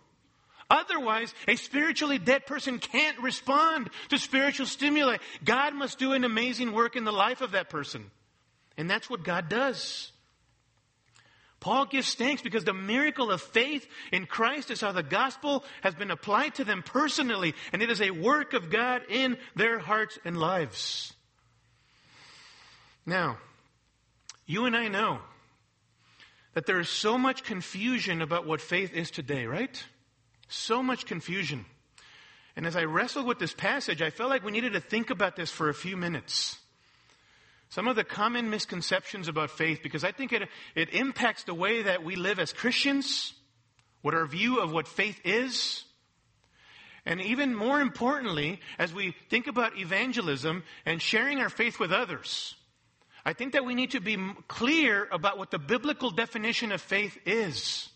Otherwise, 0.72 1.34
a 1.50 1.58
spiritually 1.58 2.18
dead 2.18 2.46
person 2.46 2.80
can't 2.80 3.20
respond 3.20 3.90
to 4.08 4.18
spiritual 4.18 4.66
stimuli. 4.66 5.18
God 5.44 5.76
must 5.76 6.00
do 6.00 6.14
an 6.14 6.24
amazing 6.24 6.72
work 6.72 6.96
in 6.96 7.04
the 7.04 7.12
life 7.12 7.42
of 7.42 7.52
that 7.52 7.70
person. 7.70 8.10
And 8.78 8.90
that's 8.90 9.10
what 9.10 9.26
God 9.26 9.50
does. 9.50 10.14
Paul 11.60 11.86
gives 11.86 12.16
thanks 12.16 12.42
because 12.42 12.64
the 12.64 12.74
miracle 12.74 13.32
of 13.32 13.42
faith 13.42 13.86
in 14.14 14.26
Christ 14.26 14.72
is 14.72 14.80
how 14.80 14.94
the 14.94 15.04
gospel 15.04 15.66
has 15.82 15.94
been 15.94 16.10
applied 16.10 16.56
to 16.56 16.64
them 16.64 16.84
personally, 16.84 17.54
and 17.74 17.82
it 17.82 17.92
is 17.92 18.02
a 18.02 18.12
work 18.12 18.54
of 18.54 18.70
God 18.70 19.02
in 19.10 19.38
their 19.58 19.78
hearts 19.78 20.18
and 20.24 20.38
lives. 20.38 21.12
Now, 23.06 23.40
you 24.46 24.66
and 24.66 24.76
I 24.76 24.88
know 24.88 25.20
that 26.54 26.66
there 26.66 26.80
is 26.80 26.90
so 26.90 27.18
much 27.18 27.44
confusion 27.44 28.22
about 28.22 28.48
what 28.48 28.62
faith 28.62 28.94
is 28.94 29.12
today, 29.12 29.46
right? 29.46 29.84
So 30.52 30.84
much 30.84 31.06
confusion. 31.06 31.66
And 32.56 32.68
as 32.68 32.76
I 32.76 32.84
wrestled 32.84 33.26
with 33.26 33.40
this 33.40 33.54
passage, 33.54 34.02
I 34.02 34.10
felt 34.10 34.30
like 34.30 34.44
we 34.44 34.52
needed 34.52 34.74
to 34.74 34.82
think 34.82 35.10
about 35.10 35.36
this 35.38 35.50
for 35.50 35.70
a 35.70 35.74
few 35.74 35.96
minutes. 35.96 36.58
Some 37.70 37.88
of 37.88 37.96
the 37.96 38.04
common 38.04 38.50
misconceptions 38.50 39.30
about 39.30 39.50
faith, 39.50 39.80
because 39.82 40.04
I 40.04 40.12
think 40.12 40.34
it, 40.34 40.50
it 40.76 40.94
impacts 40.94 41.46
the 41.46 41.54
way 41.54 41.84
that 41.84 42.04
we 42.04 42.18
live 42.18 42.38
as 42.38 42.52
Christians, 42.52 43.34
what 44.02 44.14
our 44.14 44.26
view 44.26 44.60
of 44.60 44.74
what 44.74 44.90
faith 44.90 45.22
is. 45.24 45.86
And 47.06 47.22
even 47.22 47.56
more 47.56 47.80
importantly, 47.80 48.60
as 48.78 48.94
we 48.94 49.16
think 49.30 49.48
about 49.48 49.78
evangelism 49.78 50.64
and 50.86 51.02
sharing 51.02 51.40
our 51.40 51.50
faith 51.50 51.80
with 51.80 51.94
others, 51.94 52.56
I 53.24 53.32
think 53.32 53.54
that 53.54 53.64
we 53.64 53.74
need 53.74 53.92
to 53.92 54.02
be 54.02 54.18
clear 54.50 55.08
about 55.10 55.38
what 55.38 55.50
the 55.50 55.60
biblical 55.60 56.12
definition 56.12 56.74
of 56.74 56.82
faith 56.82 57.18
is. 57.26 57.88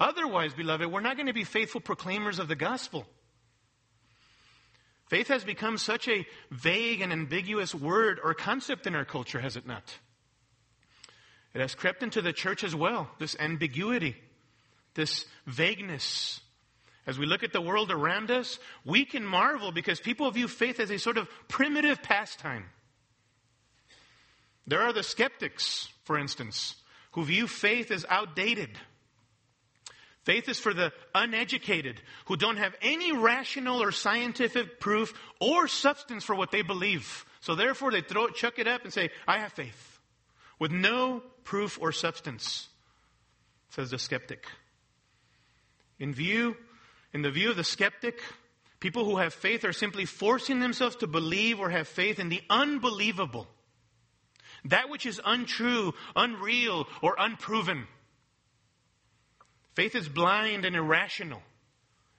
Otherwise, 0.00 0.54
beloved, 0.54 0.90
we're 0.90 1.00
not 1.00 1.16
going 1.16 1.26
to 1.26 1.34
be 1.34 1.44
faithful 1.44 1.80
proclaimers 1.80 2.38
of 2.38 2.48
the 2.48 2.56
gospel. 2.56 3.06
Faith 5.08 5.28
has 5.28 5.44
become 5.44 5.76
such 5.76 6.08
a 6.08 6.26
vague 6.50 7.02
and 7.02 7.12
ambiguous 7.12 7.74
word 7.74 8.18
or 8.22 8.32
concept 8.32 8.86
in 8.86 8.94
our 8.94 9.04
culture, 9.04 9.40
has 9.40 9.56
it 9.56 9.66
not? 9.66 9.98
It 11.52 11.60
has 11.60 11.74
crept 11.74 12.02
into 12.02 12.22
the 12.22 12.32
church 12.32 12.64
as 12.64 12.74
well, 12.74 13.10
this 13.18 13.36
ambiguity, 13.38 14.16
this 14.94 15.26
vagueness. 15.46 16.40
As 17.06 17.18
we 17.18 17.26
look 17.26 17.42
at 17.42 17.52
the 17.52 17.60
world 17.60 17.90
around 17.90 18.30
us, 18.30 18.58
we 18.84 19.04
can 19.04 19.24
marvel 19.24 19.72
because 19.72 20.00
people 20.00 20.30
view 20.30 20.48
faith 20.48 20.78
as 20.80 20.90
a 20.90 20.98
sort 20.98 21.18
of 21.18 21.28
primitive 21.48 22.02
pastime. 22.02 22.66
There 24.66 24.82
are 24.82 24.92
the 24.92 25.02
skeptics, 25.02 25.88
for 26.04 26.16
instance, 26.16 26.76
who 27.12 27.24
view 27.24 27.48
faith 27.48 27.90
as 27.90 28.06
outdated. 28.08 28.70
Faith 30.24 30.48
is 30.48 30.58
for 30.58 30.74
the 30.74 30.92
uneducated 31.14 32.00
who 32.26 32.36
don't 32.36 32.58
have 32.58 32.74
any 32.82 33.12
rational 33.12 33.82
or 33.82 33.90
scientific 33.90 34.78
proof 34.78 35.14
or 35.40 35.66
substance 35.66 36.24
for 36.24 36.34
what 36.34 36.50
they 36.50 36.62
believe. 36.62 37.24
So 37.40 37.54
therefore 37.54 37.90
they 37.90 38.02
throw 38.02 38.26
it, 38.26 38.34
chuck 38.34 38.58
it 38.58 38.68
up 38.68 38.84
and 38.84 38.92
say, 38.92 39.10
I 39.26 39.38
have 39.38 39.52
faith. 39.52 39.98
With 40.58 40.72
no 40.72 41.22
proof 41.44 41.78
or 41.80 41.90
substance, 41.90 42.68
says 43.70 43.90
the 43.90 43.98
skeptic. 43.98 44.44
In 45.98 46.12
view, 46.12 46.56
in 47.14 47.22
the 47.22 47.30
view 47.30 47.50
of 47.50 47.56
the 47.56 47.64
skeptic, 47.64 48.20
people 48.78 49.06
who 49.06 49.16
have 49.16 49.32
faith 49.32 49.64
are 49.64 49.72
simply 49.72 50.04
forcing 50.04 50.60
themselves 50.60 50.96
to 50.96 51.06
believe 51.06 51.60
or 51.60 51.70
have 51.70 51.88
faith 51.88 52.18
in 52.18 52.28
the 52.28 52.42
unbelievable. 52.50 53.46
That 54.66 54.90
which 54.90 55.06
is 55.06 55.20
untrue, 55.24 55.94
unreal, 56.14 56.86
or 57.00 57.16
unproven. 57.18 57.86
Faith 59.74 59.94
is 59.94 60.08
blind 60.08 60.64
and 60.64 60.74
irrational 60.74 61.42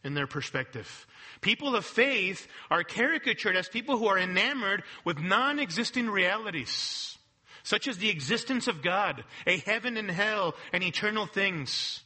in 0.03 0.13
their 0.13 0.27
perspective. 0.27 1.05
People 1.41 1.75
of 1.75 1.85
faith 1.85 2.47
are 2.69 2.83
caricatured 2.83 3.55
as 3.55 3.67
people 3.67 3.97
who 3.97 4.07
are 4.07 4.17
enamored 4.17 4.83
with 5.03 5.19
non 5.19 5.59
existing 5.59 6.09
realities, 6.09 7.17
such 7.63 7.87
as 7.87 7.97
the 7.97 8.09
existence 8.09 8.67
of 8.67 8.81
God, 8.81 9.23
a 9.45 9.57
heaven 9.57 9.97
and 9.97 10.09
hell, 10.09 10.55
and 10.71 10.83
eternal 10.83 11.25
things. 11.25 12.01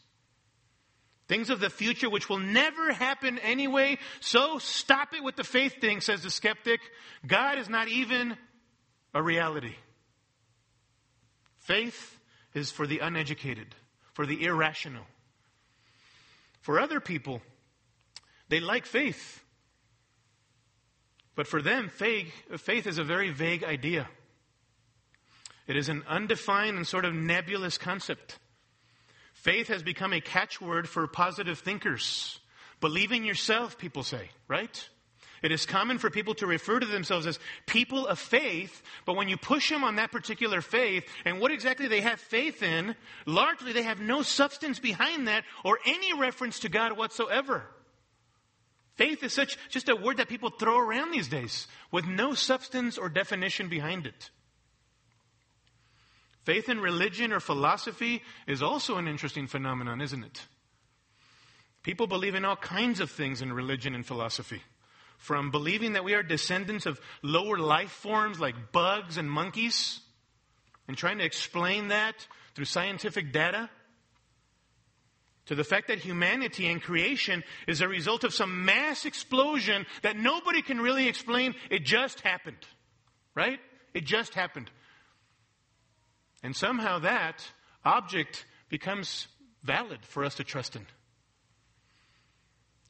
Things 1.27 1.49
of 1.49 1.59
the 1.59 1.71
future 1.71 2.09
which 2.09 2.29
will 2.29 2.39
never 2.39 2.91
happen 2.91 3.39
anyway, 3.39 3.97
so 4.19 4.59
stop 4.59 5.13
it 5.15 5.23
with 5.23 5.35
the 5.35 5.43
faith 5.43 5.81
thing, 5.81 5.99
says 6.01 6.21
the 6.21 6.29
skeptic. 6.29 6.79
God 7.25 7.57
is 7.57 7.67
not 7.67 7.87
even 7.87 8.37
a 9.13 9.23
reality. 9.23 9.75
Faith 11.57 12.19
is 12.53 12.69
for 12.69 12.85
the 12.85 12.99
uneducated, 12.99 13.73
for 14.13 14.27
the 14.27 14.45
irrational. 14.45 15.05
For 16.65 16.79
other 16.79 16.99
people, 16.99 17.43
they 18.49 18.59
like 18.59 18.87
faith. 18.87 19.43
But 21.35 21.45
for 21.45 21.61
them, 21.61 21.89
faith, 21.89 22.87
is 22.87 22.97
a 22.97 23.03
very 23.03 23.29
vague 23.29 23.63
idea. 23.63 24.09
It 25.67 25.77
is 25.77 25.89
an 25.89 26.03
undefined 26.07 26.77
and 26.77 26.87
sort 26.87 27.05
of 27.05 27.13
nebulous 27.13 27.77
concept. 27.77 28.39
Faith 29.35 29.67
has 29.67 29.83
become 29.83 30.11
a 30.11 30.19
catchword 30.19 30.87
for 30.87 31.05
positive 31.05 31.59
thinkers. 31.59 32.39
Believing 32.81 33.25
yourself, 33.25 33.77
people 33.77 34.01
say, 34.01 34.31
right? 34.47 34.89
It 35.45 35.51
is 35.51 35.67
common 35.67 35.99
for 35.99 36.09
people 36.09 36.33
to 36.35 36.47
refer 36.47 36.79
to 36.79 36.87
themselves 36.87 37.27
as 37.27 37.37
people 37.67 38.07
of 38.07 38.17
faith, 38.17 38.81
but 39.05 39.15
when 39.15 39.29
you 39.29 39.37
push 39.37 39.69
them 39.69 39.83
on 39.83 39.97
that 39.97 40.11
particular 40.11 40.59
faith 40.59 41.07
and 41.23 41.39
what 41.39 41.51
exactly 41.51 41.87
they 41.87 42.01
have 42.01 42.19
faith 42.19 42.63
in, 42.63 42.95
largely 43.27 43.71
they 43.71 43.83
have 43.83 43.99
no 43.99 44.23
substance 44.23 44.79
behind 44.79 45.27
that 45.27 45.43
or 45.63 45.77
any 45.85 46.19
reference 46.19 46.61
to 46.61 46.69
God 46.69 46.97
whatsoever. 46.97 47.63
Faith 48.95 49.21
is 49.21 49.33
such 49.33 49.59
just 49.69 49.87
a 49.87 49.95
word 49.95 50.17
that 50.17 50.29
people 50.29 50.49
throw 50.49 50.79
around 50.79 51.11
these 51.11 51.27
days 51.27 51.67
with 51.91 52.07
no 52.07 52.33
substance 52.33 52.97
or 52.97 53.07
definition 53.07 53.69
behind 53.69 54.07
it. 54.07 54.31
Faith 56.41 56.69
in 56.69 56.79
religion 56.79 57.31
or 57.31 57.39
philosophy 57.39 58.23
is 58.47 58.63
also 58.63 58.97
an 58.97 59.07
interesting 59.07 59.45
phenomenon, 59.45 60.01
isn't 60.01 60.23
it? 60.23 60.41
People 61.83 62.07
believe 62.07 62.33
in 62.33 62.45
all 62.45 62.55
kinds 62.55 62.99
of 62.99 63.11
things 63.11 63.43
in 63.43 63.53
religion 63.53 63.93
and 63.93 64.03
philosophy 64.03 64.63
from 65.25 65.49
believing 65.49 65.93
that 65.93 66.03
we 66.03 66.13
are 66.13 66.21
descendants 66.21 66.85
of 66.85 67.01
lower 67.23 67.57
life 67.57 67.89
forms 67.89 68.39
like 68.39 68.71
bugs 68.71 69.17
and 69.17 69.29
monkeys 69.29 69.99
and 70.87 70.95
trying 70.95 71.17
to 71.17 71.25
explain 71.25 71.87
that 71.87 72.27
through 72.53 72.65
scientific 72.65 73.33
data 73.33 73.67
to 75.47 75.55
the 75.55 75.63
fact 75.63 75.87
that 75.87 75.97
humanity 75.97 76.67
and 76.67 76.79
creation 76.79 77.43
is 77.67 77.81
a 77.81 77.87
result 77.87 78.23
of 78.23 78.35
some 78.35 78.65
mass 78.65 79.05
explosion 79.05 79.87
that 80.03 80.15
nobody 80.15 80.61
can 80.61 80.79
really 80.79 81.07
explain. 81.07 81.55
It 81.71 81.83
just 81.83 82.21
happened. 82.21 82.63
Right? 83.33 83.59
It 83.95 84.05
just 84.05 84.35
happened. 84.35 84.69
And 86.43 86.55
somehow 86.55 86.99
that 86.99 87.43
object 87.83 88.45
becomes 88.69 89.27
valid 89.63 89.99
for 90.03 90.23
us 90.23 90.35
to 90.35 90.43
trust 90.43 90.75
in 90.75 90.85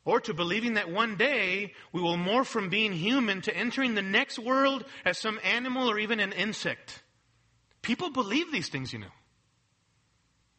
or 0.06 0.22
to 0.22 0.34
believing 0.34 0.76
that 0.76 0.92
one 0.92 1.18
day 1.18 1.74
we 1.92 2.02
will 2.02 2.16
morph 2.16 2.46
from 2.46 2.70
being 2.70 2.94
human 2.94 3.42
to 3.42 3.56
entering 3.56 3.96
the 3.96 4.02
next 4.02 4.38
world 4.38 4.86
as 5.04 5.18
some 5.18 5.40
animal 5.44 5.90
or 5.90 5.98
even 5.98 6.20
an 6.20 6.32
insect. 6.32 7.02
People 7.82 8.12
believe 8.12 8.52
these 8.52 8.70
things, 8.70 8.94
you 8.94 9.00
know. 9.00 9.08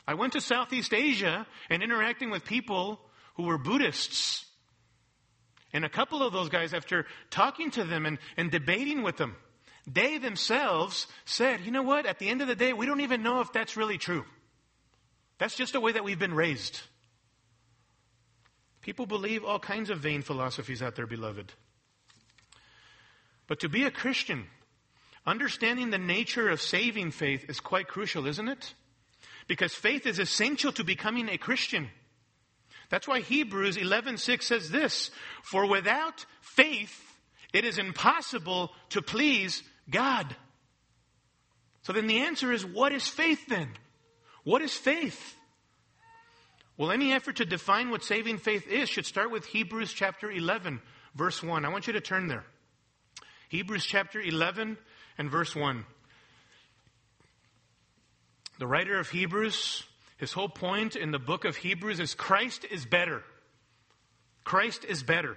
I 0.07 0.15
went 0.15 0.35
to 0.35 0.41
Southeast 0.41 0.93
Asia 0.93 1.47
and 1.71 1.83
interacting 1.83 2.31
with 2.31 2.45
people 2.45 3.01
who 3.35 3.45
were 3.45 3.59
Buddhists. 3.59 4.45
And 5.73 5.85
a 5.85 5.89
couple 5.89 6.23
of 6.23 6.33
those 6.33 6.49
guys, 6.49 6.75
after 6.75 7.07
talking 7.31 7.71
to 7.73 7.85
them 7.85 8.07
and, 8.07 8.19
and 8.37 8.51
debating 8.51 9.03
with 9.03 9.17
them, 9.17 9.37
they 9.87 10.19
themselves 10.19 11.07
said, 11.25 11.61
you 11.61 11.71
know 11.71 11.83
what, 11.83 12.07
at 12.07 12.19
the 12.19 12.29
end 12.29 12.43
of 12.43 12.49
the 12.49 12.57
day, 12.57 12.73
we 12.73 12.87
don't 12.87 13.01
even 13.01 13.23
know 13.23 13.41
if 13.41 13.53
that's 13.53 13.77
really 13.77 13.99
true. 13.99 14.25
That's 15.39 15.55
just 15.55 15.73
the 15.73 15.81
way 15.81 15.93
that 15.93 16.05
we've 16.05 16.19
been 16.19 16.35
raised. 16.35 16.81
People 18.87 19.07
believe 19.07 19.45
all 19.45 19.59
kinds 19.59 19.91
of 19.91 19.99
vain 19.99 20.23
philosophies 20.23 20.81
out 20.81 20.95
there, 20.95 21.09
beloved. 21.09 21.53
But 23.49 23.59
to 23.59 23.69
be 23.69 23.83
a 23.83 23.91
Christian, 23.91 24.47
understanding 25.27 25.91
the 25.91 25.99
nature 25.99 26.49
of 26.49 26.61
saving 26.61 27.11
faith 27.11 27.51
is 27.51 27.59
quite 27.59 27.89
crucial, 27.89 28.29
isn't 28.29 28.47
it? 28.47 28.75
Because 29.49 29.75
faith 29.75 30.07
is 30.07 30.21
essential 30.21 30.71
to 30.71 30.85
becoming 30.85 31.29
a 31.29 31.37
Christian. 31.37 31.91
That's 32.89 33.09
why 33.09 33.23
Hebrews 33.23 33.77
11:6 33.77 34.47
says 34.47 34.71
this, 34.71 35.11
"For 35.43 35.67
without 35.67 36.25
faith 36.41 37.19
it 37.53 37.65
is 37.65 37.79
impossible 37.79 38.73
to 38.91 39.03
please 39.03 39.65
God." 39.91 40.37
So 41.83 41.93
then 41.93 42.07
the 42.07 42.21
answer 42.21 42.53
is 42.53 42.65
what 42.65 42.93
is 42.93 43.09
faith 43.09 43.49
then? 43.49 43.77
What 44.45 44.63
is 44.63 44.77
faith? 44.77 45.36
Well, 46.79 46.91
any 46.91 47.13
effort 47.13 47.37
to 47.37 47.47
define 47.47 47.91
what 47.91 48.05
saving 48.05 48.39
faith 48.39 48.67
is 48.69 48.89
should 48.89 49.07
start 49.07 49.31
with 49.31 49.47
Hebrews 49.47 49.93
chapter 49.93 50.31
11, 50.31 50.81
verse 51.15 51.43
1. 51.43 51.65
I 51.65 51.69
want 51.71 51.87
you 51.87 51.95
to 51.95 52.01
turn 52.01 52.29
there. 52.29 52.45
Hebrews 53.49 53.87
chapter 53.87 54.21
11 54.21 54.77
and 55.17 55.31
verse 55.31 55.57
1. 55.57 55.87
The 58.59 58.67
writer 58.67 58.99
of 58.99 59.09
Hebrews, 59.09 59.85
his 60.19 60.33
whole 60.33 60.49
point 60.49 60.97
in 60.97 61.13
the 61.13 61.19
book 61.19 61.45
of 61.45 61.57
Hebrews 61.57 62.01
is 62.01 62.15
Christ 62.15 62.67
is 62.71 62.85
better. 62.85 63.23
Christ 64.45 64.85
is 64.85 65.03
better. 65.03 65.37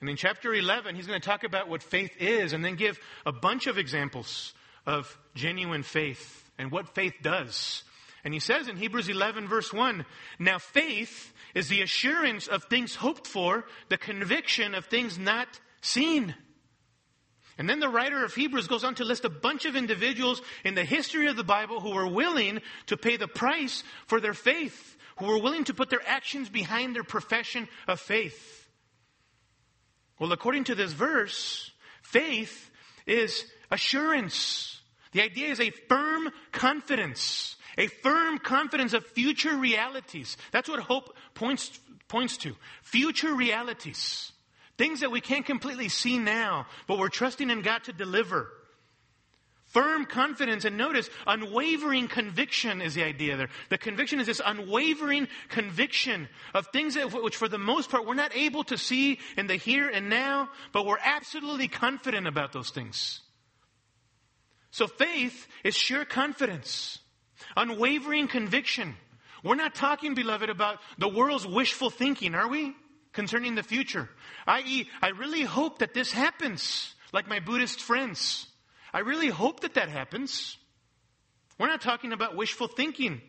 And 0.00 0.10
in 0.10 0.16
chapter 0.16 0.52
11, 0.52 0.96
he's 0.96 1.06
going 1.06 1.20
to 1.20 1.26
talk 1.26 1.44
about 1.44 1.68
what 1.68 1.82
faith 1.82 2.16
is 2.18 2.52
and 2.52 2.64
then 2.64 2.74
give 2.74 2.98
a 3.24 3.32
bunch 3.32 3.66
of 3.66 3.78
examples 3.78 4.52
of 4.84 5.16
genuine 5.34 5.82
faith 5.82 6.50
and 6.58 6.70
what 6.70 6.94
faith 6.94 7.14
does. 7.22 7.82
And 8.24 8.32
he 8.32 8.40
says 8.40 8.68
in 8.68 8.76
Hebrews 8.76 9.08
11 9.08 9.48
verse 9.48 9.72
1, 9.72 10.04
now 10.38 10.58
faith 10.58 11.32
is 11.54 11.68
the 11.68 11.82
assurance 11.82 12.46
of 12.46 12.64
things 12.64 12.94
hoped 12.94 13.26
for, 13.26 13.66
the 13.90 13.98
conviction 13.98 14.74
of 14.74 14.86
things 14.86 15.18
not 15.18 15.60
seen. 15.82 16.34
And 17.58 17.68
then 17.68 17.80
the 17.80 17.88
writer 17.88 18.24
of 18.24 18.34
Hebrews 18.34 18.66
goes 18.66 18.82
on 18.82 18.96
to 18.96 19.04
list 19.04 19.24
a 19.24 19.30
bunch 19.30 19.64
of 19.64 19.76
individuals 19.76 20.42
in 20.64 20.74
the 20.74 20.84
history 20.84 21.28
of 21.28 21.36
the 21.36 21.44
Bible 21.44 21.80
who 21.80 21.94
were 21.94 22.08
willing 22.08 22.60
to 22.86 22.96
pay 22.96 23.16
the 23.16 23.28
price 23.28 23.84
for 24.06 24.20
their 24.20 24.34
faith, 24.34 24.96
who 25.18 25.26
were 25.26 25.38
willing 25.38 25.64
to 25.64 25.74
put 25.74 25.90
their 25.90 26.06
actions 26.06 26.48
behind 26.48 26.96
their 26.96 27.04
profession 27.04 27.68
of 27.86 28.00
faith. 28.00 28.68
Well, 30.18 30.32
according 30.32 30.64
to 30.64 30.74
this 30.74 30.92
verse, 30.92 31.70
faith 32.02 32.70
is 33.06 33.44
assurance. 33.70 34.80
The 35.12 35.22
idea 35.22 35.48
is 35.48 35.60
a 35.60 35.70
firm 35.70 36.30
confidence 36.50 37.56
a 37.76 37.86
firm 37.86 38.38
confidence 38.38 38.92
of 38.92 39.06
future 39.06 39.56
realities. 39.56 40.36
That's 40.52 40.68
what 40.68 40.80
hope 40.80 41.16
points, 41.34 41.78
points 42.08 42.36
to. 42.38 42.56
Future 42.82 43.34
realities. 43.34 44.32
Things 44.76 45.00
that 45.00 45.10
we 45.10 45.20
can't 45.20 45.46
completely 45.46 45.88
see 45.88 46.18
now, 46.18 46.66
but 46.86 46.98
we're 46.98 47.08
trusting 47.08 47.50
in 47.50 47.62
God 47.62 47.84
to 47.84 47.92
deliver. 47.92 48.50
Firm 49.66 50.04
confidence, 50.04 50.64
and 50.64 50.76
notice, 50.76 51.10
unwavering 51.26 52.06
conviction 52.06 52.80
is 52.80 52.94
the 52.94 53.02
idea 53.02 53.36
there. 53.36 53.48
The 53.70 53.78
conviction 53.78 54.20
is 54.20 54.26
this 54.26 54.40
unwavering 54.44 55.26
conviction 55.48 56.28
of 56.54 56.68
things 56.68 56.94
that, 56.94 57.12
which, 57.12 57.34
for 57.34 57.48
the 57.48 57.58
most 57.58 57.90
part, 57.90 58.06
we're 58.06 58.14
not 58.14 58.36
able 58.36 58.62
to 58.64 58.78
see 58.78 59.18
in 59.36 59.48
the 59.48 59.56
here 59.56 59.88
and 59.88 60.08
now, 60.08 60.48
but 60.72 60.86
we're 60.86 60.98
absolutely 61.02 61.66
confident 61.66 62.28
about 62.28 62.52
those 62.52 62.70
things. 62.70 63.20
So 64.70 64.86
faith 64.86 65.48
is 65.64 65.74
sure 65.74 66.04
confidence. 66.04 67.00
Unwavering 67.56 68.28
conviction. 68.28 68.96
We're 69.42 69.54
not 69.56 69.74
talking, 69.74 70.14
beloved, 70.14 70.48
about 70.48 70.78
the 70.98 71.08
world's 71.08 71.46
wishful 71.46 71.90
thinking, 71.90 72.34
are 72.34 72.48
we? 72.48 72.74
Concerning 73.12 73.54
the 73.54 73.62
future. 73.62 74.08
I.e., 74.46 74.88
I 75.02 75.08
really 75.10 75.42
hope 75.42 75.78
that 75.78 75.94
this 75.94 76.10
happens, 76.10 76.94
like 77.12 77.28
my 77.28 77.40
Buddhist 77.40 77.80
friends. 77.80 78.46
I 78.92 79.00
really 79.00 79.28
hope 79.28 79.60
that 79.60 79.74
that 79.74 79.88
happens. 79.88 80.56
We're 81.58 81.68
not 81.68 81.82
talking 81.82 82.12
about 82.12 82.36
wishful 82.36 82.68
thinking. 82.68 83.20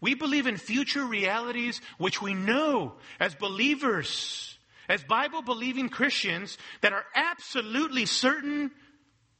We 0.00 0.14
believe 0.14 0.46
in 0.46 0.56
future 0.56 1.04
realities 1.04 1.80
which 1.98 2.22
we 2.22 2.32
know 2.32 2.94
as 3.18 3.34
believers, 3.34 4.56
as 4.88 5.02
Bible 5.02 5.42
believing 5.42 5.88
Christians, 5.88 6.56
that 6.80 6.92
are 6.92 7.04
absolutely 7.14 8.06
certain 8.06 8.70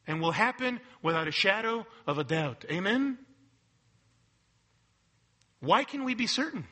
and 0.07 0.21
will 0.21 0.33
happen 0.33 0.81
without 1.03 1.29
a 1.29 1.33
shadow 1.33 1.87
of 2.07 2.19
a 2.19 2.25
doubt. 2.25 2.65
Amen? 2.71 3.19
Why 5.61 5.85
can 5.85 6.05
we 6.05 6.15
be 6.15 6.27
certain? 6.27 6.65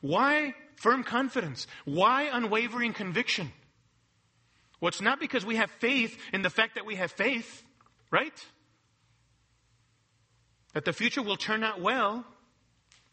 Why 0.00 0.54
firm 0.76 1.04
confidence? 1.04 1.66
Why 1.84 2.30
unwavering 2.32 2.92
conviction? 2.92 3.52
Well, 4.80 4.88
it's 4.88 5.00
not 5.00 5.20
because 5.20 5.44
we 5.44 5.56
have 5.56 5.70
faith 5.78 6.16
in 6.32 6.42
the 6.42 6.50
fact 6.50 6.76
that 6.76 6.86
we 6.86 6.96
have 6.96 7.10
faith, 7.10 7.64
right? 8.10 8.46
That 10.74 10.84
the 10.84 10.92
future 10.92 11.22
will 11.22 11.36
turn 11.36 11.64
out 11.64 11.80
well. 11.80 12.24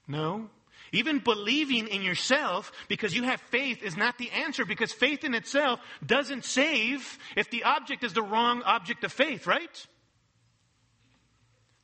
No. 0.07 0.49
Even 0.91 1.19
believing 1.19 1.87
in 1.87 2.03
yourself 2.03 2.71
because 2.87 3.15
you 3.15 3.23
have 3.23 3.41
faith 3.41 3.81
is 3.81 3.97
not 3.97 4.17
the 4.17 4.29
answer 4.31 4.65
because 4.65 4.93
faith 4.93 5.23
in 5.23 5.33
itself 5.33 5.79
doesn't 6.05 6.45
save 6.45 7.17
if 7.35 7.49
the 7.49 7.63
object 7.63 8.03
is 8.03 8.13
the 8.13 8.21
wrong 8.21 8.61
object 8.63 9.03
of 9.03 9.11
faith, 9.11 9.47
right? 9.47 9.87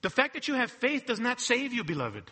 The 0.02 0.10
fact 0.10 0.36
that 0.36 0.48
you 0.48 0.54
have 0.54 0.72
faith 0.72 1.08
does 1.08 1.20
not 1.20 1.42
save 1.42 1.74
you, 1.74 1.84
beloved. 1.84 2.30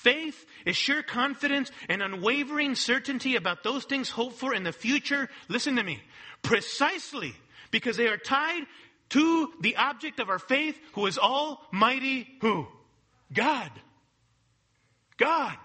Faith 0.00 0.46
is 0.64 0.76
sure 0.76 1.02
confidence 1.02 1.70
and 1.90 2.02
unwavering 2.02 2.74
certainty 2.74 3.36
about 3.36 3.62
those 3.62 3.84
things 3.84 4.08
hoped 4.08 4.36
for 4.36 4.54
in 4.54 4.64
the 4.64 4.72
future. 4.72 5.28
Listen 5.48 5.76
to 5.76 5.82
me. 5.82 6.00
Precisely 6.40 7.34
because 7.70 7.98
they 7.98 8.06
are 8.06 8.16
tied 8.16 8.62
to 9.10 9.52
the 9.60 9.76
object 9.76 10.18
of 10.18 10.30
our 10.30 10.38
faith 10.38 10.78
who 10.94 11.04
is 11.04 11.18
almighty 11.18 12.26
who? 12.40 12.66
God. 13.30 13.70
God. 15.18 15.58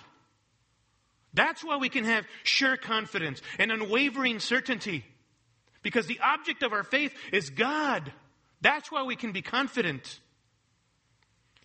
That's 1.34 1.64
why 1.64 1.78
we 1.78 1.88
can 1.88 2.04
have 2.04 2.26
sure 2.44 2.76
confidence 2.76 3.42
and 3.58 3.72
unwavering 3.72 4.42
certainty. 4.42 5.06
Because 5.82 6.08
the 6.08 6.20
object 6.20 6.62
of 6.62 6.74
our 6.74 6.84
faith 6.84 7.14
is 7.32 7.52
God. 7.52 8.12
That's 8.60 8.92
why 8.92 9.04
we 9.04 9.16
can 9.16 9.32
be 9.32 9.42
confident. 9.42 10.20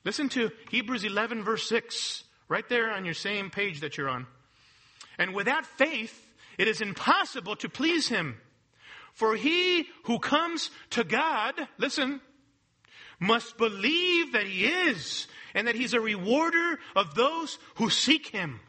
Listen 0.05 0.29
to 0.31 0.53
Hebrews 0.71 1.03
11, 1.03 1.43
verse 1.43 1.69
6, 1.69 2.23
right 2.51 2.69
there 2.69 2.93
on 2.93 3.07
your 3.07 3.15
same 3.15 3.49
page 3.49 3.81
that 3.81 3.97
you're 3.97 4.11
on. 4.11 4.27
And 5.17 5.35
without 5.35 5.65
faith, 5.65 6.27
it 6.59 6.69
is 6.69 6.83
impossible 6.83 7.57
to 7.57 7.71
please 7.71 8.09
Him. 8.09 8.37
For 9.15 9.37
he 9.37 9.87
who 10.05 10.19
comes 10.19 10.71
to 10.91 11.05
God, 11.05 11.55
listen, 11.79 12.21
must 13.19 13.57
believe 13.57 14.33
that 14.33 14.47
He 14.47 14.67
is 14.67 15.29
and 15.55 15.69
that 15.69 15.77
He's 15.77 15.95
a 15.95 16.01
rewarder 16.01 16.79
of 16.97 17.15
those 17.15 17.59
who 17.77 17.89
seek 17.89 18.29
Him. 18.29 18.61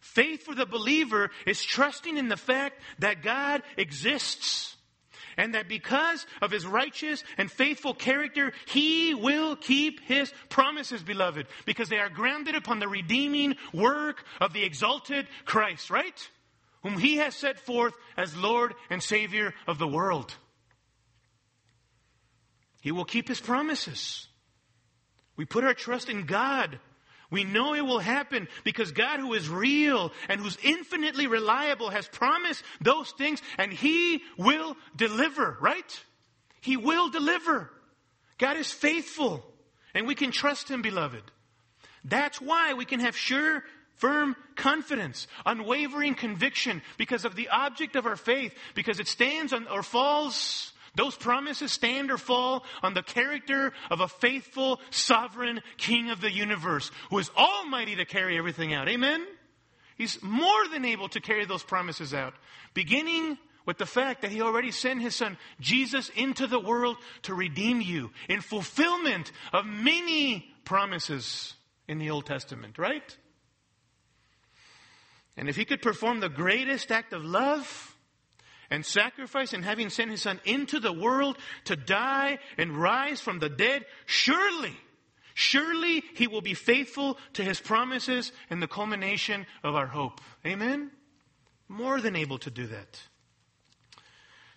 Faith 0.00 0.44
for 0.44 0.54
the 0.54 0.66
believer 0.66 1.30
is 1.46 1.62
trusting 1.62 2.16
in 2.16 2.28
the 2.28 2.36
fact 2.36 2.80
that 3.00 3.22
God 3.22 3.62
exists 3.76 4.75
and 5.36 5.54
that 5.54 5.68
because 5.68 6.26
of 6.40 6.50
his 6.50 6.66
righteous 6.66 7.22
and 7.36 7.50
faithful 7.50 7.94
character, 7.94 8.52
he 8.66 9.14
will 9.14 9.56
keep 9.56 10.00
his 10.00 10.32
promises, 10.48 11.02
beloved, 11.02 11.46
because 11.64 11.88
they 11.88 11.98
are 11.98 12.08
grounded 12.08 12.54
upon 12.54 12.78
the 12.78 12.88
redeeming 12.88 13.56
work 13.72 14.24
of 14.40 14.52
the 14.52 14.64
exalted 14.64 15.26
Christ, 15.44 15.90
right? 15.90 16.30
Whom 16.82 16.98
he 16.98 17.16
has 17.16 17.34
set 17.34 17.58
forth 17.58 17.94
as 18.16 18.36
Lord 18.36 18.74
and 18.90 19.02
Savior 19.02 19.54
of 19.66 19.78
the 19.78 19.88
world. 19.88 20.34
He 22.80 22.92
will 22.92 23.04
keep 23.04 23.28
his 23.28 23.40
promises. 23.40 24.28
We 25.36 25.44
put 25.44 25.64
our 25.64 25.74
trust 25.74 26.08
in 26.08 26.24
God. 26.24 26.78
We 27.30 27.44
know 27.44 27.74
it 27.74 27.84
will 27.84 27.98
happen 27.98 28.48
because 28.64 28.92
God, 28.92 29.20
who 29.20 29.34
is 29.34 29.48
real 29.48 30.12
and 30.28 30.40
who's 30.40 30.58
infinitely 30.62 31.26
reliable, 31.26 31.90
has 31.90 32.06
promised 32.08 32.62
those 32.80 33.10
things 33.12 33.42
and 33.58 33.72
He 33.72 34.22
will 34.38 34.76
deliver, 34.94 35.56
right? 35.60 36.04
He 36.60 36.76
will 36.76 37.08
deliver. 37.08 37.70
God 38.38 38.56
is 38.56 38.70
faithful 38.70 39.44
and 39.94 40.06
we 40.06 40.14
can 40.14 40.30
trust 40.30 40.70
Him, 40.70 40.82
beloved. 40.82 41.22
That's 42.04 42.40
why 42.40 42.74
we 42.74 42.84
can 42.84 43.00
have 43.00 43.16
sure, 43.16 43.64
firm 43.96 44.36
confidence, 44.54 45.26
unwavering 45.44 46.14
conviction 46.14 46.82
because 46.98 47.24
of 47.24 47.34
the 47.34 47.48
object 47.48 47.96
of 47.96 48.06
our 48.06 48.16
faith, 48.16 48.54
because 48.74 49.00
it 49.00 49.08
stands 49.08 49.52
on, 49.52 49.66
or 49.68 49.82
falls 49.82 50.72
those 50.96 51.14
promises 51.14 51.70
stand 51.70 52.10
or 52.10 52.18
fall 52.18 52.64
on 52.82 52.94
the 52.94 53.02
character 53.02 53.72
of 53.90 54.00
a 54.00 54.08
faithful, 54.08 54.80
sovereign 54.90 55.60
King 55.76 56.10
of 56.10 56.20
the 56.20 56.32
universe 56.32 56.90
who 57.10 57.18
is 57.18 57.30
almighty 57.36 57.96
to 57.96 58.04
carry 58.04 58.36
everything 58.36 58.74
out. 58.74 58.88
Amen? 58.88 59.24
He's 59.96 60.22
more 60.22 60.68
than 60.70 60.84
able 60.84 61.08
to 61.10 61.20
carry 61.20 61.44
those 61.44 61.62
promises 61.62 62.12
out, 62.12 62.34
beginning 62.74 63.38
with 63.64 63.78
the 63.78 63.86
fact 63.86 64.22
that 64.22 64.30
he 64.30 64.40
already 64.40 64.70
sent 64.70 65.02
his 65.02 65.16
son 65.16 65.36
Jesus 65.60 66.10
into 66.10 66.46
the 66.46 66.60
world 66.60 66.96
to 67.22 67.34
redeem 67.34 67.80
you 67.80 68.10
in 68.28 68.40
fulfillment 68.40 69.32
of 69.52 69.66
many 69.66 70.54
promises 70.64 71.54
in 71.88 71.98
the 71.98 72.10
Old 72.10 72.26
Testament, 72.26 72.78
right? 72.78 73.16
And 75.36 75.48
if 75.48 75.56
he 75.56 75.64
could 75.64 75.82
perform 75.82 76.20
the 76.20 76.28
greatest 76.28 76.90
act 76.90 77.12
of 77.12 77.24
love, 77.24 77.95
and 78.70 78.84
sacrifice 78.84 79.52
and 79.52 79.64
having 79.64 79.90
sent 79.90 80.10
his 80.10 80.22
son 80.22 80.40
into 80.44 80.80
the 80.80 80.92
world 80.92 81.38
to 81.64 81.76
die 81.76 82.38
and 82.58 82.76
rise 82.76 83.20
from 83.20 83.38
the 83.38 83.48
dead, 83.48 83.84
surely, 84.06 84.76
surely 85.34 86.02
he 86.14 86.26
will 86.26 86.40
be 86.40 86.54
faithful 86.54 87.18
to 87.34 87.44
his 87.44 87.60
promises 87.60 88.32
and 88.50 88.62
the 88.62 88.68
culmination 88.68 89.46
of 89.62 89.74
our 89.74 89.86
hope. 89.86 90.20
Amen? 90.44 90.90
More 91.68 92.00
than 92.00 92.16
able 92.16 92.38
to 92.38 92.50
do 92.50 92.66
that. 92.68 93.00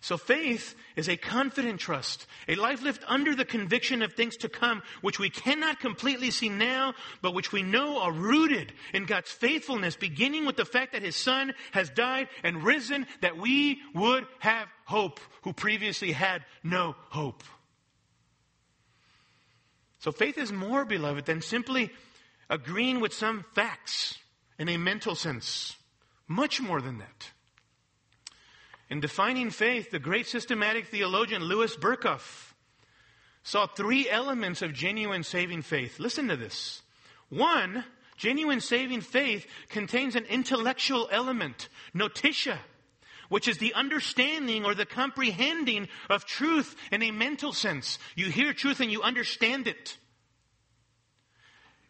So 0.01 0.15
faith 0.17 0.75
is 0.95 1.09
a 1.09 1.17
confident 1.17 1.79
trust, 1.79 2.25
a 2.47 2.55
life 2.55 2.81
lived 2.81 3.03
under 3.05 3.35
the 3.35 3.43
conviction 3.43 4.01
of 4.01 4.13
things 4.13 4.37
to 4.37 4.49
come, 4.49 4.81
which 5.01 5.19
we 5.19 5.29
cannot 5.29 5.81
completely 5.81 6.31
see 6.31 6.47
now, 6.47 6.93
but 7.21 7.33
which 7.33 7.51
we 7.51 7.63
know 7.63 7.99
are 7.99 8.11
rooted 8.11 8.71
in 8.93 9.05
God's 9.05 9.29
faithfulness, 9.29 9.97
beginning 9.97 10.45
with 10.45 10.55
the 10.55 10.63
fact 10.63 10.93
that 10.93 11.01
His 11.01 11.17
Son 11.17 11.53
has 11.71 11.89
died 11.89 12.29
and 12.43 12.63
risen, 12.63 13.07
that 13.21 13.37
we 13.37 13.81
would 13.93 14.25
have 14.39 14.69
hope, 14.85 15.19
who 15.41 15.51
previously 15.51 16.13
had 16.13 16.45
no 16.63 16.95
hope. 17.09 17.43
So 19.99 20.13
faith 20.13 20.37
is 20.37 20.51
more, 20.51 20.85
beloved, 20.85 21.25
than 21.25 21.41
simply 21.41 21.91
agreeing 22.49 23.01
with 23.01 23.13
some 23.13 23.43
facts 23.53 24.17
in 24.57 24.69
a 24.69 24.77
mental 24.77 25.13
sense. 25.13 25.75
Much 26.25 26.61
more 26.61 26.79
than 26.79 26.99
that. 26.99 27.31
In 28.89 28.99
defining 28.99 29.51
faith, 29.51 29.91
the 29.91 29.99
great 29.99 30.25
systematic 30.25 30.87
theologian 30.87 31.43
Louis 31.43 31.75
Berkhof 31.75 32.53
saw 33.43 33.67
three 33.67 34.09
elements 34.09 34.61
of 34.61 34.73
genuine 34.73 35.23
saving 35.23 35.61
faith. 35.61 35.99
Listen 35.99 36.27
to 36.27 36.35
this. 36.35 36.81
One, 37.29 37.85
genuine 38.17 38.61
saving 38.61 39.01
faith 39.01 39.45
contains 39.69 40.15
an 40.15 40.25
intellectual 40.25 41.07
element, 41.11 41.69
notitia, 41.93 42.57
which 43.29 43.47
is 43.47 43.59
the 43.59 43.75
understanding 43.75 44.65
or 44.65 44.73
the 44.73 44.87
comprehending 44.87 45.87
of 46.09 46.25
truth 46.25 46.75
in 46.91 47.03
a 47.03 47.11
mental 47.11 47.53
sense. 47.53 47.99
You 48.15 48.25
hear 48.31 48.53
truth 48.53 48.79
and 48.79 48.91
you 48.91 49.03
understand 49.03 49.67
it. 49.67 49.98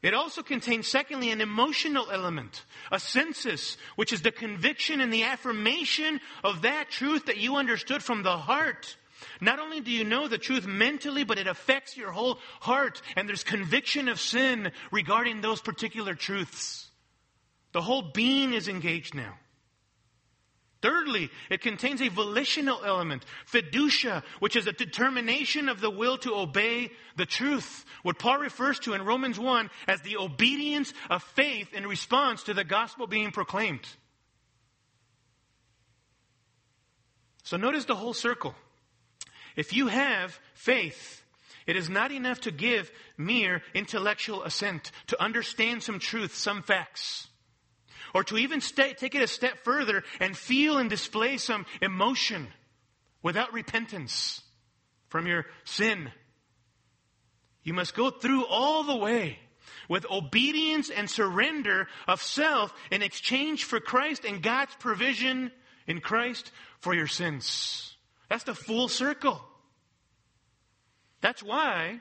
It 0.02 0.14
also 0.14 0.44
contains, 0.44 0.88
secondly, 0.88 1.30
an 1.32 1.42
emotional 1.42 2.10
element, 2.10 2.64
assensus, 2.92 3.76
which 3.98 4.14
is 4.14 4.22
the 4.22 4.32
conviction 4.32 5.02
and 5.02 5.12
the 5.12 5.24
affirmation 5.24 6.22
of 6.44 6.62
that 6.62 6.90
truth 6.90 7.26
that 7.26 7.38
you 7.38 7.58
understood 7.58 8.02
from 8.02 8.24
the 8.24 8.38
heart. 8.38 8.96
Not 9.42 9.60
only 9.60 9.82
do 9.82 9.92
you 9.92 10.06
know 10.06 10.30
the 10.30 10.38
truth 10.38 10.66
mentally, 10.66 11.26
but 11.26 11.38
it 11.38 11.48
affects 11.48 11.98
your 11.98 12.12
whole 12.12 12.40
heart, 12.62 13.02
and 13.18 13.28
there's 13.28 13.44
conviction 13.44 14.08
of 14.08 14.22
sin 14.22 14.72
regarding 14.92 15.42
those 15.42 15.62
particular 15.62 16.16
truths. 16.16 16.90
The 17.74 17.82
whole 17.82 18.02
being 18.02 18.54
is 18.54 18.70
engaged 18.70 19.14
now. 19.14 19.38
Thirdly, 20.82 21.30
it 21.50 21.62
contains 21.62 22.02
a 22.02 22.08
volitional 22.10 22.82
element, 22.86 23.26
fiducia, 23.52 24.24
which 24.40 24.56
is 24.56 24.66
a 24.66 24.72
determination 24.72 25.68
of 25.68 25.82
the 25.82 25.90
will 25.90 26.18
to 26.20 26.34
obey 26.34 26.92
the 27.18 27.26
truth. 27.26 27.86
What 28.04 28.18
Paul 28.18 28.38
refers 28.38 28.80
to 28.80 28.94
in 28.94 29.04
Romans 29.04 29.38
1 29.38 29.70
as 29.88 30.02
the 30.02 30.18
obedience 30.18 30.94
of 31.10 31.22
faith 31.22 31.74
in 31.74 31.86
response 31.86 32.44
to 32.44 32.54
the 32.54 32.64
gospel 32.64 33.08
being 33.08 33.32
proclaimed. 33.32 33.86
So 37.44 37.58
notice 37.58 37.86
the 37.86 37.96
whole 37.96 38.14
circle. 38.14 38.56
If 39.56 39.74
you 39.74 39.88
have 39.88 40.40
faith, 40.54 41.24
It 41.70 41.76
is 41.76 41.88
not 41.88 42.12
enough 42.12 42.42
to 42.42 42.52
give 42.52 42.92
mere 43.16 43.62
intellectual 43.76 44.42
assent, 44.42 44.92
to 45.06 45.22
understand 45.22 45.84
some 45.84 46.00
truth, 46.00 46.36
some 46.36 46.64
facts, 46.64 47.28
or 48.14 48.24
to 48.26 48.38
even 48.38 48.60
take 48.60 49.16
it 49.16 49.22
a 49.22 49.28
step 49.28 49.64
further 49.64 50.04
and 50.20 50.36
feel 50.36 50.78
and 50.78 50.90
display 50.90 51.38
some 51.38 51.66
emotion 51.82 52.48
without 53.22 53.54
repentance 53.54 54.42
from 55.08 55.28
your 55.28 55.46
sin. 55.64 56.12
You 57.64 57.74
must 57.74 57.96
go 57.96 58.10
through 58.10 58.46
all 58.46 58.84
the 58.84 58.96
way 58.96 59.40
with 59.88 60.06
obedience 60.10 60.90
and 60.90 61.10
surrender 61.10 61.88
of 62.08 62.22
self 62.22 62.74
in 62.92 63.02
exchange 63.02 63.64
for 63.66 63.80
Christ 63.80 64.24
and 64.26 64.42
God's 64.42 64.76
provision 64.76 65.52
in 65.88 66.00
Christ 66.00 66.52
for 66.80 66.94
your 66.94 67.08
sins. 67.08 67.96
That's 68.30 68.44
the 68.44 68.56
full 68.56 68.88
circle. 68.88 69.42
That's 71.22 71.44
why, 71.44 72.00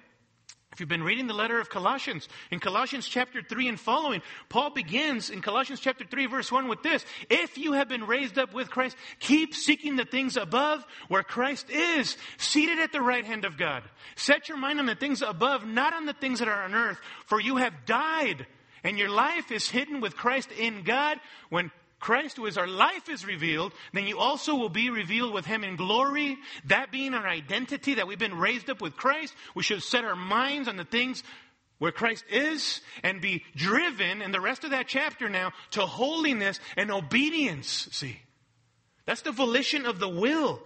if 0.72 0.80
you've 0.80 0.88
been 0.88 1.02
reading 1.02 1.26
the 1.26 1.34
letter 1.34 1.58
of 1.58 1.70
Colossians, 1.70 2.28
in 2.50 2.60
Colossians 2.60 3.08
chapter 3.08 3.42
3 3.42 3.68
and 3.68 3.80
following, 3.80 4.22
Paul 4.48 4.70
begins 4.70 5.30
in 5.30 5.40
Colossians 5.40 5.80
chapter 5.80 6.04
3 6.04 6.26
verse 6.26 6.52
1 6.52 6.68
with 6.68 6.82
this, 6.82 7.04
If 7.30 7.58
you 7.58 7.72
have 7.72 7.88
been 7.88 8.06
raised 8.06 8.38
up 8.38 8.52
with 8.52 8.70
Christ, 8.70 8.96
keep 9.18 9.54
seeking 9.54 9.96
the 9.96 10.04
things 10.04 10.36
above 10.36 10.84
where 11.08 11.22
Christ 11.22 11.70
is, 11.70 12.16
seated 12.36 12.78
at 12.78 12.92
the 12.92 13.00
right 13.00 13.24
hand 13.24 13.44
of 13.44 13.56
God. 13.56 13.82
Set 14.14 14.48
your 14.48 14.58
mind 14.58 14.78
on 14.78 14.86
the 14.86 14.94
things 14.94 15.22
above, 15.22 15.66
not 15.66 15.94
on 15.94 16.06
the 16.06 16.12
things 16.12 16.38
that 16.38 16.48
are 16.48 16.62
on 16.62 16.74
earth, 16.74 17.00
for 17.26 17.40
you 17.40 17.56
have 17.56 17.86
died 17.86 18.46
and 18.84 18.98
your 18.98 19.10
life 19.10 19.50
is 19.50 19.68
hidden 19.68 20.00
with 20.00 20.16
Christ 20.16 20.50
in 20.52 20.82
God. 20.82 21.18
When 21.50 21.70
Christ, 22.00 22.36
who 22.36 22.46
is 22.46 22.56
our 22.56 22.66
life, 22.66 23.08
is 23.08 23.26
revealed, 23.26 23.72
then 23.92 24.06
you 24.06 24.18
also 24.18 24.54
will 24.54 24.68
be 24.68 24.90
revealed 24.90 25.34
with 25.34 25.46
Him 25.46 25.64
in 25.64 25.76
glory. 25.76 26.38
That 26.66 26.92
being 26.92 27.12
our 27.12 27.26
identity, 27.26 27.94
that 27.94 28.06
we've 28.06 28.18
been 28.18 28.38
raised 28.38 28.70
up 28.70 28.80
with 28.80 28.96
Christ, 28.96 29.34
we 29.54 29.64
should 29.64 29.82
set 29.82 30.04
our 30.04 30.16
minds 30.16 30.68
on 30.68 30.76
the 30.76 30.84
things 30.84 31.24
where 31.78 31.92
Christ 31.92 32.24
is 32.30 32.80
and 33.02 33.20
be 33.20 33.44
driven 33.56 34.22
in 34.22 34.32
the 34.32 34.40
rest 34.40 34.64
of 34.64 34.70
that 34.70 34.88
chapter 34.88 35.28
now 35.28 35.52
to 35.72 35.82
holiness 35.82 36.60
and 36.76 36.90
obedience. 36.90 37.88
See, 37.92 38.20
that's 39.04 39.22
the 39.22 39.32
volition 39.32 39.84
of 39.84 39.98
the 39.98 40.08
will 40.08 40.60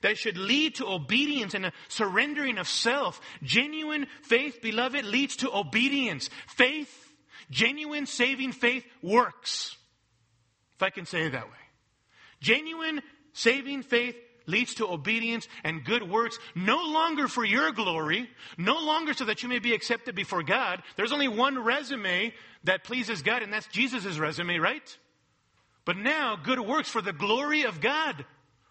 that 0.00 0.18
should 0.18 0.36
lead 0.36 0.76
to 0.76 0.86
obedience 0.86 1.54
and 1.54 1.66
a 1.66 1.72
surrendering 1.88 2.58
of 2.58 2.66
self. 2.66 3.20
Genuine 3.42 4.08
faith, 4.22 4.60
beloved, 4.60 5.04
leads 5.04 5.36
to 5.36 5.56
obedience. 5.56 6.28
Faith, 6.48 7.12
genuine 7.50 8.06
saving 8.06 8.50
faith 8.50 8.84
works 9.00 9.76
if 10.82 10.86
I 10.86 10.90
can 10.90 11.06
say 11.06 11.22
it 11.22 11.32
that 11.32 11.46
way. 11.46 11.52
Genuine 12.40 13.02
saving 13.32 13.84
faith 13.84 14.16
leads 14.46 14.74
to 14.74 14.88
obedience 14.88 15.46
and 15.62 15.84
good 15.84 16.02
works, 16.02 16.38
no 16.56 16.82
longer 16.82 17.28
for 17.28 17.44
your 17.44 17.70
glory, 17.70 18.28
no 18.58 18.80
longer 18.80 19.14
so 19.14 19.24
that 19.26 19.44
you 19.44 19.48
may 19.48 19.60
be 19.60 19.74
accepted 19.74 20.16
before 20.16 20.42
God. 20.42 20.82
There's 20.96 21.12
only 21.12 21.28
one 21.28 21.62
resume 21.62 22.34
that 22.64 22.82
pleases 22.82 23.22
God, 23.22 23.42
and 23.44 23.52
that's 23.52 23.68
Jesus' 23.68 24.18
resume, 24.18 24.58
right? 24.58 24.98
But 25.84 25.96
now, 25.96 26.34
good 26.34 26.58
works 26.58 26.88
for 26.88 27.00
the 27.00 27.12
glory 27.12 27.62
of 27.62 27.80
God. 27.80 28.24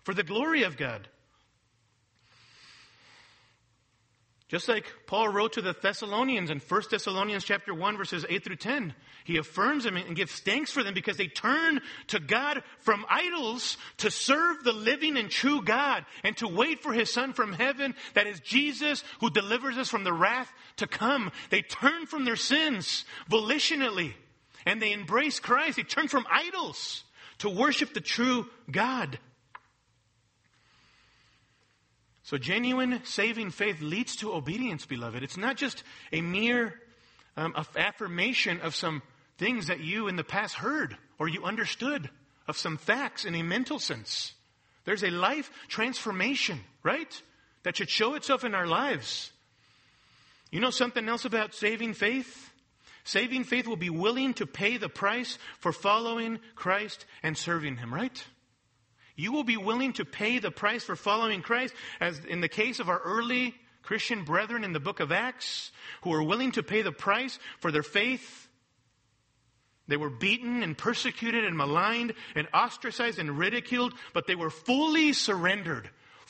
For 0.04 0.14
the 0.14 0.24
glory 0.24 0.64
of 0.64 0.76
God. 0.76 1.08
Just 4.52 4.68
like 4.68 4.94
Paul 5.08 5.30
wrote 5.30 5.54
to 5.54 5.62
the 5.62 5.74
Thessalonians 5.82 6.50
in 6.50 6.60
1 6.60 6.82
Thessalonians 6.92 7.46
chapter 7.46 7.74
1 7.74 7.96
verses 7.96 8.26
8 8.28 8.44
through 8.44 8.58
10, 8.58 8.94
he 9.24 9.38
affirms 9.38 9.86
them 9.86 9.96
and 9.96 10.14
gives 10.14 10.42
thanks 10.42 10.74
for 10.74 10.84
them 10.84 10.94
because 10.94 11.16
they 11.16 11.28
turn 11.28 11.80
to 12.08 12.20
God 12.20 12.62
from 12.80 13.06
idols 13.10 13.78
to 14.00 14.12
serve 14.12 14.62
the 14.66 14.74
living 14.74 15.16
and 15.16 15.30
true 15.30 15.62
God 15.62 16.06
and 16.26 16.36
to 16.36 16.50
wait 16.50 16.84
for 16.84 16.92
his 16.92 17.10
son 17.10 17.32
from 17.32 17.54
heaven, 17.54 17.96
that 18.14 18.28
is 18.28 18.42
Jesus 18.42 19.06
who 19.22 19.30
delivers 19.30 19.78
us 19.78 19.88
from 19.88 20.04
the 20.04 20.12
wrath 20.12 20.52
to 20.76 20.86
come. 20.86 21.32
They 21.50 21.62
turn 21.62 22.06
from 22.06 22.26
their 22.26 22.36
sins 22.36 23.06
volitionally 23.30 24.12
and 24.66 24.82
they 24.82 24.92
embrace 24.92 25.40
Christ. 25.40 25.78
They 25.78 25.84
turn 25.84 26.10
from 26.10 26.28
idols 26.30 27.06
to 27.38 27.50
worship 27.50 27.94
the 27.94 28.02
true 28.02 28.50
God. 28.70 29.18
So, 32.32 32.38
genuine 32.38 33.02
saving 33.04 33.52
faith 33.52 33.82
leads 33.82 34.16
to 34.16 34.34
obedience, 34.34 34.86
beloved. 34.86 35.22
It's 35.22 35.36
not 35.36 35.58
just 35.58 35.84
a 36.14 36.22
mere 36.22 36.80
um, 37.36 37.54
affirmation 37.76 38.62
of 38.62 38.74
some 38.74 39.02
things 39.38 39.68
that 39.68 39.82
you 39.82 40.08
in 40.08 40.16
the 40.16 40.24
past 40.24 40.56
heard 40.56 40.96
or 41.20 41.28
you 41.28 41.44
understood, 41.44 42.10
of 42.48 42.58
some 42.58 42.78
facts 42.78 43.26
in 43.26 43.36
a 43.36 43.44
mental 43.44 43.80
sense. 43.80 44.34
There's 44.86 45.04
a 45.04 45.10
life 45.10 45.52
transformation, 45.68 46.62
right? 46.84 47.22
That 47.64 47.76
should 47.76 47.90
show 47.90 48.14
itself 48.14 48.46
in 48.46 48.56
our 48.56 48.66
lives. 48.66 49.34
You 50.52 50.62
know 50.62 50.72
something 50.72 51.10
else 51.10 51.26
about 51.26 51.54
saving 51.54 51.96
faith? 51.96 52.50
Saving 53.04 53.44
faith 53.44 53.68
will 53.68 53.76
be 53.76 53.90
willing 53.90 54.36
to 54.36 54.46
pay 54.46 54.78
the 54.78 54.88
price 54.88 55.38
for 55.60 55.74
following 55.74 56.40
Christ 56.56 57.06
and 57.24 57.38
serving 57.38 57.76
Him, 57.76 57.94
right? 57.94 58.24
You 59.22 59.32
will 59.32 59.44
be 59.44 59.56
willing 59.56 59.94
to 59.94 60.04
pay 60.04 60.40
the 60.40 60.50
price 60.50 60.84
for 60.84 60.96
following 60.96 61.44
Christ, 61.44 61.76
as 62.00 62.20
in 62.26 62.42
the 62.42 62.50
case 62.50 62.80
of 62.80 62.90
our 62.90 62.98
early 62.98 63.54
Christian 63.84 64.24
brethren 64.24 64.64
in 64.64 64.74
the 64.74 64.80
book 64.80 65.00
of 65.00 65.12
Acts, 65.12 65.72
who 66.02 66.10
were 66.10 66.24
willing 66.24 66.54
to 66.54 66.64
pay 66.64 66.82
the 66.82 66.92
price 66.92 67.38
for 67.60 67.72
their 67.72 67.84
faith. 67.84 68.48
They 69.88 69.96
were 69.96 70.10
beaten 70.10 70.64
and 70.64 70.76
persecuted 70.76 71.46
and 71.46 71.56
maligned 71.56 72.16
and 72.36 72.48
ostracized 72.52 73.20
and 73.20 73.38
ridiculed, 73.38 73.94
but 74.16 74.26
they 74.26 74.34
were 74.34 74.50
fully 74.50 75.14
surrendered 75.14 75.88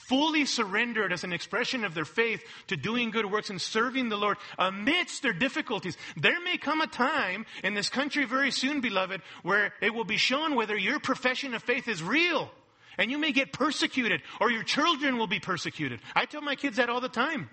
fully 0.07 0.45
surrendered 0.45 1.13
as 1.13 1.23
an 1.23 1.31
expression 1.31 1.85
of 1.85 1.93
their 1.93 2.03
faith 2.03 2.43
to 2.67 2.75
doing 2.75 3.11
good 3.11 3.31
works 3.31 3.49
and 3.49 3.61
serving 3.61 4.09
the 4.09 4.17
Lord 4.17 4.35
amidst 4.57 5.21
their 5.21 5.31
difficulties. 5.31 5.95
There 6.17 6.41
may 6.41 6.57
come 6.57 6.81
a 6.81 6.87
time 6.87 7.45
in 7.63 7.75
this 7.75 7.87
country 7.87 8.25
very 8.25 8.51
soon, 8.51 8.81
beloved, 8.81 9.21
where 9.43 9.73
it 9.79 9.93
will 9.93 10.03
be 10.03 10.17
shown 10.17 10.55
whether 10.55 10.75
your 10.75 10.99
profession 10.99 11.53
of 11.53 11.63
faith 11.63 11.87
is 11.87 12.03
real. 12.03 12.51
And 12.97 13.09
you 13.09 13.17
may 13.17 13.31
get 13.31 13.53
persecuted, 13.53 14.21
or 14.39 14.51
your 14.51 14.63
children 14.63 15.17
will 15.17 15.27
be 15.27 15.39
persecuted. 15.39 16.01
I 16.15 16.25
tell 16.25 16.41
my 16.41 16.55
kids 16.55 16.77
that 16.77 16.89
all 16.89 17.01
the 17.01 17.09
time. 17.09 17.49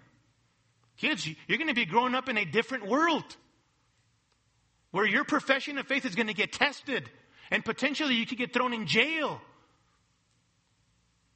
Kids, 0.96 1.28
you're 1.46 1.58
going 1.58 1.68
to 1.68 1.74
be 1.74 1.86
growing 1.86 2.14
up 2.14 2.28
in 2.28 2.36
a 2.36 2.44
different 2.44 2.88
world 2.88 3.24
where 4.90 5.06
your 5.06 5.24
profession 5.24 5.78
of 5.78 5.86
faith 5.86 6.04
is 6.04 6.14
going 6.14 6.26
to 6.26 6.34
get 6.34 6.52
tested, 6.52 7.08
and 7.50 7.64
potentially 7.64 8.14
you 8.14 8.26
could 8.26 8.38
get 8.38 8.52
thrown 8.52 8.72
in 8.72 8.86
jail 8.86 9.40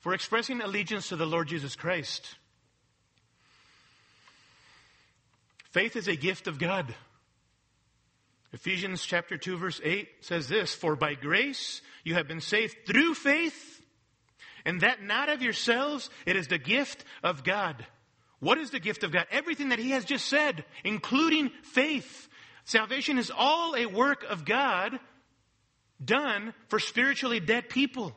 for 0.01 0.15
expressing 0.15 0.61
allegiance 0.61 1.09
to 1.09 1.17
the 1.17 1.27
Lord 1.27 1.49
Jesus 1.49 1.77
Christ. 1.77 2.37
Faith 5.71 5.97
is 5.97 6.09
a 6.09 6.17
gift 6.17 6.49
of 6.49 6.59
God. 6.59 6.95
Ephesians 8.53 9.05
chapter 9.07 9.39
2 9.39 9.57
verse 9.57 9.81
8 9.83 10.09
says 10.21 10.49
this, 10.49 10.75
For 10.75 10.97
by 10.97 11.15
grace 11.15 11.81
you 12.05 12.15
have 12.15 12.29
been 12.29 12.41
saved 12.41 12.77
through 12.87 13.15
faith, 13.15 13.72
and 14.65 14.81
that 14.81 15.03
not 15.03 15.29
of 15.29 15.43
yourselves, 15.43 16.11
it 16.27 16.37
is 16.37 16.49
the 16.49 16.59
gift 16.59 17.05
of 17.23 17.45
God. 17.45 17.87
What 18.41 18.59
is 18.59 18.71
the 18.71 18.81
gift 18.81 19.05
of 19.05 19.13
God? 19.13 19.27
Everything 19.31 19.69
that 19.69 19.79
He 19.79 19.91
has 19.91 20.05
just 20.05 20.27
said, 20.27 20.65
including 20.85 21.51
faith. 21.63 22.29
Salvation 22.65 23.19
is 23.19 23.31
all 23.37 23.77
a 23.77 23.87
work 23.87 24.25
of 24.29 24.45
God 24.45 24.99
done 26.05 26.55
for 26.69 26.79
spiritually 26.79 27.41
dead 27.41 27.69
people. 27.69 28.17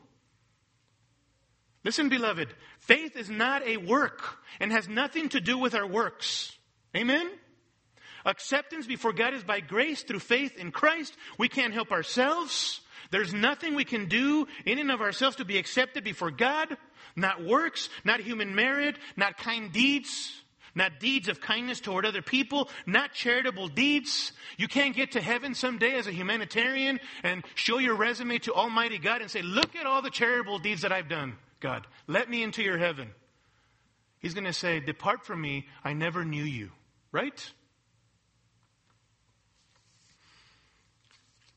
Listen, 1.83 2.09
beloved, 2.09 2.49
faith 2.79 3.15
is 3.15 3.29
not 3.29 3.65
a 3.67 3.77
work 3.77 4.21
and 4.59 4.71
has 4.71 4.89
nothing 4.89 5.29
to 5.29 5.39
do 5.39 5.57
with 5.57 5.75
our 5.75 5.85
works. 5.85 6.57
Amen? 6.97 7.29
Acceptance 8.25 8.87
before 8.87 9.13
God 9.13 9.35
is 9.35 9.43
by 9.43 9.59
grace 9.59 10.01
through 10.01 10.19
faith 10.19 10.57
in 10.57 10.71
Christ. 10.71 11.15
We 11.37 11.47
can't 11.47 11.73
help 11.73 11.91
ourselves. 11.91 12.81
There's 13.11 13.33
nothing 13.33 13.75
we 13.75 13.85
can 13.85 14.07
do 14.07 14.47
in 14.65 14.79
and 14.79 14.91
of 14.91 15.01
ourselves 15.01 15.37
to 15.37 15.45
be 15.45 15.57
accepted 15.57 16.03
before 16.03 16.31
God. 16.31 16.75
Not 17.15 17.43
works, 17.43 17.89
not 18.03 18.19
human 18.19 18.55
merit, 18.55 18.97
not 19.15 19.37
kind 19.37 19.71
deeds, 19.71 20.41
not 20.75 20.99
deeds 20.99 21.29
of 21.29 21.39
kindness 21.39 21.79
toward 21.79 22.05
other 22.05 22.21
people, 22.21 22.69
not 22.85 23.13
charitable 23.13 23.69
deeds. 23.69 24.33
You 24.57 24.67
can't 24.67 24.95
get 24.95 25.13
to 25.13 25.21
heaven 25.21 25.55
someday 25.55 25.93
as 25.93 26.07
a 26.07 26.11
humanitarian 26.11 26.99
and 27.23 27.45
show 27.55 27.77
your 27.77 27.95
resume 27.95 28.39
to 28.39 28.53
Almighty 28.53 28.97
God 28.97 29.21
and 29.21 29.31
say, 29.31 29.41
look 29.41 29.75
at 29.75 29.85
all 29.85 30.01
the 30.01 30.09
charitable 30.09 30.59
deeds 30.59 30.81
that 30.81 30.91
I've 30.91 31.07
done, 31.07 31.37
God. 31.61 31.87
Let 32.07 32.29
me 32.29 32.43
into 32.43 32.61
your 32.61 32.77
heaven. 32.77 33.11
He's 34.19 34.33
going 34.33 34.45
to 34.45 34.53
say, 34.53 34.81
depart 34.81 35.25
from 35.25 35.39
me. 35.39 35.67
I 35.83 35.93
never 35.93 36.25
knew 36.25 36.43
you. 36.43 36.71
Right? 37.11 37.53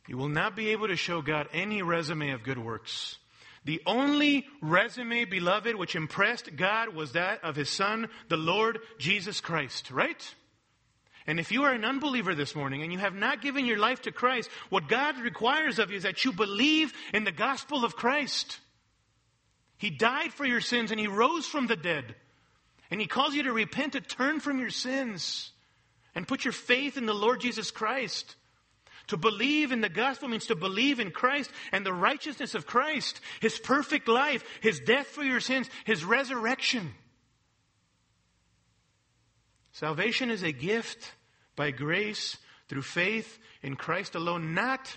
You 0.09 0.17
will 0.17 0.29
not 0.29 0.57
be 0.57 0.71
able 0.71 0.89
to 0.89 0.97
show 0.97 1.23
God 1.23 1.49
any 1.53 1.83
resume 1.83 2.31
of 2.31 2.43
good 2.43 2.59
works. 2.59 3.19
The 3.65 3.81
only 3.87 4.47
resume, 4.61 5.27
beloved, 5.27 5.77
which 5.77 5.95
impressed 5.95 6.57
God 6.57 6.95
was 6.95 7.13
that 7.13 7.45
of 7.45 7.55
His 7.55 7.69
Son, 7.69 8.09
the 8.29 8.37
Lord 8.37 8.79
Jesus 8.99 9.41
Christ, 9.41 9.91
right? 9.91 10.35
And 11.27 11.39
if 11.39 11.53
you 11.53 11.65
are 11.65 11.73
an 11.73 11.85
unbeliever 11.85 12.35
this 12.35 12.57
morning 12.57 12.83
and 12.83 12.91
you 12.91 12.99
have 12.99 13.15
not 13.15 13.43
given 13.43 13.67
your 13.67 13.79
life 13.79 14.03
to 14.03 14.13
Christ, 14.13 14.49
what 14.71 14.89
God 14.89 15.19
requires 15.19 15.79
of 15.79 15.91
you 15.91 15.99
is 15.99 16.05
that 16.05 16.25
you 16.25 16.33
believe 16.33 16.93
in 17.13 17.25
the 17.25 17.33
gospel 17.33 17.85
of 17.85 17.95
Christ. 17.95 18.59
He 19.77 19.91
died 19.91 20.33
for 20.33 20.47
your 20.47 20.63
sins 20.63 20.91
and 20.91 20.99
He 20.99 21.07
rose 21.07 21.47
from 21.47 21.67
the 21.67 21.77
dead. 21.77 22.15
And 22.91 23.01
he 23.01 23.07
calls 23.07 23.35
you 23.35 23.43
to 23.45 23.53
repent, 23.53 23.93
to 23.93 24.01
turn 24.01 24.41
from 24.41 24.59
your 24.59 24.71
sins, 24.71 25.53
and 26.15 26.27
put 26.27 26.45
your 26.45 26.53
faith 26.53 26.97
in 26.97 27.07
the 27.07 27.15
Lord 27.15 27.41
Jesus 27.41 27.71
Christ. 27.71 28.35
To 29.09 29.17
believe 29.17 29.73
in 29.73 29.81
the 29.81 29.89
gospel 29.89 30.29
means 30.29 30.47
to 30.47 30.55
believe 30.55 31.01
in 31.01 31.11
Christ 31.11 31.51
and 31.73 31.85
the 31.85 31.93
righteousness 31.93 32.55
of 32.55 32.67
Christ, 32.67 33.21
His 33.41 33.59
perfect 33.59 34.07
life, 34.07 34.45
His 34.61 34.81
death 34.81 35.07
for 35.07 35.25
your 35.25 35.41
sins, 35.41 35.69
His 35.85 36.05
resurrection. 36.05 36.93
Salvation 39.73 40.31
is 40.31 40.43
a 40.43 40.53
gift 40.53 41.13
by 41.57 41.71
grace 41.71 42.37
through 42.69 42.83
faith 42.83 43.39
in 43.63 43.77
Christ 43.77 44.15
alone, 44.15 44.53
not 44.55 44.97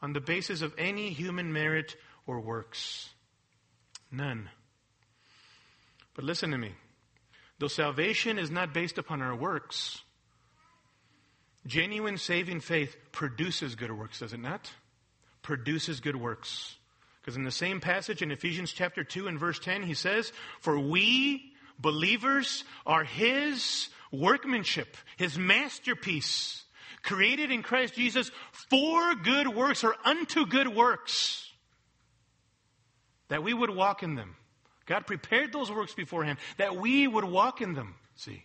on 0.00 0.12
the 0.12 0.20
basis 0.20 0.62
of 0.62 0.74
any 0.76 1.10
human 1.10 1.52
merit 1.52 1.94
or 2.26 2.40
works. 2.40 3.10
None. 4.10 4.50
But 6.14 6.24
listen 6.24 6.50
to 6.50 6.58
me. 6.58 6.72
Though 7.58 7.68
salvation 7.68 8.38
is 8.38 8.50
not 8.50 8.74
based 8.74 8.98
upon 8.98 9.22
our 9.22 9.36
works, 9.36 10.02
genuine 11.66 12.18
saving 12.18 12.60
faith 12.60 12.96
produces 13.12 13.74
good 13.74 13.92
works, 13.92 14.20
does 14.20 14.32
it 14.32 14.40
not? 14.40 14.70
Produces 15.42 16.00
good 16.00 16.16
works. 16.16 16.76
Because 17.20 17.36
in 17.36 17.44
the 17.44 17.50
same 17.50 17.80
passage 17.80 18.20
in 18.20 18.32
Ephesians 18.32 18.72
chapter 18.72 19.04
2 19.04 19.28
and 19.28 19.38
verse 19.38 19.58
10, 19.60 19.84
he 19.84 19.94
says, 19.94 20.32
For 20.60 20.78
we, 20.78 21.52
believers, 21.78 22.64
are 22.84 23.04
his 23.04 23.88
workmanship, 24.10 24.96
his 25.16 25.38
masterpiece, 25.38 26.64
created 27.02 27.50
in 27.50 27.62
Christ 27.62 27.94
Jesus 27.94 28.30
for 28.52 29.14
good 29.14 29.48
works 29.48 29.84
or 29.84 29.94
unto 30.04 30.46
good 30.46 30.68
works, 30.68 31.48
that 33.28 33.42
we 33.42 33.54
would 33.54 33.70
walk 33.70 34.02
in 34.02 34.16
them. 34.16 34.36
God 34.86 35.06
prepared 35.06 35.52
those 35.52 35.70
works 35.70 35.94
beforehand 35.94 36.38
that 36.58 36.76
we 36.76 37.06
would 37.06 37.24
walk 37.24 37.60
in 37.60 37.74
them. 37.74 37.94
See? 38.16 38.44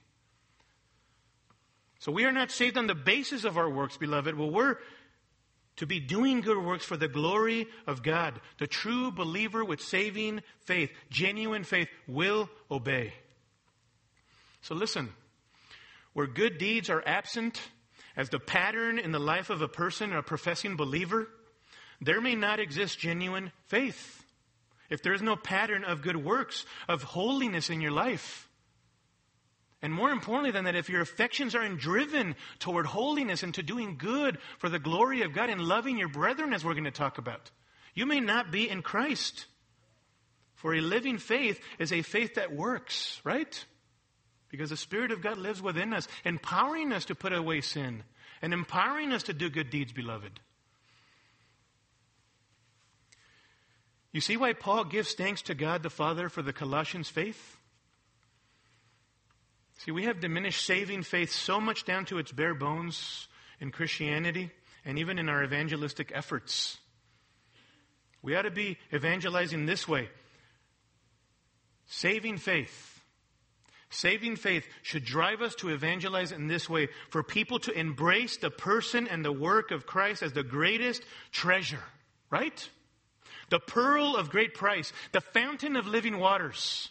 So 2.00 2.12
we 2.12 2.26
are 2.26 2.32
not 2.32 2.52
saved 2.52 2.78
on 2.78 2.88
the 2.88 2.95
basis 2.95 3.43
of 3.43 3.58
our 3.58 3.70
works, 3.70 3.98
beloved. 3.98 4.36
Well, 4.36 4.52
we're 4.52 4.78
to 5.78 5.86
be 5.86 6.00
doing 6.00 6.41
good 6.41 6.64
works 6.64 6.86
for 6.86 6.98
the 6.98 7.08
glory 7.08 7.68
of 7.86 8.04
God. 8.04 8.39
The 8.58 8.68
true 8.68 9.12
believer 9.12 9.64
with 9.64 9.82
saving 9.82 10.41
faith, 10.62 10.91
genuine 11.10 11.64
faith, 11.64 11.88
will 12.08 12.50
obey. 12.70 13.14
So 14.62 14.76
listen, 14.76 15.10
where 16.14 16.28
good 16.28 16.58
deeds 16.58 16.89
are 16.89 17.04
absent 17.06 17.62
as 18.16 18.30
the 18.30 18.39
pattern 18.39 18.98
in 18.98 19.12
the 19.12 19.20
life 19.20 19.50
of 19.50 19.62
a 19.62 19.68
person, 19.68 20.14
a 20.14 20.24
professing 20.24 20.76
believer, 20.76 21.28
there 22.02 22.22
may 22.22 22.36
not 22.36 22.60
exist 22.60 23.00
genuine 23.00 23.52
faith 23.68 24.24
if 24.89 25.04
there 25.04 25.14
is 25.14 25.22
no 25.22 25.36
pattern 25.36 25.84
of 25.84 26.02
good 26.02 26.18
works, 26.18 26.66
of 26.88 27.04
holiness 27.04 27.70
in 27.70 27.82
your 27.82 27.91
life. 27.91 28.47
And 29.82 29.93
more 29.93 30.09
importantly 30.09 30.51
than 30.51 30.65
that, 30.65 30.75
if 30.75 30.89
your 30.89 31.01
affections 31.01 31.53
are 31.53 31.67
driven 31.69 32.36
toward 32.59 32.88
holiness 32.88 33.43
and 33.43 33.53
to 33.53 33.63
doing 33.63 33.97
good 33.97 34.39
for 34.57 34.69
the 34.69 34.80
glory 34.80 35.21
of 35.21 35.34
God 35.34 35.49
and 35.49 35.61
loving 35.61 35.97
your 35.97 36.07
brethren, 36.07 36.53
as 36.53 36.65
we're 36.65 36.73
going 36.73 36.86
to 36.86 36.91
talk 36.91 37.19
about, 37.19 37.51
you 37.93 38.05
may 38.05 38.19
not 38.19 38.51
be 38.51 38.67
in 38.69 38.82
Christ. 38.82 39.45
For 40.55 40.73
a 40.73 40.82
living 40.82 41.19
faith 41.19 41.59
is 41.78 41.93
a 41.93 42.01
faith 42.01 42.36
that 42.36 42.55
works, 42.55 43.21
right? 43.23 43.65
Because 44.49 44.71
the 44.71 44.78
Spirit 44.78 45.11
of 45.11 45.21
God 45.21 45.38
lives 45.38 45.61
within 45.61 45.93
us, 45.93 46.07
empowering 46.25 46.91
us 46.91 47.05
to 47.05 47.15
put 47.15 47.34
away 47.34 47.61
sin 47.61 48.03
and 48.41 48.53
empowering 48.53 49.13
us 49.13 49.23
to 49.23 49.34
do 49.34 49.49
good 49.49 49.69
deeds, 49.69 49.91
beloved. 49.93 50.39
You 54.11 54.21
see 54.21 54.38
why 54.38 54.53
Paul 54.53 54.86
gives 54.86 55.13
thanks 55.13 55.43
to 55.43 55.53
God 55.53 55.84
the 55.84 55.91
Father 55.91 56.30
for 56.30 56.41
the 56.41 56.53
Colossians' 56.53 57.09
faith? 57.09 57.57
See, 59.78 59.91
we 59.91 60.05
have 60.05 60.19
diminished 60.19 60.65
saving 60.65 61.03
faith 61.03 61.32
so 61.32 61.59
much 61.59 61.86
down 61.86 62.05
to 62.05 62.17
its 62.17 62.32
bare 62.32 62.55
bones 62.55 63.28
in 63.59 63.71
Christianity 63.71 64.51
and 64.86 64.97
even 64.99 65.19
in 65.19 65.30
our 65.30 65.43
evangelistic 65.43 66.11
efforts. 66.13 66.78
We 68.21 68.36
ought 68.36 68.43
to 68.43 68.51
be 68.51 68.78
evangelizing 68.93 69.65
this 69.65 69.88
way 69.88 70.09
saving 71.88 72.38
faith. 72.38 72.93
Saving 73.89 74.36
faith 74.36 74.67
should 74.82 75.05
drive 75.05 75.41
us 75.41 75.55
to 75.55 75.69
evangelize 75.69 76.34
in 76.34 76.47
this 76.47 76.69
way 76.69 76.89
for 77.09 77.23
people 77.23 77.57
to 77.59 77.71
embrace 77.71 78.36
the 78.36 78.49
person 78.49 79.07
and 79.07 79.23
the 79.23 79.32
work 79.32 79.71
of 79.71 79.86
Christ 79.86 80.21
as 80.21 80.34
the 80.34 80.43
greatest 80.43 81.03
treasure, 81.32 81.84
right? 82.30 82.69
the 83.49 83.59
pearl 83.59 84.15
of 84.15 84.30
great 84.30 84.53
price, 84.53 84.91
the 85.11 85.21
fountain 85.21 85.75
of 85.75 85.88
living 85.88 86.17
waters, 86.17 86.89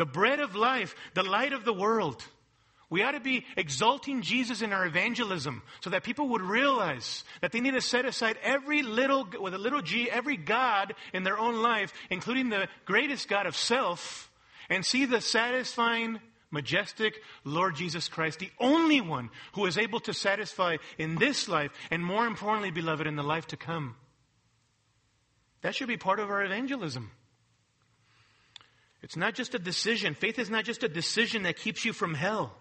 the 0.00 0.06
bread 0.06 0.40
of 0.40 0.56
life, 0.56 0.94
the 1.12 1.22
light 1.22 1.52
of 1.52 1.66
the 1.66 1.74
world. 1.74 2.24
We 2.88 3.02
ought 3.02 3.12
to 3.12 3.20
be 3.20 3.44
exalting 3.54 4.22
Jesus 4.22 4.62
in 4.62 4.72
our 4.72 4.86
evangelism 4.86 5.62
so 5.82 5.90
that 5.90 6.04
people 6.04 6.30
would 6.30 6.40
realize 6.40 7.22
that 7.42 7.52
they 7.52 7.60
need 7.60 7.74
to 7.74 7.82
set 7.82 8.06
aside 8.06 8.38
every 8.42 8.80
little, 8.80 9.28
with 9.38 9.52
a 9.52 9.58
little 9.58 9.82
g, 9.82 10.10
every 10.10 10.38
God 10.38 10.94
in 11.12 11.22
their 11.22 11.38
own 11.38 11.60
life, 11.60 11.92
including 12.08 12.48
the 12.48 12.66
greatest 12.86 13.28
God 13.28 13.44
of 13.44 13.54
self, 13.54 14.30
and 14.70 14.86
see 14.86 15.04
the 15.04 15.20
satisfying, 15.20 16.18
majestic 16.50 17.20
Lord 17.44 17.76
Jesus 17.76 18.08
Christ, 18.08 18.38
the 18.38 18.50
only 18.58 19.02
one 19.02 19.28
who 19.52 19.66
is 19.66 19.76
able 19.76 20.00
to 20.00 20.14
satisfy 20.14 20.78
in 20.96 21.16
this 21.16 21.46
life, 21.46 21.72
and 21.90 22.02
more 22.02 22.26
importantly, 22.26 22.70
beloved, 22.70 23.06
in 23.06 23.16
the 23.16 23.22
life 23.22 23.48
to 23.48 23.58
come. 23.58 23.96
That 25.60 25.74
should 25.74 25.88
be 25.88 25.98
part 25.98 26.20
of 26.20 26.30
our 26.30 26.42
evangelism. 26.42 27.10
It's 29.02 29.16
not 29.16 29.34
just 29.34 29.54
a 29.54 29.58
decision. 29.58 30.14
Faith 30.14 30.38
is 30.38 30.50
not 30.50 30.64
just 30.64 30.82
a 30.82 30.88
decision 30.88 31.44
that 31.44 31.56
keeps 31.56 31.84
you 31.84 31.92
from 31.92 32.14
hell. 32.14 32.54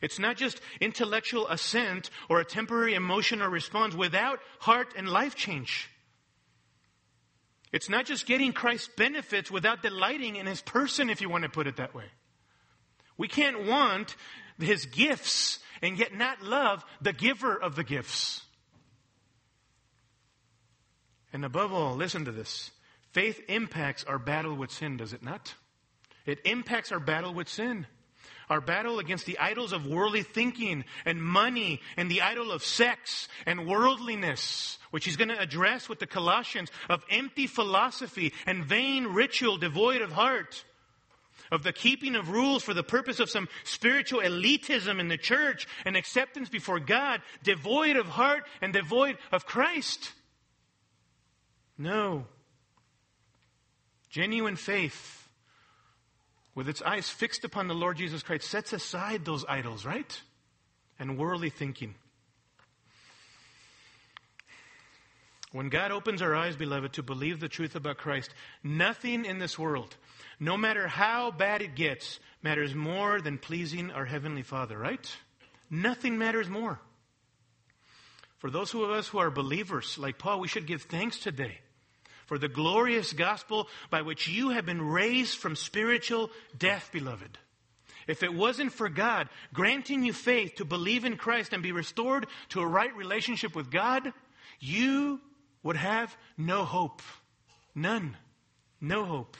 It's 0.00 0.18
not 0.18 0.36
just 0.36 0.60
intellectual 0.80 1.48
assent 1.48 2.10
or 2.28 2.40
a 2.40 2.44
temporary 2.44 2.94
emotion 2.94 3.42
or 3.42 3.48
response 3.48 3.94
without 3.94 4.40
heart 4.60 4.94
and 4.96 5.08
life 5.08 5.34
change. 5.34 5.88
It's 7.72 7.88
not 7.88 8.06
just 8.06 8.26
getting 8.26 8.52
Christ's 8.52 8.88
benefits 8.96 9.50
without 9.50 9.82
delighting 9.82 10.36
in 10.36 10.46
his 10.46 10.62
person, 10.62 11.10
if 11.10 11.20
you 11.20 11.28
want 11.28 11.44
to 11.44 11.50
put 11.50 11.66
it 11.66 11.76
that 11.76 11.94
way. 11.94 12.06
We 13.16 13.28
can't 13.28 13.66
want 13.66 14.16
his 14.58 14.86
gifts 14.86 15.58
and 15.82 15.98
yet 15.98 16.14
not 16.14 16.42
love 16.42 16.84
the 17.00 17.12
giver 17.12 17.54
of 17.54 17.76
the 17.76 17.84
gifts. 17.84 18.42
And 21.32 21.44
above 21.44 21.72
all, 21.72 21.94
listen 21.94 22.24
to 22.24 22.32
this. 22.32 22.70
Faith 23.12 23.40
impacts 23.48 24.04
our 24.04 24.18
battle 24.18 24.54
with 24.54 24.70
sin, 24.70 24.96
does 24.96 25.12
it 25.12 25.22
not? 25.22 25.54
It 26.28 26.40
impacts 26.44 26.92
our 26.92 27.00
battle 27.00 27.32
with 27.32 27.48
sin. 27.48 27.86
Our 28.50 28.60
battle 28.60 28.98
against 28.98 29.24
the 29.24 29.38
idols 29.38 29.72
of 29.72 29.86
worldly 29.86 30.22
thinking 30.22 30.84
and 31.06 31.22
money 31.22 31.80
and 31.96 32.10
the 32.10 32.20
idol 32.22 32.52
of 32.52 32.62
sex 32.62 33.28
and 33.46 33.66
worldliness, 33.66 34.78
which 34.90 35.06
he's 35.06 35.16
going 35.16 35.28
to 35.28 35.40
address 35.40 35.88
with 35.88 35.98
the 35.98 36.06
Colossians, 36.06 36.70
of 36.88 37.02
empty 37.10 37.46
philosophy 37.46 38.32
and 38.46 38.64
vain 38.64 39.06
ritual 39.06 39.56
devoid 39.56 40.02
of 40.02 40.12
heart, 40.12 40.64
of 41.50 41.62
the 41.62 41.72
keeping 41.72 42.14
of 42.14 42.30
rules 42.30 42.62
for 42.62 42.74
the 42.74 42.82
purpose 42.82 43.20
of 43.20 43.30
some 43.30 43.48
spiritual 43.64 44.20
elitism 44.20 45.00
in 45.00 45.08
the 45.08 45.18
church 45.18 45.66
and 45.86 45.96
acceptance 45.96 46.50
before 46.50 46.78
God, 46.78 47.22
devoid 47.42 47.96
of 47.96 48.06
heart 48.06 48.46
and 48.60 48.72
devoid 48.74 49.16
of 49.32 49.46
Christ. 49.46 50.12
No. 51.78 52.26
Genuine 54.10 54.56
faith, 54.56 55.17
with 56.58 56.68
its 56.68 56.82
eyes 56.82 57.08
fixed 57.08 57.44
upon 57.44 57.68
the 57.68 57.74
Lord 57.74 57.96
Jesus 57.96 58.24
Christ, 58.24 58.50
sets 58.50 58.72
aside 58.72 59.24
those 59.24 59.44
idols, 59.48 59.86
right? 59.86 60.20
And 60.98 61.16
worldly 61.16 61.50
thinking. 61.50 61.94
When 65.52 65.68
God 65.68 65.92
opens 65.92 66.20
our 66.20 66.34
eyes, 66.34 66.56
beloved, 66.56 66.94
to 66.94 67.04
believe 67.04 67.38
the 67.38 67.48
truth 67.48 67.76
about 67.76 67.98
Christ, 67.98 68.34
nothing 68.64 69.24
in 69.24 69.38
this 69.38 69.56
world, 69.56 69.96
no 70.40 70.56
matter 70.56 70.88
how 70.88 71.30
bad 71.30 71.62
it 71.62 71.76
gets, 71.76 72.18
matters 72.42 72.74
more 72.74 73.20
than 73.20 73.38
pleasing 73.38 73.92
our 73.92 74.04
Heavenly 74.04 74.42
Father, 74.42 74.76
right? 74.76 75.16
Nothing 75.70 76.18
matters 76.18 76.48
more. 76.48 76.80
For 78.38 78.50
those 78.50 78.74
of 78.74 78.90
us 78.90 79.06
who 79.06 79.18
are 79.18 79.30
believers, 79.30 79.96
like 79.96 80.18
Paul, 80.18 80.40
we 80.40 80.48
should 80.48 80.66
give 80.66 80.82
thanks 80.82 81.20
today 81.20 81.60
for 82.28 82.38
the 82.38 82.46
glorious 82.46 83.14
gospel 83.14 83.68
by 83.88 84.02
which 84.02 84.28
you 84.28 84.50
have 84.50 84.66
been 84.66 84.82
raised 84.82 85.38
from 85.38 85.56
spiritual 85.56 86.30
death, 86.56 86.90
beloved. 86.92 87.38
If 88.06 88.22
it 88.22 88.34
wasn't 88.34 88.72
for 88.72 88.90
God 88.90 89.30
granting 89.54 90.04
you 90.04 90.12
faith 90.12 90.56
to 90.56 90.66
believe 90.66 91.06
in 91.06 91.16
Christ 91.16 91.54
and 91.54 91.62
be 91.62 91.72
restored 91.72 92.26
to 92.50 92.60
a 92.60 92.66
right 92.66 92.94
relationship 92.94 93.56
with 93.56 93.70
God, 93.70 94.12
you 94.60 95.20
would 95.62 95.76
have 95.76 96.14
no 96.36 96.64
hope. 96.64 97.00
None. 97.74 98.14
No 98.78 99.06
hope. 99.06 99.36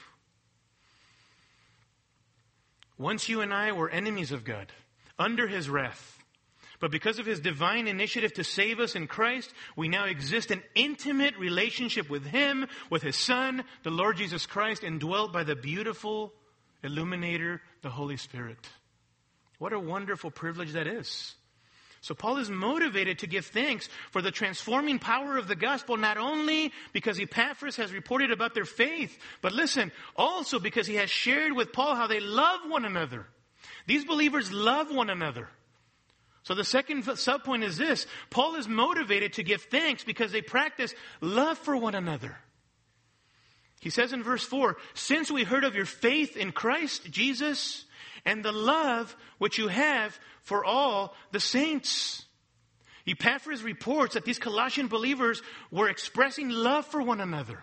Once 2.97 3.29
you 3.29 3.41
and 3.41 3.53
I 3.53 3.71
were 3.71 3.89
enemies 3.89 4.31
of 4.31 4.43
God, 4.43 4.71
under 5.17 5.47
his 5.47 5.69
wrath. 5.69 6.18
But 6.79 6.91
because 6.91 7.19
of 7.19 7.25
his 7.25 7.39
divine 7.39 7.87
initiative 7.87 8.33
to 8.35 8.43
save 8.43 8.79
us 8.79 8.95
in 8.95 9.07
Christ, 9.07 9.53
we 9.75 9.89
now 9.89 10.05
exist 10.05 10.49
in 10.49 10.63
intimate 10.75 11.37
relationship 11.37 12.09
with 12.09 12.25
him, 12.25 12.67
with 12.89 13.01
his 13.01 13.17
son, 13.17 13.65
the 13.83 13.89
Lord 13.89 14.17
Jesus 14.17 14.45
Christ, 14.45 14.83
indwelt 14.83 15.33
by 15.33 15.43
the 15.43 15.55
beautiful 15.55 16.33
illuminator, 16.81 17.61
the 17.81 17.89
Holy 17.89 18.15
Spirit. 18.15 18.69
What 19.57 19.73
a 19.73 19.79
wonderful 19.79 20.31
privilege 20.31 20.71
that 20.71 20.87
is. 20.87 21.35
So 22.01 22.15
Paul 22.15 22.37
is 22.37 22.49
motivated 22.49 23.19
to 23.19 23.27
give 23.27 23.47
thanks 23.47 23.89
for 24.11 24.21
the 24.21 24.31
transforming 24.31 24.99
power 24.99 25.37
of 25.37 25.49
the 25.49 25.55
gospel, 25.55 25.97
not 25.97 26.17
only 26.17 26.71
because 26.93 27.19
Epaphras 27.19 27.75
has 27.75 27.91
reported 27.91 28.31
about 28.31 28.53
their 28.53 28.63
faith, 28.63 29.17
but 29.41 29.51
listen, 29.51 29.91
also 30.15 30.59
because 30.59 30.87
he 30.87 30.95
has 30.95 31.09
shared 31.09 31.51
with 31.51 31.73
Paul 31.73 31.95
how 31.95 32.07
they 32.07 32.21
love 32.21 32.61
one 32.67 32.85
another. 32.85 33.27
These 33.85 34.05
believers 34.05 34.49
love 34.49 34.95
one 34.95 35.09
another. 35.09 35.49
So 36.49 36.55
the 36.55 36.63
second 36.63 37.03
subpoint 37.03 37.63
is 37.63 37.77
this. 37.77 38.07
Paul 38.31 38.55
is 38.55 38.67
motivated 38.67 39.33
to 39.33 39.43
give 39.43 39.61
thanks 39.61 40.03
because 40.03 40.31
they 40.31 40.41
practice 40.41 40.95
love 41.21 41.59
for 41.59 41.77
one 41.77 41.93
another. 41.93 42.35
He 43.81 43.91
says 43.91 44.13
in 44.13 44.23
verse 44.23 44.43
4, 44.43 44.75
since 44.95 45.29
we 45.29 45.43
heard 45.43 45.63
of 45.63 45.75
your 45.75 45.85
faith 45.85 46.35
in 46.35 46.51
Christ 46.51 47.11
Jesus 47.11 47.85
and 48.25 48.43
the 48.43 48.51
love 48.51 49.15
which 49.37 49.59
you 49.59 49.67
have 49.67 50.19
for 50.41 50.65
all 50.65 51.13
the 51.31 51.39
saints. 51.39 52.25
Epaphras 53.05 53.61
reports 53.61 54.15
that 54.15 54.25
these 54.25 54.39
Colossian 54.39 54.87
believers 54.87 55.43
were 55.69 55.87
expressing 55.87 56.49
love 56.49 56.87
for 56.87 57.03
one 57.03 57.21
another. 57.21 57.61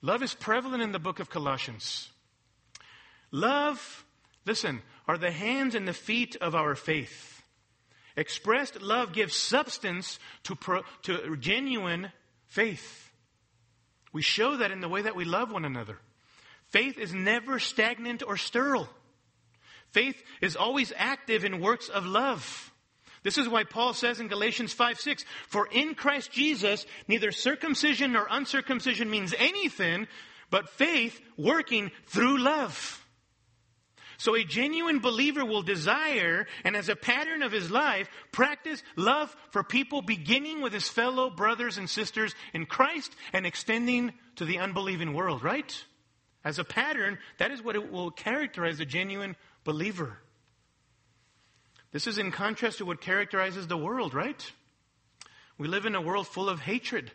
Love 0.00 0.24
is 0.24 0.34
prevalent 0.34 0.82
in 0.82 0.90
the 0.90 0.98
book 0.98 1.20
of 1.20 1.30
Colossians. 1.30 2.10
Love, 3.30 4.04
listen, 4.44 4.82
are 5.06 5.18
the 5.18 5.30
hands 5.30 5.74
and 5.74 5.86
the 5.86 5.92
feet 5.92 6.36
of 6.40 6.54
our 6.54 6.74
faith. 6.74 7.42
Expressed 8.16 8.82
love 8.82 9.12
gives 9.12 9.34
substance 9.34 10.18
to, 10.44 10.54
pro, 10.54 10.82
to 11.02 11.36
genuine 11.36 12.12
faith. 12.46 13.10
We 14.12 14.22
show 14.22 14.58
that 14.58 14.70
in 14.70 14.80
the 14.80 14.88
way 14.88 15.02
that 15.02 15.16
we 15.16 15.24
love 15.24 15.50
one 15.50 15.64
another. 15.64 15.98
Faith 16.68 16.98
is 16.98 17.14
never 17.14 17.58
stagnant 17.58 18.22
or 18.26 18.36
sterile. 18.36 18.88
Faith 19.90 20.22
is 20.40 20.56
always 20.56 20.92
active 20.96 21.44
in 21.44 21.60
works 21.60 21.88
of 21.88 22.06
love. 22.06 22.72
This 23.22 23.38
is 23.38 23.48
why 23.48 23.64
Paul 23.64 23.94
says 23.94 24.20
in 24.20 24.28
Galatians 24.28 24.72
5 24.72 24.98
6, 24.98 25.24
For 25.48 25.68
in 25.70 25.94
Christ 25.94 26.32
Jesus, 26.32 26.86
neither 27.08 27.30
circumcision 27.30 28.12
nor 28.12 28.26
uncircumcision 28.28 29.10
means 29.10 29.34
anything, 29.38 30.08
but 30.50 30.70
faith 30.70 31.20
working 31.36 31.90
through 32.06 32.38
love. 32.38 33.01
So 34.22 34.36
a 34.36 34.44
genuine 34.44 35.00
believer 35.00 35.44
will 35.44 35.62
desire 35.62 36.46
and 36.62 36.76
as 36.76 36.88
a 36.88 36.94
pattern 36.94 37.42
of 37.42 37.50
his 37.50 37.72
life, 37.72 38.08
practice 38.30 38.80
love 38.94 39.34
for 39.50 39.64
people 39.64 40.00
beginning 40.00 40.60
with 40.60 40.72
his 40.72 40.88
fellow 40.88 41.28
brothers 41.28 41.76
and 41.76 41.90
sisters 41.90 42.32
in 42.54 42.66
Christ 42.66 43.12
and 43.32 43.44
extending 43.44 44.12
to 44.36 44.44
the 44.44 44.58
unbelieving 44.58 45.12
world, 45.12 45.42
right? 45.42 45.84
As 46.44 46.60
a 46.60 46.64
pattern, 46.64 47.18
that 47.38 47.50
is 47.50 47.64
what 47.64 47.74
it 47.74 47.90
will 47.90 48.12
characterize 48.12 48.78
a 48.78 48.84
genuine 48.84 49.34
believer. 49.64 50.16
This 51.90 52.06
is 52.06 52.16
in 52.16 52.30
contrast 52.30 52.78
to 52.78 52.84
what 52.84 53.00
characterizes 53.00 53.66
the 53.66 53.76
world, 53.76 54.14
right? 54.14 54.52
We 55.58 55.66
live 55.66 55.84
in 55.84 55.96
a 55.96 56.00
world 56.00 56.28
full 56.28 56.48
of 56.48 56.60
hatred. 56.60 57.10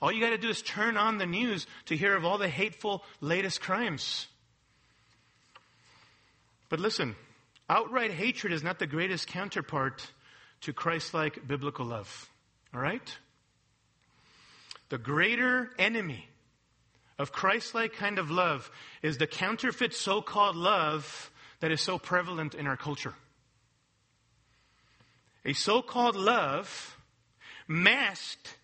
All 0.00 0.12
you 0.12 0.20
got 0.20 0.30
to 0.30 0.38
do 0.38 0.50
is 0.50 0.62
turn 0.62 0.96
on 0.96 1.18
the 1.18 1.26
news 1.26 1.66
to 1.86 1.96
hear 1.96 2.14
of 2.14 2.24
all 2.24 2.38
the 2.38 2.48
hateful 2.48 3.02
latest 3.20 3.60
crimes. 3.60 4.28
But 6.72 6.80
listen, 6.80 7.16
outright 7.68 8.12
hatred 8.12 8.50
is 8.50 8.62
not 8.62 8.78
the 8.78 8.86
greatest 8.86 9.26
counterpart 9.26 10.10
to 10.62 10.72
Christ 10.72 11.12
like 11.12 11.46
biblical 11.46 11.84
love. 11.84 12.30
All 12.72 12.80
right? 12.80 13.14
The 14.88 14.96
greater 14.96 15.68
enemy 15.78 16.30
of 17.18 17.30
Christ 17.30 17.74
like 17.74 17.92
kind 17.92 18.18
of 18.18 18.30
love 18.30 18.70
is 19.02 19.18
the 19.18 19.26
counterfeit 19.26 19.92
so 19.92 20.22
called 20.22 20.56
love 20.56 21.30
that 21.60 21.70
is 21.70 21.82
so 21.82 21.98
prevalent 21.98 22.54
in 22.54 22.66
our 22.66 22.78
culture. 22.78 23.12
A 25.44 25.52
so 25.52 25.82
called 25.82 26.16
love 26.16 26.96
masked 27.68 28.56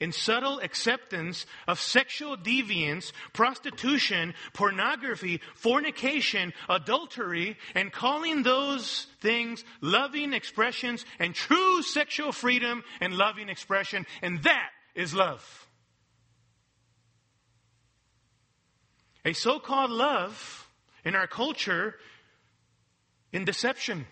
in 0.00 0.12
subtle 0.12 0.58
acceptance 0.60 1.46
of 1.66 1.78
sexual 1.78 2.36
deviance, 2.36 3.12
prostitution, 3.32 4.34
pornography, 4.52 5.40
fornication, 5.54 6.52
adultery, 6.68 7.56
and 7.74 7.92
calling 7.92 8.42
those 8.42 9.06
things 9.20 9.64
loving 9.80 10.32
expressions 10.32 11.04
and 11.18 11.34
true 11.34 11.82
sexual 11.82 12.32
freedom 12.32 12.82
and 13.00 13.14
loving 13.14 13.48
expression. 13.48 14.06
And 14.22 14.42
that 14.42 14.70
is 14.94 15.14
love. 15.14 15.64
a 19.24 19.32
so 19.32 19.58
called 19.58 19.90
love 19.90 20.68
in 21.04 21.14
our 21.14 21.26
culture 21.26 21.94
in 23.32 23.44
deception, 23.44 24.06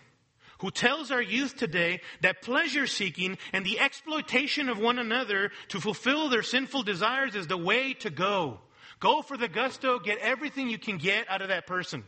who 0.59 0.71
tells 0.71 1.11
our 1.11 1.21
youth 1.21 1.55
today 1.55 2.01
that 2.21 2.41
pleasure 2.41 2.87
seeking 2.87 3.37
and 3.51 3.65
the 3.65 3.79
exploitation 3.79 4.69
of 4.69 4.79
one 4.79 4.99
another 4.99 5.51
to 5.69 5.81
fulfill 5.81 6.29
their 6.29 6.43
sinful 6.43 6.83
desires 6.83 7.35
is 7.35 7.47
the 7.47 7.57
way 7.57 7.93
to 7.93 8.09
go. 8.09 8.59
Go 8.99 9.21
for 9.21 9.35
the 9.35 9.47
gusto, 9.47 9.99
get 9.99 10.19
everything 10.19 10.69
you 10.69 10.77
can 10.77 10.97
get 10.97 11.29
out 11.29 11.41
of 11.41 11.49
that 11.49 11.67
person. 11.67 12.03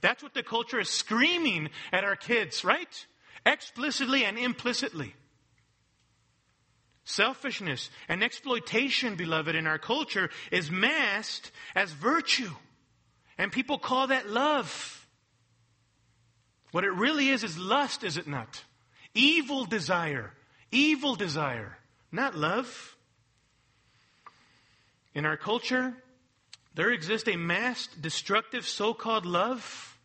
That's 0.00 0.22
what 0.22 0.34
the 0.34 0.42
culture 0.42 0.80
is 0.80 0.90
screaming 0.90 1.70
at 1.92 2.04
our 2.04 2.16
kids, 2.16 2.64
right? 2.64 3.06
Explicitly 3.44 4.24
and 4.24 4.38
implicitly. 4.38 5.14
Selfishness 7.04 7.88
and 8.08 8.24
exploitation, 8.24 9.14
beloved, 9.14 9.54
in 9.54 9.68
our 9.68 9.78
culture 9.78 10.28
is 10.50 10.70
masked 10.70 11.52
as 11.76 11.92
virtue. 11.92 12.50
And 13.38 13.52
people 13.52 13.78
call 13.78 14.08
that 14.08 14.28
love. 14.28 15.05
What 16.72 16.84
it 16.84 16.92
really 16.92 17.28
is 17.28 17.44
is 17.44 17.58
lust, 17.58 18.04
is 18.04 18.16
it 18.16 18.26
not? 18.26 18.62
Evil 19.14 19.64
desire. 19.64 20.32
Evil 20.70 21.14
desire, 21.14 21.78
not 22.10 22.34
love. 22.34 22.96
In 25.14 25.24
our 25.24 25.36
culture, 25.36 25.94
there 26.74 26.90
exists 26.90 27.28
a 27.28 27.36
masked, 27.36 28.02
destructive 28.02 28.66
so 28.66 28.92
called 28.92 29.24
love, 29.24 29.96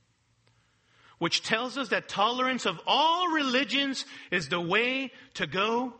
which 1.18 1.43
tells 1.43 1.78
us 1.78 1.89
that 1.89 2.07
tolerance 2.07 2.66
of 2.66 2.80
all 2.88 3.28
religions 3.30 4.05
is 4.32 4.47
the 4.47 4.62
way 4.62 5.12
to 5.34 5.47
go 5.47 5.93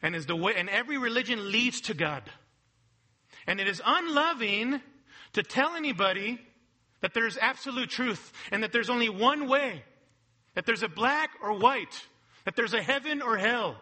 and 0.00 0.16
is 0.16 0.26
the 0.26 0.36
way, 0.36 0.54
and 0.56 0.70
every 0.70 0.96
religion 0.96 1.50
leads 1.52 1.82
to 1.82 1.94
God. 1.94 2.22
And 3.46 3.60
it 3.60 3.68
is 3.68 3.82
unloving 3.84 4.80
to 5.34 5.42
tell 5.42 5.76
anybody 5.76 6.40
that 7.00 7.14
there's 7.14 7.36
absolute 7.36 7.90
truth 7.90 8.32
and 8.50 8.62
that 8.62 8.72
there's 8.72 8.90
only 8.90 9.08
one 9.08 9.48
way, 9.48 9.82
that 10.54 10.66
there's 10.66 10.82
a 10.82 10.88
black 10.88 11.30
or 11.42 11.58
white, 11.58 12.02
that 12.44 12.56
there's 12.56 12.74
a 12.74 12.82
heaven 12.82 13.22
or 13.22 13.36
hell, 13.36 13.76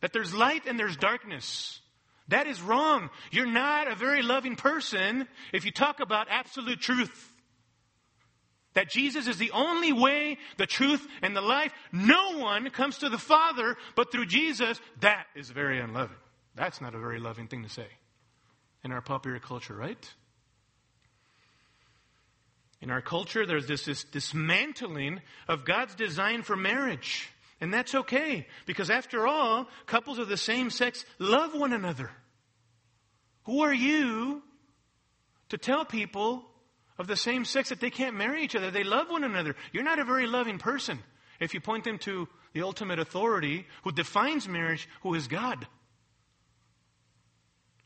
that 0.00 0.12
there's 0.12 0.34
light 0.34 0.66
and 0.66 0.78
there's 0.78 0.96
darkness. 0.96 1.80
That 2.28 2.46
is 2.46 2.60
wrong. 2.60 3.10
You're 3.30 3.46
not 3.46 3.90
a 3.90 3.94
very 3.94 4.22
loving 4.22 4.56
person 4.56 5.28
if 5.52 5.64
you 5.64 5.70
talk 5.70 6.00
about 6.00 6.26
absolute 6.28 6.80
truth. 6.80 7.32
That 8.74 8.90
Jesus 8.90 9.26
is 9.26 9.38
the 9.38 9.52
only 9.52 9.92
way, 9.92 10.36
the 10.58 10.66
truth, 10.66 11.06
and 11.22 11.34
the 11.34 11.40
life. 11.40 11.72
No 11.92 12.38
one 12.38 12.68
comes 12.70 12.98
to 12.98 13.08
the 13.08 13.18
Father 13.18 13.76
but 13.94 14.12
through 14.12 14.26
Jesus. 14.26 14.78
That 15.00 15.26
is 15.34 15.48
very 15.48 15.80
unloving. 15.80 16.16
That's 16.54 16.80
not 16.80 16.94
a 16.94 16.98
very 16.98 17.18
loving 17.18 17.48
thing 17.48 17.62
to 17.62 17.70
say 17.70 17.86
in 18.84 18.92
our 18.92 19.00
popular 19.00 19.38
culture, 19.38 19.74
right? 19.74 20.14
In 22.86 22.92
our 22.92 23.02
culture, 23.02 23.44
there's 23.44 23.66
this, 23.66 23.84
this 23.84 24.04
dismantling 24.04 25.20
of 25.48 25.64
God's 25.64 25.96
design 25.96 26.42
for 26.42 26.54
marriage. 26.54 27.28
And 27.60 27.74
that's 27.74 27.96
okay, 27.96 28.46
because 28.64 28.90
after 28.90 29.26
all, 29.26 29.66
couples 29.86 30.20
of 30.20 30.28
the 30.28 30.36
same 30.36 30.70
sex 30.70 31.04
love 31.18 31.52
one 31.52 31.72
another. 31.72 32.12
Who 33.46 33.62
are 33.62 33.74
you 33.74 34.40
to 35.48 35.58
tell 35.58 35.84
people 35.84 36.44
of 36.96 37.08
the 37.08 37.16
same 37.16 37.44
sex 37.44 37.70
that 37.70 37.80
they 37.80 37.90
can't 37.90 38.16
marry 38.16 38.44
each 38.44 38.54
other. 38.54 38.70
They 38.70 38.84
love 38.84 39.10
one 39.10 39.24
another. 39.24 39.56
You're 39.72 39.82
not 39.82 39.98
a 39.98 40.04
very 40.04 40.28
loving 40.28 40.58
person 40.58 41.00
if 41.40 41.54
you 41.54 41.60
point 41.60 41.82
them 41.82 41.98
to 41.98 42.28
the 42.52 42.62
ultimate 42.62 43.00
authority 43.00 43.66
who 43.82 43.90
defines 43.90 44.48
marriage, 44.48 44.88
who 45.02 45.14
is 45.14 45.26
God. 45.26 45.66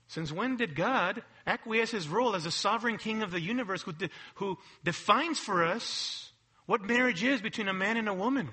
Since 0.08 0.30
when 0.30 0.58
did 0.58 0.74
God 0.74 1.22
acquiesce 1.46 1.90
his 1.90 2.08
role 2.08 2.34
as 2.34 2.46
a 2.46 2.50
sovereign 2.50 2.98
king 2.98 3.22
of 3.22 3.30
the 3.30 3.40
universe 3.40 3.82
who, 3.82 3.92
de- 3.92 4.10
who 4.36 4.58
defines 4.84 5.38
for 5.38 5.64
us 5.64 6.32
what 6.66 6.82
marriage 6.82 7.24
is 7.24 7.40
between 7.40 7.68
a 7.68 7.72
man 7.72 7.96
and 7.96 8.08
a 8.08 8.14
woman? 8.14 8.48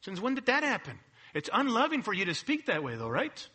Since 0.00 0.20
when 0.20 0.34
did 0.34 0.46
that 0.46 0.62
happen? 0.62 0.98
It's 1.34 1.50
unloving 1.52 2.02
for 2.02 2.12
you 2.12 2.26
to 2.26 2.34
speak 2.34 2.66
that 2.66 2.82
way, 2.82 2.94
though, 2.94 3.08
right? 3.08 3.48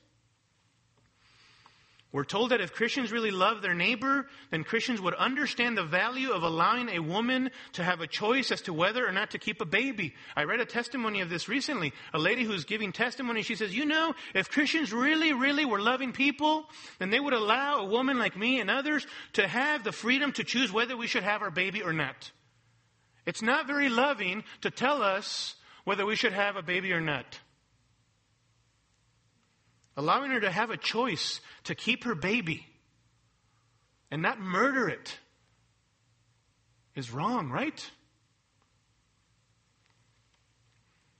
We're 2.11 2.23
told 2.23 2.49
that 2.49 2.61
if 2.61 2.73
Christians 2.73 3.11
really 3.11 3.29
love 3.29 3.61
their 3.61 3.75
neighbor, 3.75 4.25
then 4.49 4.63
Christians 4.63 4.99
would 4.99 5.13
understand 5.13 5.77
the 5.77 5.83
value 5.83 6.31
of 6.31 6.41
allowing 6.41 6.89
a 6.89 6.99
woman 6.99 7.51
to 7.73 7.83
have 7.83 8.01
a 8.01 8.07
choice 8.07 8.51
as 8.51 8.61
to 8.61 8.73
whether 8.73 9.07
or 9.07 9.11
not 9.11 9.31
to 9.31 9.37
keep 9.37 9.61
a 9.61 9.65
baby. 9.65 10.15
I 10.35 10.45
read 10.45 10.59
a 10.59 10.65
testimony 10.65 11.21
of 11.21 11.29
this 11.29 11.47
recently. 11.47 11.93
A 12.11 12.17
lady 12.17 12.43
who's 12.43 12.65
giving 12.65 12.91
testimony, 12.91 13.43
she 13.43 13.53
says, 13.53 13.75
you 13.75 13.85
know, 13.85 14.15
if 14.33 14.49
Christians 14.49 14.91
really, 14.91 15.33
really 15.33 15.65
were 15.65 15.79
loving 15.79 16.11
people, 16.11 16.65
then 16.97 17.11
they 17.11 17.19
would 17.19 17.33
allow 17.33 17.77
a 17.77 17.85
woman 17.85 18.17
like 18.17 18.35
me 18.35 18.59
and 18.59 18.71
others 18.71 19.05
to 19.33 19.47
have 19.47 19.83
the 19.83 19.91
freedom 19.91 20.31
to 20.33 20.43
choose 20.43 20.71
whether 20.71 20.97
we 20.97 21.05
should 21.05 21.23
have 21.23 21.43
our 21.43 21.51
baby 21.51 21.83
or 21.83 21.93
not. 21.93 22.31
It's 23.27 23.43
not 23.43 23.67
very 23.67 23.89
loving 23.89 24.43
to 24.61 24.71
tell 24.71 25.03
us 25.03 25.53
whether 25.83 26.07
we 26.07 26.15
should 26.15 26.33
have 26.33 26.55
a 26.55 26.63
baby 26.63 26.91
or 26.91 27.01
not. 27.01 27.39
Allowing 29.97 30.31
her 30.31 30.39
to 30.39 30.51
have 30.51 30.69
a 30.69 30.77
choice 30.77 31.41
to 31.65 31.75
keep 31.75 32.03
her 32.05 32.15
baby 32.15 32.65
and 34.11 34.21
not 34.21 34.39
murder 34.39 34.87
it 34.89 35.17
is 36.95 37.11
wrong, 37.11 37.49
right? 37.49 37.89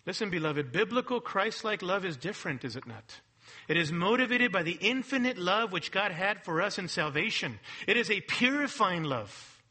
Listen, 0.05 0.29
beloved, 0.29 0.71
biblical 0.71 1.21
Christ 1.21 1.63
like 1.63 1.81
love 1.81 2.05
is 2.05 2.17
different, 2.17 2.63
is 2.63 2.75
it 2.75 2.87
not? 2.87 3.21
It 3.67 3.77
is 3.77 3.91
motivated 3.91 4.51
by 4.51 4.63
the 4.63 4.77
infinite 4.81 5.37
love 5.37 5.71
which 5.71 5.91
God 5.91 6.11
had 6.11 6.43
for 6.43 6.61
us 6.61 6.77
in 6.77 6.87
salvation. 6.87 7.59
It 7.87 7.97
is 7.97 8.09
a 8.09 8.21
purifying 8.21 9.03
love, 9.03 9.61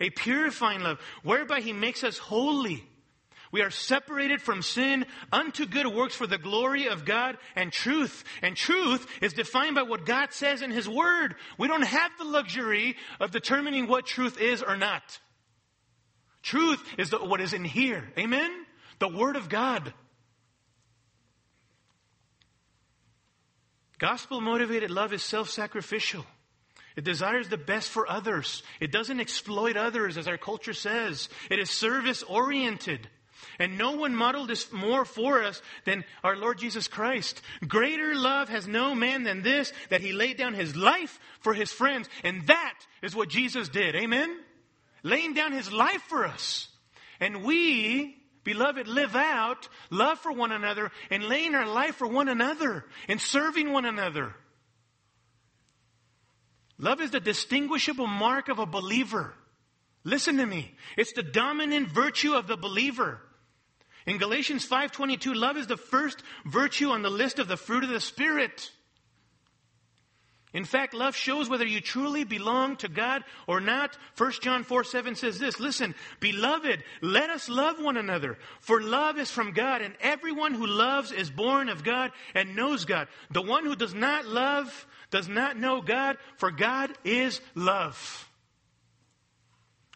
a 0.00 0.10
purifying 0.10 0.80
love 0.80 1.00
whereby 1.22 1.60
He 1.60 1.72
makes 1.72 2.04
us 2.04 2.18
holy 2.18 2.84
we 3.52 3.62
are 3.62 3.70
separated 3.70 4.40
from 4.40 4.62
sin 4.62 5.06
unto 5.32 5.66
good 5.66 5.86
works 5.86 6.14
for 6.14 6.26
the 6.26 6.38
glory 6.38 6.86
of 6.86 7.04
God 7.04 7.36
and 7.56 7.72
truth. 7.72 8.22
And 8.42 8.56
truth 8.56 9.06
is 9.20 9.32
defined 9.32 9.74
by 9.74 9.82
what 9.82 10.06
God 10.06 10.32
says 10.32 10.62
in 10.62 10.70
His 10.70 10.88
Word. 10.88 11.34
We 11.58 11.66
don't 11.66 11.82
have 11.82 12.12
the 12.16 12.24
luxury 12.24 12.96
of 13.18 13.32
determining 13.32 13.88
what 13.88 14.06
truth 14.06 14.40
is 14.40 14.62
or 14.62 14.76
not. 14.76 15.18
Truth 16.42 16.82
is 16.96 17.10
the, 17.10 17.18
what 17.18 17.40
is 17.40 17.52
in 17.52 17.64
here. 17.64 18.08
Amen? 18.16 18.50
The 19.00 19.08
Word 19.08 19.34
of 19.34 19.48
God. 19.48 19.92
Gospel 23.98 24.40
motivated 24.40 24.90
love 24.90 25.12
is 25.12 25.22
self 25.22 25.50
sacrificial. 25.50 26.24
It 26.96 27.04
desires 27.04 27.48
the 27.48 27.56
best 27.56 27.88
for 27.90 28.10
others. 28.10 28.62
It 28.80 28.92
doesn't 28.92 29.20
exploit 29.20 29.76
others, 29.76 30.16
as 30.16 30.28
our 30.28 30.38
culture 30.38 30.72
says. 30.72 31.28
It 31.50 31.58
is 31.58 31.70
service 31.70 32.22
oriented. 32.22 33.08
And 33.60 33.76
no 33.76 33.92
one 33.92 34.16
modeled 34.16 34.48
this 34.48 34.72
more 34.72 35.04
for 35.04 35.42
us 35.42 35.60
than 35.84 36.04
our 36.24 36.34
Lord 36.34 36.58
Jesus 36.58 36.88
Christ. 36.88 37.42
Greater 37.68 38.14
love 38.14 38.48
has 38.48 38.66
no 38.66 38.94
man 38.94 39.22
than 39.22 39.42
this, 39.42 39.70
that 39.90 40.00
he 40.00 40.12
laid 40.12 40.38
down 40.38 40.54
his 40.54 40.74
life 40.74 41.20
for 41.40 41.52
his 41.52 41.70
friends. 41.70 42.08
And 42.24 42.46
that 42.46 42.74
is 43.02 43.14
what 43.14 43.28
Jesus 43.28 43.68
did. 43.68 43.94
Amen? 43.94 44.34
Laying 45.02 45.34
down 45.34 45.52
his 45.52 45.70
life 45.70 46.02
for 46.08 46.24
us. 46.24 46.68
And 47.20 47.44
we, 47.44 48.16
beloved, 48.44 48.88
live 48.88 49.14
out 49.14 49.68
love 49.90 50.18
for 50.18 50.32
one 50.32 50.52
another 50.52 50.90
and 51.10 51.24
laying 51.24 51.54
our 51.54 51.66
life 51.66 51.96
for 51.96 52.06
one 52.06 52.28
another 52.28 52.86
and 53.08 53.20
serving 53.20 53.72
one 53.72 53.84
another. 53.84 54.34
Love 56.78 57.02
is 57.02 57.10
the 57.10 57.20
distinguishable 57.20 58.06
mark 58.06 58.48
of 58.48 58.58
a 58.58 58.64
believer. 58.64 59.34
Listen 60.02 60.38
to 60.38 60.46
me. 60.46 60.74
It's 60.96 61.12
the 61.12 61.22
dominant 61.22 61.88
virtue 61.88 62.32
of 62.32 62.46
the 62.46 62.56
believer. 62.56 63.20
In 64.10 64.18
Galatians 64.18 64.66
5:22, 64.66 65.32
love 65.34 65.56
is 65.56 65.68
the 65.68 65.76
first 65.76 66.20
virtue 66.44 66.90
on 66.90 67.02
the 67.02 67.08
list 67.08 67.38
of 67.38 67.46
the 67.46 67.56
fruit 67.56 67.84
of 67.84 67.90
the 67.90 68.00
spirit. 68.00 68.72
In 70.52 70.64
fact, 70.64 70.94
love 70.94 71.14
shows 71.14 71.48
whether 71.48 71.64
you 71.64 71.80
truly 71.80 72.24
belong 72.24 72.74
to 72.78 72.88
God 72.88 73.22
or 73.46 73.60
not. 73.60 73.96
1 74.16 74.32
John 74.40 74.64
4 74.64 74.82
7 74.82 75.14
says 75.14 75.38
this 75.38 75.60
Listen, 75.60 75.94
beloved, 76.18 76.82
let 77.00 77.30
us 77.30 77.48
love 77.48 77.80
one 77.80 77.96
another, 77.96 78.36
for 78.58 78.82
love 78.82 79.16
is 79.16 79.30
from 79.30 79.52
God, 79.52 79.80
and 79.80 79.94
everyone 80.00 80.54
who 80.54 80.66
loves 80.66 81.12
is 81.12 81.30
born 81.30 81.68
of 81.68 81.84
God 81.84 82.10
and 82.34 82.56
knows 82.56 82.84
God. 82.86 83.06
The 83.30 83.42
one 83.42 83.64
who 83.64 83.76
does 83.76 83.94
not 83.94 84.26
love 84.26 84.88
does 85.12 85.28
not 85.28 85.56
know 85.56 85.82
God, 85.82 86.18
for 86.36 86.50
God 86.50 86.90
is 87.04 87.40
love. 87.54 88.28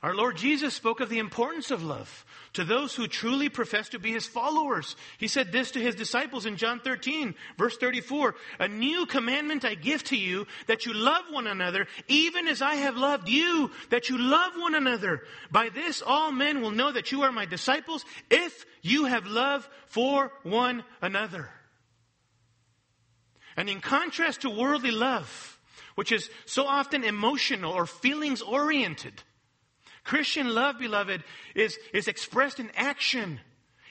Our 0.05 0.15
Lord 0.15 0.37
Jesus 0.37 0.75
spoke 0.75 1.01
of 1.01 1.09
the 1.09 1.19
importance 1.19 1.71
of 1.71 1.83
love 1.83 2.27
to 2.53 2.63
those 2.63 2.95
who 2.95 3.07
truly 3.07 3.49
profess 3.49 3.89
to 3.89 3.99
be 3.99 4.13
his 4.13 4.27
followers. 4.27 4.97
He 5.17 5.29
said 5.29 5.51
this 5.51 5.71
to 5.71 5.81
his 5.81 5.95
disciples 5.95 6.45
in 6.45 6.59
John 6.59 6.79
13, 6.81 7.35
verse 7.57 7.79
34. 7.79 8.35
A 8.61 8.69
new 8.69 9.07
commandment 9.07 9.65
I 9.65 9.77
give 9.77 10.05
to 10.05 10.17
you, 10.17 10.47
that 10.67 10.85
you 10.85 10.93
love 10.93 11.23
one 11.31 11.47
another, 11.47 11.87
even 12.07 12.49
as 12.49 12.61
I 12.61 12.75
have 12.75 12.99
loved 12.99 13.31
you, 13.31 13.71
that 13.89 14.11
you 14.11 14.19
love 14.19 14.53
one 14.59 14.75
another. 14.75 15.23
By 15.51 15.71
this 15.71 16.03
all 16.07 16.31
men 16.31 16.61
will 16.61 16.71
know 16.71 16.93
that 16.93 17.11
you 17.11 17.23
are 17.23 17.33
my 17.33 17.47
disciples, 17.47 18.05
if 18.31 18.67
you 18.83 19.07
have 19.07 19.27
love 19.27 19.67
for 19.87 20.31
one 20.43 20.85
another. 21.01 21.49
And 23.57 23.71
in 23.71 23.81
contrast 23.81 24.43
to 24.43 24.51
worldly 24.51 24.91
love, 24.91 25.59
which 25.95 26.13
is 26.13 26.29
so 26.45 26.67
often 26.67 27.05
emotional 27.05 27.73
or 27.73 27.87
feelings 27.87 28.43
oriented, 28.43 29.23
Christian 30.05 30.55
love, 30.55 30.79
beloved, 30.79 31.25
is, 31.55 31.79
is 31.93 32.09
expressed 32.09 32.61
in 32.61 32.71
action. 32.77 33.41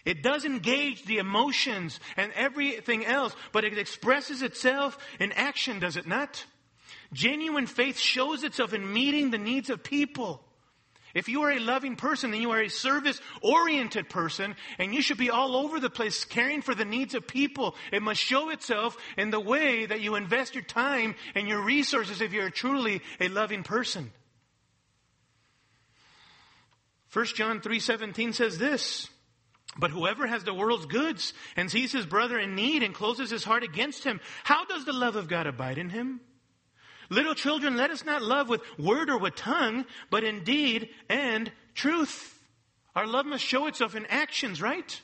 It 0.06 0.22
does 0.22 0.46
engage 0.46 1.06
the 1.06 1.18
emotions 1.18 2.00
and 2.18 2.32
everything 2.34 3.06
else, 3.06 3.36
but 3.52 3.64
it 3.64 3.78
expresses 3.78 4.42
itself 4.42 4.98
in 5.20 5.32
action, 5.32 5.80
does 5.80 5.98
it 5.98 6.08
not? 6.08 6.46
Genuine 7.14 7.68
faith 7.68 7.98
shows 7.98 8.44
itself 8.44 8.74
in 8.74 8.92
meeting 8.94 9.32
the 9.32 9.38
needs 9.38 9.70
of 9.70 9.84
people. 9.84 10.44
If 11.14 11.30
you 11.30 11.44
are 11.44 11.52
a 11.52 11.60
loving 11.60 11.96
person, 11.96 12.32
then 12.32 12.42
you 12.42 12.52
are 12.52 12.62
a 12.62 12.70
service 12.70 13.22
oriented 13.42 14.10
person, 14.10 14.56
and 14.80 14.96
you 14.96 15.02
should 15.02 15.20
be 15.20 15.30
all 15.30 15.56
over 15.56 15.80
the 15.80 15.90
place 15.90 16.26
caring 16.26 16.64
for 16.64 16.74
the 16.74 16.86
needs 16.86 17.14
of 17.14 17.28
people. 17.28 17.76
It 17.92 18.02
must 18.02 18.20
show 18.20 18.50
itself 18.50 18.98
in 19.16 19.30
the 19.30 19.40
way 19.40 19.86
that 19.86 20.02
you 20.02 20.16
invest 20.16 20.56
your 20.56 20.64
time 20.64 21.14
and 21.36 21.48
your 21.48 21.62
resources 21.62 22.20
if 22.20 22.34
you're 22.34 22.50
truly 22.50 23.02
a 23.20 23.28
loving 23.30 23.62
person. 23.62 24.12
1 27.14 27.26
John 27.36 27.62
3:17 27.62 28.34
says 28.34 28.58
this, 28.58 29.08
but 29.78 29.92
whoever 29.92 30.28
has 30.28 30.44
the 30.44 30.54
world's 30.54 30.88
goods 30.88 31.34
and 31.56 31.70
sees 31.70 31.92
his 31.92 32.06
brother 32.06 32.40
in 32.40 32.56
need 32.56 32.84
and 32.84 32.94
closes 32.94 33.30
his 33.30 33.44
heart 33.44 33.64
against 33.64 34.04
him, 34.04 34.20
how 34.44 34.66
does 34.66 34.86
the 34.86 34.94
love 34.94 35.16
of 35.16 35.28
God 35.28 35.48
abide 35.48 35.78
in 35.78 35.90
him? 35.90 36.22
Little 37.10 37.36
children, 37.36 37.78
let 37.78 37.92
us 37.92 38.04
not 38.04 38.22
love 38.22 38.50
with 38.50 38.62
word 38.80 39.10
or 39.10 39.20
with 39.20 39.36
tongue, 39.36 39.86
but 40.10 40.24
in 40.24 40.44
deed 40.44 40.90
and 41.10 41.52
truth. 41.76 42.40
Our 42.96 43.06
love 43.06 43.26
must 43.26 43.44
show 43.44 43.68
itself 43.68 43.96
in 43.96 44.06
actions, 44.08 44.62
right? 44.62 45.02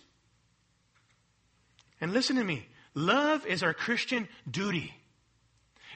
And 2.02 2.14
listen 2.14 2.38
to 2.38 2.44
me. 2.44 2.68
Love 2.96 3.46
is 3.46 3.62
our 3.62 3.74
Christian 3.74 4.28
duty. 4.50 4.94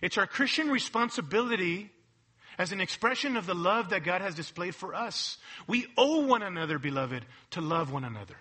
It's 0.01 0.17
our 0.17 0.27
Christian 0.27 0.69
responsibility 0.69 1.89
as 2.57 2.71
an 2.71 2.81
expression 2.81 3.37
of 3.37 3.45
the 3.45 3.55
love 3.55 3.89
that 3.89 4.03
God 4.03 4.21
has 4.21 4.35
displayed 4.35 4.75
for 4.75 4.93
us. 4.93 5.37
We 5.67 5.87
owe 5.97 6.25
one 6.25 6.43
another, 6.43 6.79
beloved, 6.79 7.25
to 7.51 7.61
love 7.61 7.91
one 7.91 8.03
another. 8.03 8.35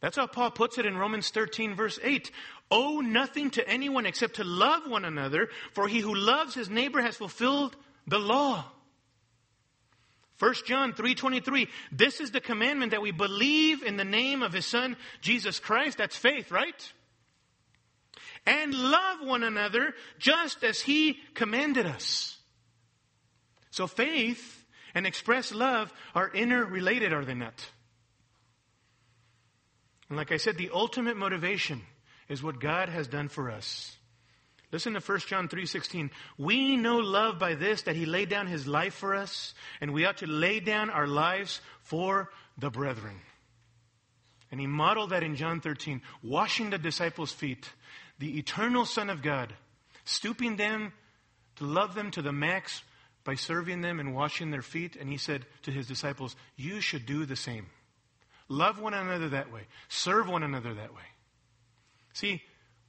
That's 0.00 0.16
how 0.16 0.26
Paul 0.26 0.50
puts 0.50 0.76
it 0.76 0.84
in 0.84 0.98
Romans 0.98 1.30
13, 1.30 1.74
verse 1.74 1.98
8. 2.02 2.30
Owe 2.70 3.00
nothing 3.00 3.50
to 3.52 3.66
anyone 3.66 4.04
except 4.04 4.36
to 4.36 4.44
love 4.44 4.82
one 4.86 5.04
another, 5.04 5.48
for 5.72 5.88
he 5.88 6.00
who 6.00 6.14
loves 6.14 6.54
his 6.54 6.68
neighbor 6.68 7.00
has 7.00 7.16
fulfilled 7.16 7.74
the 8.06 8.18
law. 8.18 8.66
1 10.38 10.54
John 10.66 10.92
3:23 10.92 11.68
This 11.92 12.20
is 12.20 12.32
the 12.32 12.40
commandment 12.40 12.90
that 12.90 13.02
we 13.02 13.12
believe 13.12 13.82
in 13.82 13.96
the 13.96 14.04
name 14.04 14.42
of 14.42 14.52
his 14.52 14.66
son 14.66 14.96
Jesus 15.20 15.60
Christ 15.60 15.98
that's 15.98 16.16
faith 16.16 16.50
right 16.50 16.92
and 18.44 18.74
love 18.74 19.20
one 19.22 19.42
another 19.42 19.94
just 20.18 20.64
as 20.64 20.80
he 20.80 21.18
commanded 21.34 21.86
us 21.86 22.33
so 23.74 23.88
faith 23.88 24.64
and 24.94 25.04
express 25.04 25.52
love 25.52 25.92
are 26.14 26.30
interrelated, 26.32 27.12
are 27.12 27.24
they 27.24 27.34
not? 27.34 27.68
And 30.08 30.16
like 30.16 30.30
I 30.30 30.36
said, 30.36 30.56
the 30.56 30.70
ultimate 30.72 31.16
motivation 31.16 31.82
is 32.28 32.40
what 32.40 32.60
God 32.60 32.88
has 32.88 33.08
done 33.08 33.28
for 33.28 33.50
us. 33.50 33.96
Listen 34.70 34.94
to 34.94 35.00
1 35.00 35.26
John 35.26 35.48
3:16. 35.48 36.12
We 36.38 36.76
know 36.76 36.98
love 36.98 37.40
by 37.40 37.54
this 37.56 37.82
that 37.82 37.96
he 37.96 38.06
laid 38.06 38.28
down 38.28 38.46
his 38.46 38.64
life 38.68 38.94
for 38.94 39.12
us, 39.12 39.54
and 39.80 39.92
we 39.92 40.04
ought 40.04 40.18
to 40.18 40.26
lay 40.28 40.60
down 40.60 40.88
our 40.88 41.08
lives 41.08 41.60
for 41.82 42.30
the 42.56 42.70
brethren. 42.70 43.20
And 44.52 44.60
he 44.60 44.68
modeled 44.68 45.10
that 45.10 45.24
in 45.24 45.34
John 45.34 45.60
13, 45.60 46.00
washing 46.22 46.70
the 46.70 46.78
disciples' 46.78 47.32
feet, 47.32 47.72
the 48.20 48.38
eternal 48.38 48.86
Son 48.86 49.10
of 49.10 49.20
God, 49.20 49.52
stooping 50.04 50.54
them 50.56 50.92
to 51.56 51.64
love 51.64 51.96
them 51.96 52.12
to 52.12 52.22
the 52.22 52.32
max 52.32 52.84
by 53.24 53.34
serving 53.34 53.80
them 53.80 54.00
and 54.00 54.14
washing 54.14 54.50
their 54.50 54.62
feet. 54.62 54.96
And 54.96 55.08
he 55.08 55.16
said 55.16 55.46
to 55.62 55.70
his 55.70 55.86
disciples, 55.86 56.36
You 56.56 56.80
should 56.80 57.06
do 57.06 57.24
the 57.26 57.36
same. 57.36 57.66
Love 58.48 58.78
one 58.78 58.94
another 58.94 59.30
that 59.30 59.52
way, 59.52 59.62
serve 59.88 60.28
one 60.28 60.42
another 60.42 60.74
that 60.74 60.94
way. 60.94 61.02
See, 62.12 62.42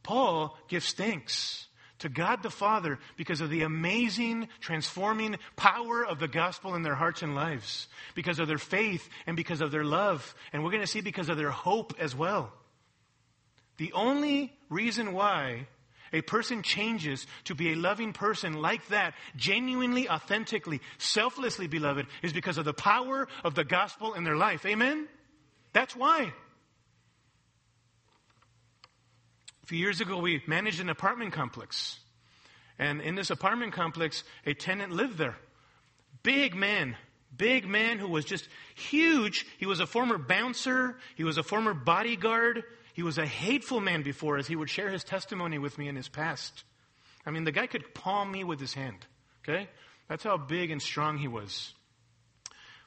Paul 0.03 0.57
gives 0.67 0.91
thanks 0.93 1.67
to 1.99 2.09
God 2.09 2.43
the 2.43 2.49
Father 2.49 2.99
because 3.15 3.41
of 3.41 3.49
the 3.49 3.63
amazing, 3.63 4.49
transforming 4.59 5.37
power 5.55 6.05
of 6.05 6.19
the 6.19 6.27
gospel 6.27 6.75
in 6.75 6.83
their 6.83 6.95
hearts 6.95 7.21
and 7.21 7.35
lives, 7.35 7.87
because 8.13 8.37
of 8.39 8.47
their 8.47 8.57
faith 8.57 9.07
and 9.25 9.37
because 9.37 9.61
of 9.61 9.71
their 9.71 9.85
love. 9.85 10.35
And 10.51 10.63
we're 10.63 10.71
going 10.71 10.81
to 10.83 10.87
see 10.87 11.01
because 11.01 11.29
of 11.29 11.37
their 11.37 11.51
hope 11.51 11.93
as 11.99 12.15
well. 12.15 12.51
The 13.77 13.93
only 13.93 14.53
reason 14.69 15.13
why 15.13 15.67
a 16.15 16.21
person 16.21 16.63
changes 16.63 17.27
to 17.43 17.53
be 17.53 17.73
a 17.73 17.75
loving 17.75 18.13
person 18.13 18.53
like 18.53 18.87
that, 18.87 19.13
genuinely, 19.35 20.09
authentically, 20.09 20.81
selflessly 20.97 21.67
beloved, 21.67 22.07
is 22.23 22.33
because 22.33 22.57
of 22.57 22.65
the 22.65 22.73
power 22.73 23.27
of 23.43 23.53
the 23.53 23.65
gospel 23.65 24.13
in 24.13 24.23
their 24.23 24.37
life. 24.37 24.65
Amen? 24.65 25.07
That's 25.73 25.95
why. 25.95 26.33
A 29.63 29.67
few 29.67 29.77
years 29.77 29.99
ago, 29.99 30.19
we 30.19 30.41
managed 30.47 30.79
an 30.79 30.89
apartment 30.89 31.33
complex. 31.33 31.99
And 32.79 33.01
in 33.01 33.15
this 33.15 33.29
apartment 33.29 33.73
complex, 33.73 34.23
a 34.45 34.53
tenant 34.53 34.93
lived 34.93 35.17
there. 35.17 35.35
Big 36.23 36.55
man, 36.55 36.95
big 37.35 37.67
man 37.67 37.99
who 37.99 38.07
was 38.07 38.25
just 38.25 38.47
huge. 38.75 39.45
He 39.57 39.65
was 39.65 39.79
a 39.81 39.85
former 39.85 40.17
bouncer, 40.17 40.97
he 41.15 41.23
was 41.23 41.37
a 41.37 41.43
former 41.43 41.73
bodyguard, 41.73 42.63
he 42.95 43.03
was 43.03 43.17
a 43.17 43.25
hateful 43.25 43.81
man 43.81 44.03
before, 44.03 44.37
as 44.37 44.47
he 44.47 44.55
would 44.55 44.69
share 44.69 44.89
his 44.89 45.03
testimony 45.03 45.57
with 45.57 45.77
me 45.77 45.89
in 45.89 45.97
his 45.97 46.07
past. 46.07 46.63
I 47.25 47.31
mean, 47.31 47.43
the 47.43 47.51
guy 47.51 47.67
could 47.67 47.93
palm 47.93 48.31
me 48.31 48.45
with 48.45 48.57
his 48.57 48.73
hand, 48.73 49.05
okay? 49.43 49.67
That's 50.07 50.23
how 50.23 50.37
big 50.37 50.71
and 50.71 50.81
strong 50.81 51.17
he 51.17 51.27
was. 51.27 51.73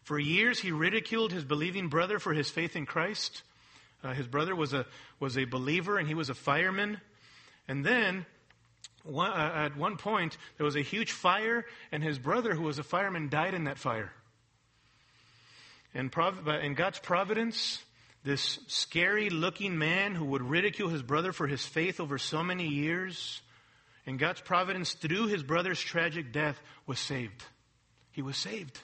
For 0.05 0.19
years, 0.19 0.59
he 0.59 0.73
ridiculed 0.73 1.31
his 1.31 1.45
believing 1.45 1.89
brother 1.89 2.19
for 2.19 2.33
his 2.33 2.49
faith 2.49 2.75
in 2.75 2.87
Christ. 2.87 3.43
Uh, 4.03 4.15
his 4.15 4.27
brother 4.27 4.57
was 4.57 4.73
a, 4.73 4.87
was 5.21 5.37
a 5.37 5.45
believer 5.45 5.99
and 5.99 6.09
he 6.09 6.15
was 6.15 6.31
a 6.31 6.35
fireman. 6.35 7.03
And 7.69 7.85
then, 7.85 8.25
one, 9.05 9.31
uh, 9.31 9.53
at 9.57 9.77
one 9.77 9.99
point, 9.99 10.39
there 10.57 10.65
was 10.65 10.77
a 10.77 10.81
huge 10.81 11.13
fire, 11.13 11.67
and 11.93 12.03
his 12.03 12.19
brother, 12.19 12.55
who 12.55 12.63
was 12.63 12.79
a 12.79 12.83
fireman, 12.83 13.29
died 13.29 13.53
in 13.53 13.65
that 13.65 13.77
fire. 13.77 14.11
And 15.93 16.11
prov- 16.11 16.49
in 16.49 16.73
God's 16.73 16.99
providence, 16.99 17.85
this 18.29 18.59
scary 18.67 19.31
looking 19.31 19.79
man 19.79 20.15
who 20.15 20.27
would 20.27 20.43
ridicule 20.43 20.91
his 20.91 21.03
brother 21.03 21.33
for 21.33 21.47
his 21.47 21.65
faith 21.65 21.99
over 21.99 22.19
so 22.19 22.45
many 22.45 22.69
years, 22.69 23.41
in 24.05 24.19
God's 24.19 24.43
providence, 24.43 24.93
through 24.93 25.29
his 25.29 25.43
brother's 25.43 25.81
tragic 25.81 26.31
death, 26.31 26.61
was 26.87 26.99
saved. 26.99 27.43
He 28.13 28.21
was 28.21 28.37
saved. 28.37 28.79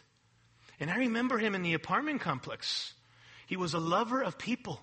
And 0.80 0.90
I 0.90 0.96
remember 0.96 1.36
him 1.36 1.54
in 1.54 1.62
the 1.62 1.74
apartment 1.74 2.22
complex. 2.22 2.94
He 3.46 3.58
was 3.58 3.74
a 3.74 3.78
lover 3.78 4.22
of 4.22 4.38
people. 4.38 4.80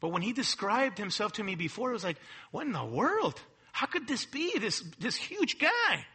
But 0.00 0.12
when 0.12 0.22
he 0.22 0.32
described 0.32 0.96
himself 0.96 1.32
to 1.32 1.44
me 1.44 1.56
before, 1.56 1.90
it 1.90 1.94
was 1.94 2.04
like, 2.04 2.16
what 2.52 2.66
in 2.66 2.72
the 2.72 2.84
world? 2.84 3.38
How 3.70 3.86
could 3.86 4.08
this 4.08 4.24
be? 4.24 4.58
This, 4.58 4.82
this 4.98 5.16
huge 5.16 5.58
guy. 5.58 6.06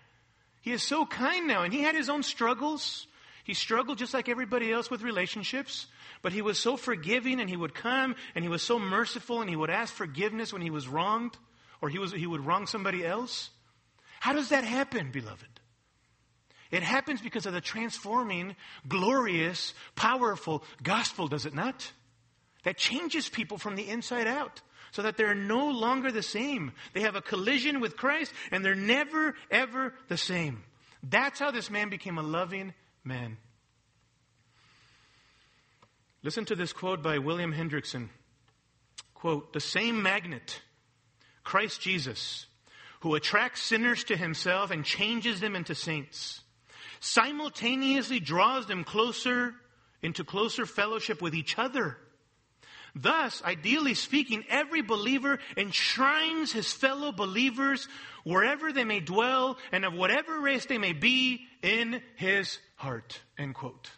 He 0.62 0.72
is 0.72 0.82
so 0.82 1.06
kind 1.06 1.48
now. 1.48 1.62
And 1.62 1.72
he 1.72 1.82
had 1.82 1.94
his 1.94 2.10
own 2.10 2.24
struggles. 2.24 3.06
He 3.44 3.54
struggled 3.54 4.00
just 4.00 4.16
like 4.16 4.28
everybody 4.28 4.72
else 4.72 4.90
with 4.90 5.04
relationships. 5.04 5.86
But 6.26 6.34
he 6.34 6.42
was 6.42 6.58
so 6.58 6.76
forgiving 6.76 7.40
and 7.40 7.48
he 7.48 7.56
would 7.56 7.76
come 7.76 8.16
and 8.34 8.44
he 8.44 8.50
was 8.50 8.64
so 8.64 8.80
merciful 8.80 9.42
and 9.42 9.50
he 9.50 9.56
would 9.56 9.70
ask 9.70 9.94
forgiveness 9.94 10.52
when 10.52 10.64
he 10.64 10.72
was 10.72 10.88
wronged 10.88 11.38
or 11.84 11.90
he, 11.90 12.00
was, 12.00 12.12
he 12.12 12.26
would 12.26 12.44
wrong 12.44 12.66
somebody 12.66 13.06
else. 13.06 13.52
How 14.20 14.34
does 14.34 14.50
that 14.50 14.64
happen, 14.64 15.12
beloved? 15.12 15.60
It 16.72 16.82
happens 16.82 17.22
because 17.22 17.46
of 17.46 17.54
the 17.54 17.62
transforming, 17.62 18.56
glorious, 18.88 19.76
powerful 19.96 20.64
gospel, 20.82 21.28
does 21.28 21.46
it 21.46 21.54
not? 21.54 21.92
that 22.66 22.78
changes 22.78 23.30
people 23.30 23.58
from 23.58 23.76
the 23.76 23.88
inside 23.88 24.28
out 24.28 24.62
so 24.92 25.04
that 25.04 25.18
they're 25.18 25.36
no 25.36 25.70
longer 25.70 26.12
the 26.12 26.24
same. 26.24 26.74
They 26.94 27.02
have 27.02 27.16
a 27.16 27.22
collision 27.22 27.80
with 27.80 27.96
Christ 27.96 28.34
and 28.52 28.66
they're 28.66 28.76
never, 28.76 29.36
ever 29.52 29.94
the 30.08 30.18
same. 30.18 30.64
That's 31.04 31.40
how 31.40 31.52
this 31.52 31.70
man 31.70 31.90
became 31.90 32.18
a 32.18 32.24
loving 32.24 32.74
man. 33.04 33.38
Listen 36.26 36.44
to 36.46 36.56
this 36.56 36.74
quote 36.74 37.02
by 37.02 37.20
William 37.20 37.54
Hendriksen. 37.54 38.10
Quote, 39.14 39.54
the 39.54 39.62
same 39.62 40.02
magnet, 40.02 40.60
Christ 41.44 41.80
Jesus, 41.80 42.48
who 43.00 43.16
attracts 43.16 43.62
sinners 43.62 44.04
to 44.06 44.18
himself 44.18 44.72
and 44.72 44.84
changes 44.84 45.40
them 45.40 45.56
into 45.56 45.74
saints, 45.74 46.42
simultaneously 47.00 48.20
draws 48.20 48.66
them 48.66 48.84
closer 48.84 49.54
into 50.02 50.26
closer 50.26 50.66
fellowship 50.66 51.22
with 51.22 51.34
each 51.34 51.58
other 51.58 51.98
Thus, 52.96 53.44
ideally 53.44 53.94
speaking, 53.94 54.46
every 54.48 54.82
believer 54.82 55.40
enshrines 55.58 56.54
his 56.54 56.72
fellow 56.72 57.12
believers 57.12 57.90
wherever 58.24 58.72
they 58.72 58.86
may 58.86 59.02
dwell 59.02 59.58
and 59.74 59.84
of 59.84 59.94
whatever 59.94 60.40
race 60.40 60.66
they 60.66 60.78
may 60.78 60.94
be 60.94 61.46
in 61.62 62.02
his 62.16 62.58
heart. 62.78 63.20
End 63.38 63.54
quote. 63.54 63.92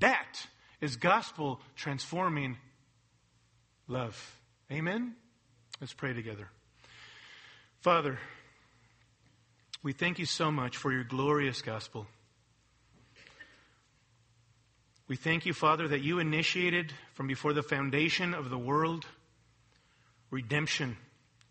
That 0.00 0.46
is 0.82 0.96
gospel 0.96 1.60
transforming 1.76 2.58
love. 3.88 4.36
Amen? 4.70 5.14
Let's 5.80 5.94
pray 5.94 6.12
together. 6.12 6.48
Father, 7.80 8.18
we 9.82 9.92
thank 9.92 10.18
you 10.18 10.26
so 10.26 10.50
much 10.50 10.76
for 10.76 10.92
your 10.92 11.04
glorious 11.04 11.62
gospel. 11.62 12.06
We 15.08 15.16
thank 15.16 15.46
you, 15.46 15.52
Father, 15.52 15.88
that 15.88 16.02
you 16.02 16.18
initiated 16.18 16.92
from 17.14 17.26
before 17.26 17.52
the 17.52 17.62
foundation 17.62 18.34
of 18.34 18.50
the 18.50 18.58
world 18.58 19.06
redemption 20.30 20.96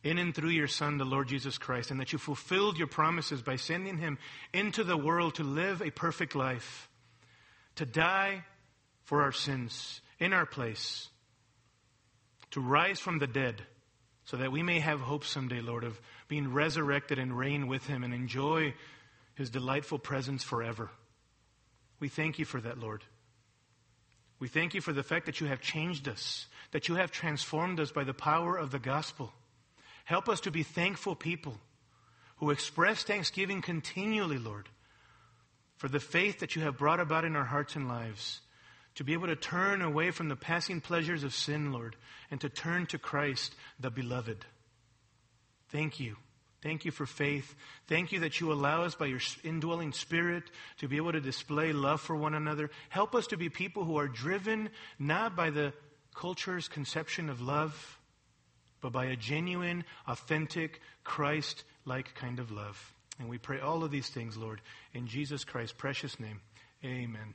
in 0.04 0.18
and 0.18 0.34
through 0.34 0.50
your 0.50 0.68
Son, 0.68 0.98
the 0.98 1.06
Lord 1.06 1.28
Jesus 1.28 1.58
Christ, 1.58 1.92
and 1.92 2.00
that 2.00 2.12
you 2.12 2.18
fulfilled 2.18 2.78
your 2.78 2.88
promises 2.88 3.42
by 3.42 3.56
sending 3.56 3.98
him 3.98 4.18
into 4.52 4.84
the 4.84 4.98
world 4.98 5.36
to 5.36 5.44
live 5.44 5.82
a 5.82 5.92
perfect 5.92 6.34
life, 6.34 6.90
to 7.76 7.86
die 7.86 8.44
for 9.12 9.24
our 9.24 9.34
sins 9.34 10.00
in 10.20 10.32
our 10.32 10.46
place, 10.46 11.10
to 12.50 12.62
rise 12.62 12.98
from 12.98 13.20
the 13.20 13.28
dead, 13.28 13.62
so 14.24 14.38
that 14.38 14.54
we 14.54 14.64
may 14.64 14.80
have 14.80 15.02
hope 15.02 15.26
someday, 15.26 15.60
Lord, 15.60 15.84
of 15.84 16.00
being 16.30 16.54
resurrected 16.54 17.20
and 17.20 17.38
reign 17.38 17.68
with 17.68 17.86
him 17.88 18.06
and 18.06 18.14
enjoy 18.14 18.74
his 19.36 19.50
delightful 19.50 20.00
presence 20.00 20.46
forever. 20.46 20.90
We 22.00 22.08
thank 22.08 22.40
you 22.40 22.46
for 22.46 22.62
that, 22.62 22.78
Lord. 22.78 23.04
We 24.40 24.48
thank 24.48 24.76
you 24.76 24.80
for 24.80 24.94
the 24.94 25.04
fact 25.04 25.26
that 25.26 25.42
you 25.42 25.48
have 25.48 25.60
changed 25.60 26.08
us, 26.08 26.48
that 26.72 26.88
you 26.88 26.96
have 26.96 27.12
transformed 27.12 27.82
us 27.82 27.92
by 27.92 28.06
the 28.06 28.14
power 28.14 28.56
of 28.56 28.72
the 28.72 28.80
gospel. 28.80 29.34
Help 30.06 30.30
us 30.30 30.40
to 30.40 30.52
be 30.52 30.64
thankful 30.64 31.16
people 31.16 31.58
who 32.38 32.50
express 32.50 33.04
thanksgiving 33.04 33.62
continually, 33.62 34.38
Lord, 34.38 34.70
for 35.76 35.90
the 35.90 36.00
faith 36.00 36.40
that 36.40 36.56
you 36.56 36.62
have 36.62 36.78
brought 36.78 37.02
about 37.02 37.26
in 37.26 37.36
our 37.36 37.44
hearts 37.44 37.76
and 37.76 37.90
lives, 37.90 38.40
to 38.96 39.04
be 39.04 39.14
able 39.14 39.28
to 39.28 39.36
turn 39.36 39.82
away 39.82 40.12
from 40.12 40.30
the 40.30 40.36
passing 40.36 40.82
pleasures 40.82 41.24
of 41.24 41.34
sin, 41.34 41.72
Lord, 41.72 41.96
and 42.30 42.42
to 42.42 42.50
turn 42.50 42.86
to 42.88 42.98
Christ, 42.98 43.56
the 43.80 43.90
beloved. 43.90 44.46
Thank 45.70 46.00
you. 46.00 46.18
Thank 46.62 46.86
you 46.86 46.92
for 46.92 47.06
faith. 47.06 47.56
Thank 47.88 48.12
you 48.12 48.20
that 48.20 48.40
you 48.40 48.52
allow 48.54 48.84
us 48.84 48.94
by 48.94 49.08
your 49.08 49.20
indwelling 49.44 49.94
spirit 49.94 50.44
to 50.78 50.88
be 50.88 50.98
able 50.98 51.14
to 51.14 51.22
display 51.22 51.74
love 51.74 52.02
for 52.02 52.16
one 52.16 52.36
another. 52.36 52.70
Help 52.90 53.16
us 53.16 53.28
to 53.28 53.38
be 53.38 53.50
people 53.50 53.84
who 53.84 53.98
are 53.98 54.08
driven 54.08 54.70
not 55.00 55.36
by 55.36 55.50
the 55.50 55.74
culture's 56.14 56.68
conception 56.68 57.30
of 57.30 57.42
love, 57.42 57.98
but 58.80 58.92
by 58.92 59.06
a 59.06 59.16
genuine, 59.16 59.86
authentic, 60.08 60.82
Christ 61.04 61.64
like 61.86 62.14
kind 62.14 62.40
of 62.40 62.52
love. 62.52 62.94
And 63.20 63.28
we 63.28 63.38
pray 63.38 63.60
all 63.60 63.84
of 63.84 63.92
these 63.92 64.10
things, 64.10 64.38
Lord, 64.38 64.62
in 64.94 65.08
Jesus 65.08 65.44
Christ's 65.44 65.74
precious 65.74 66.20
name. 66.20 66.42
Amen. 66.84 67.34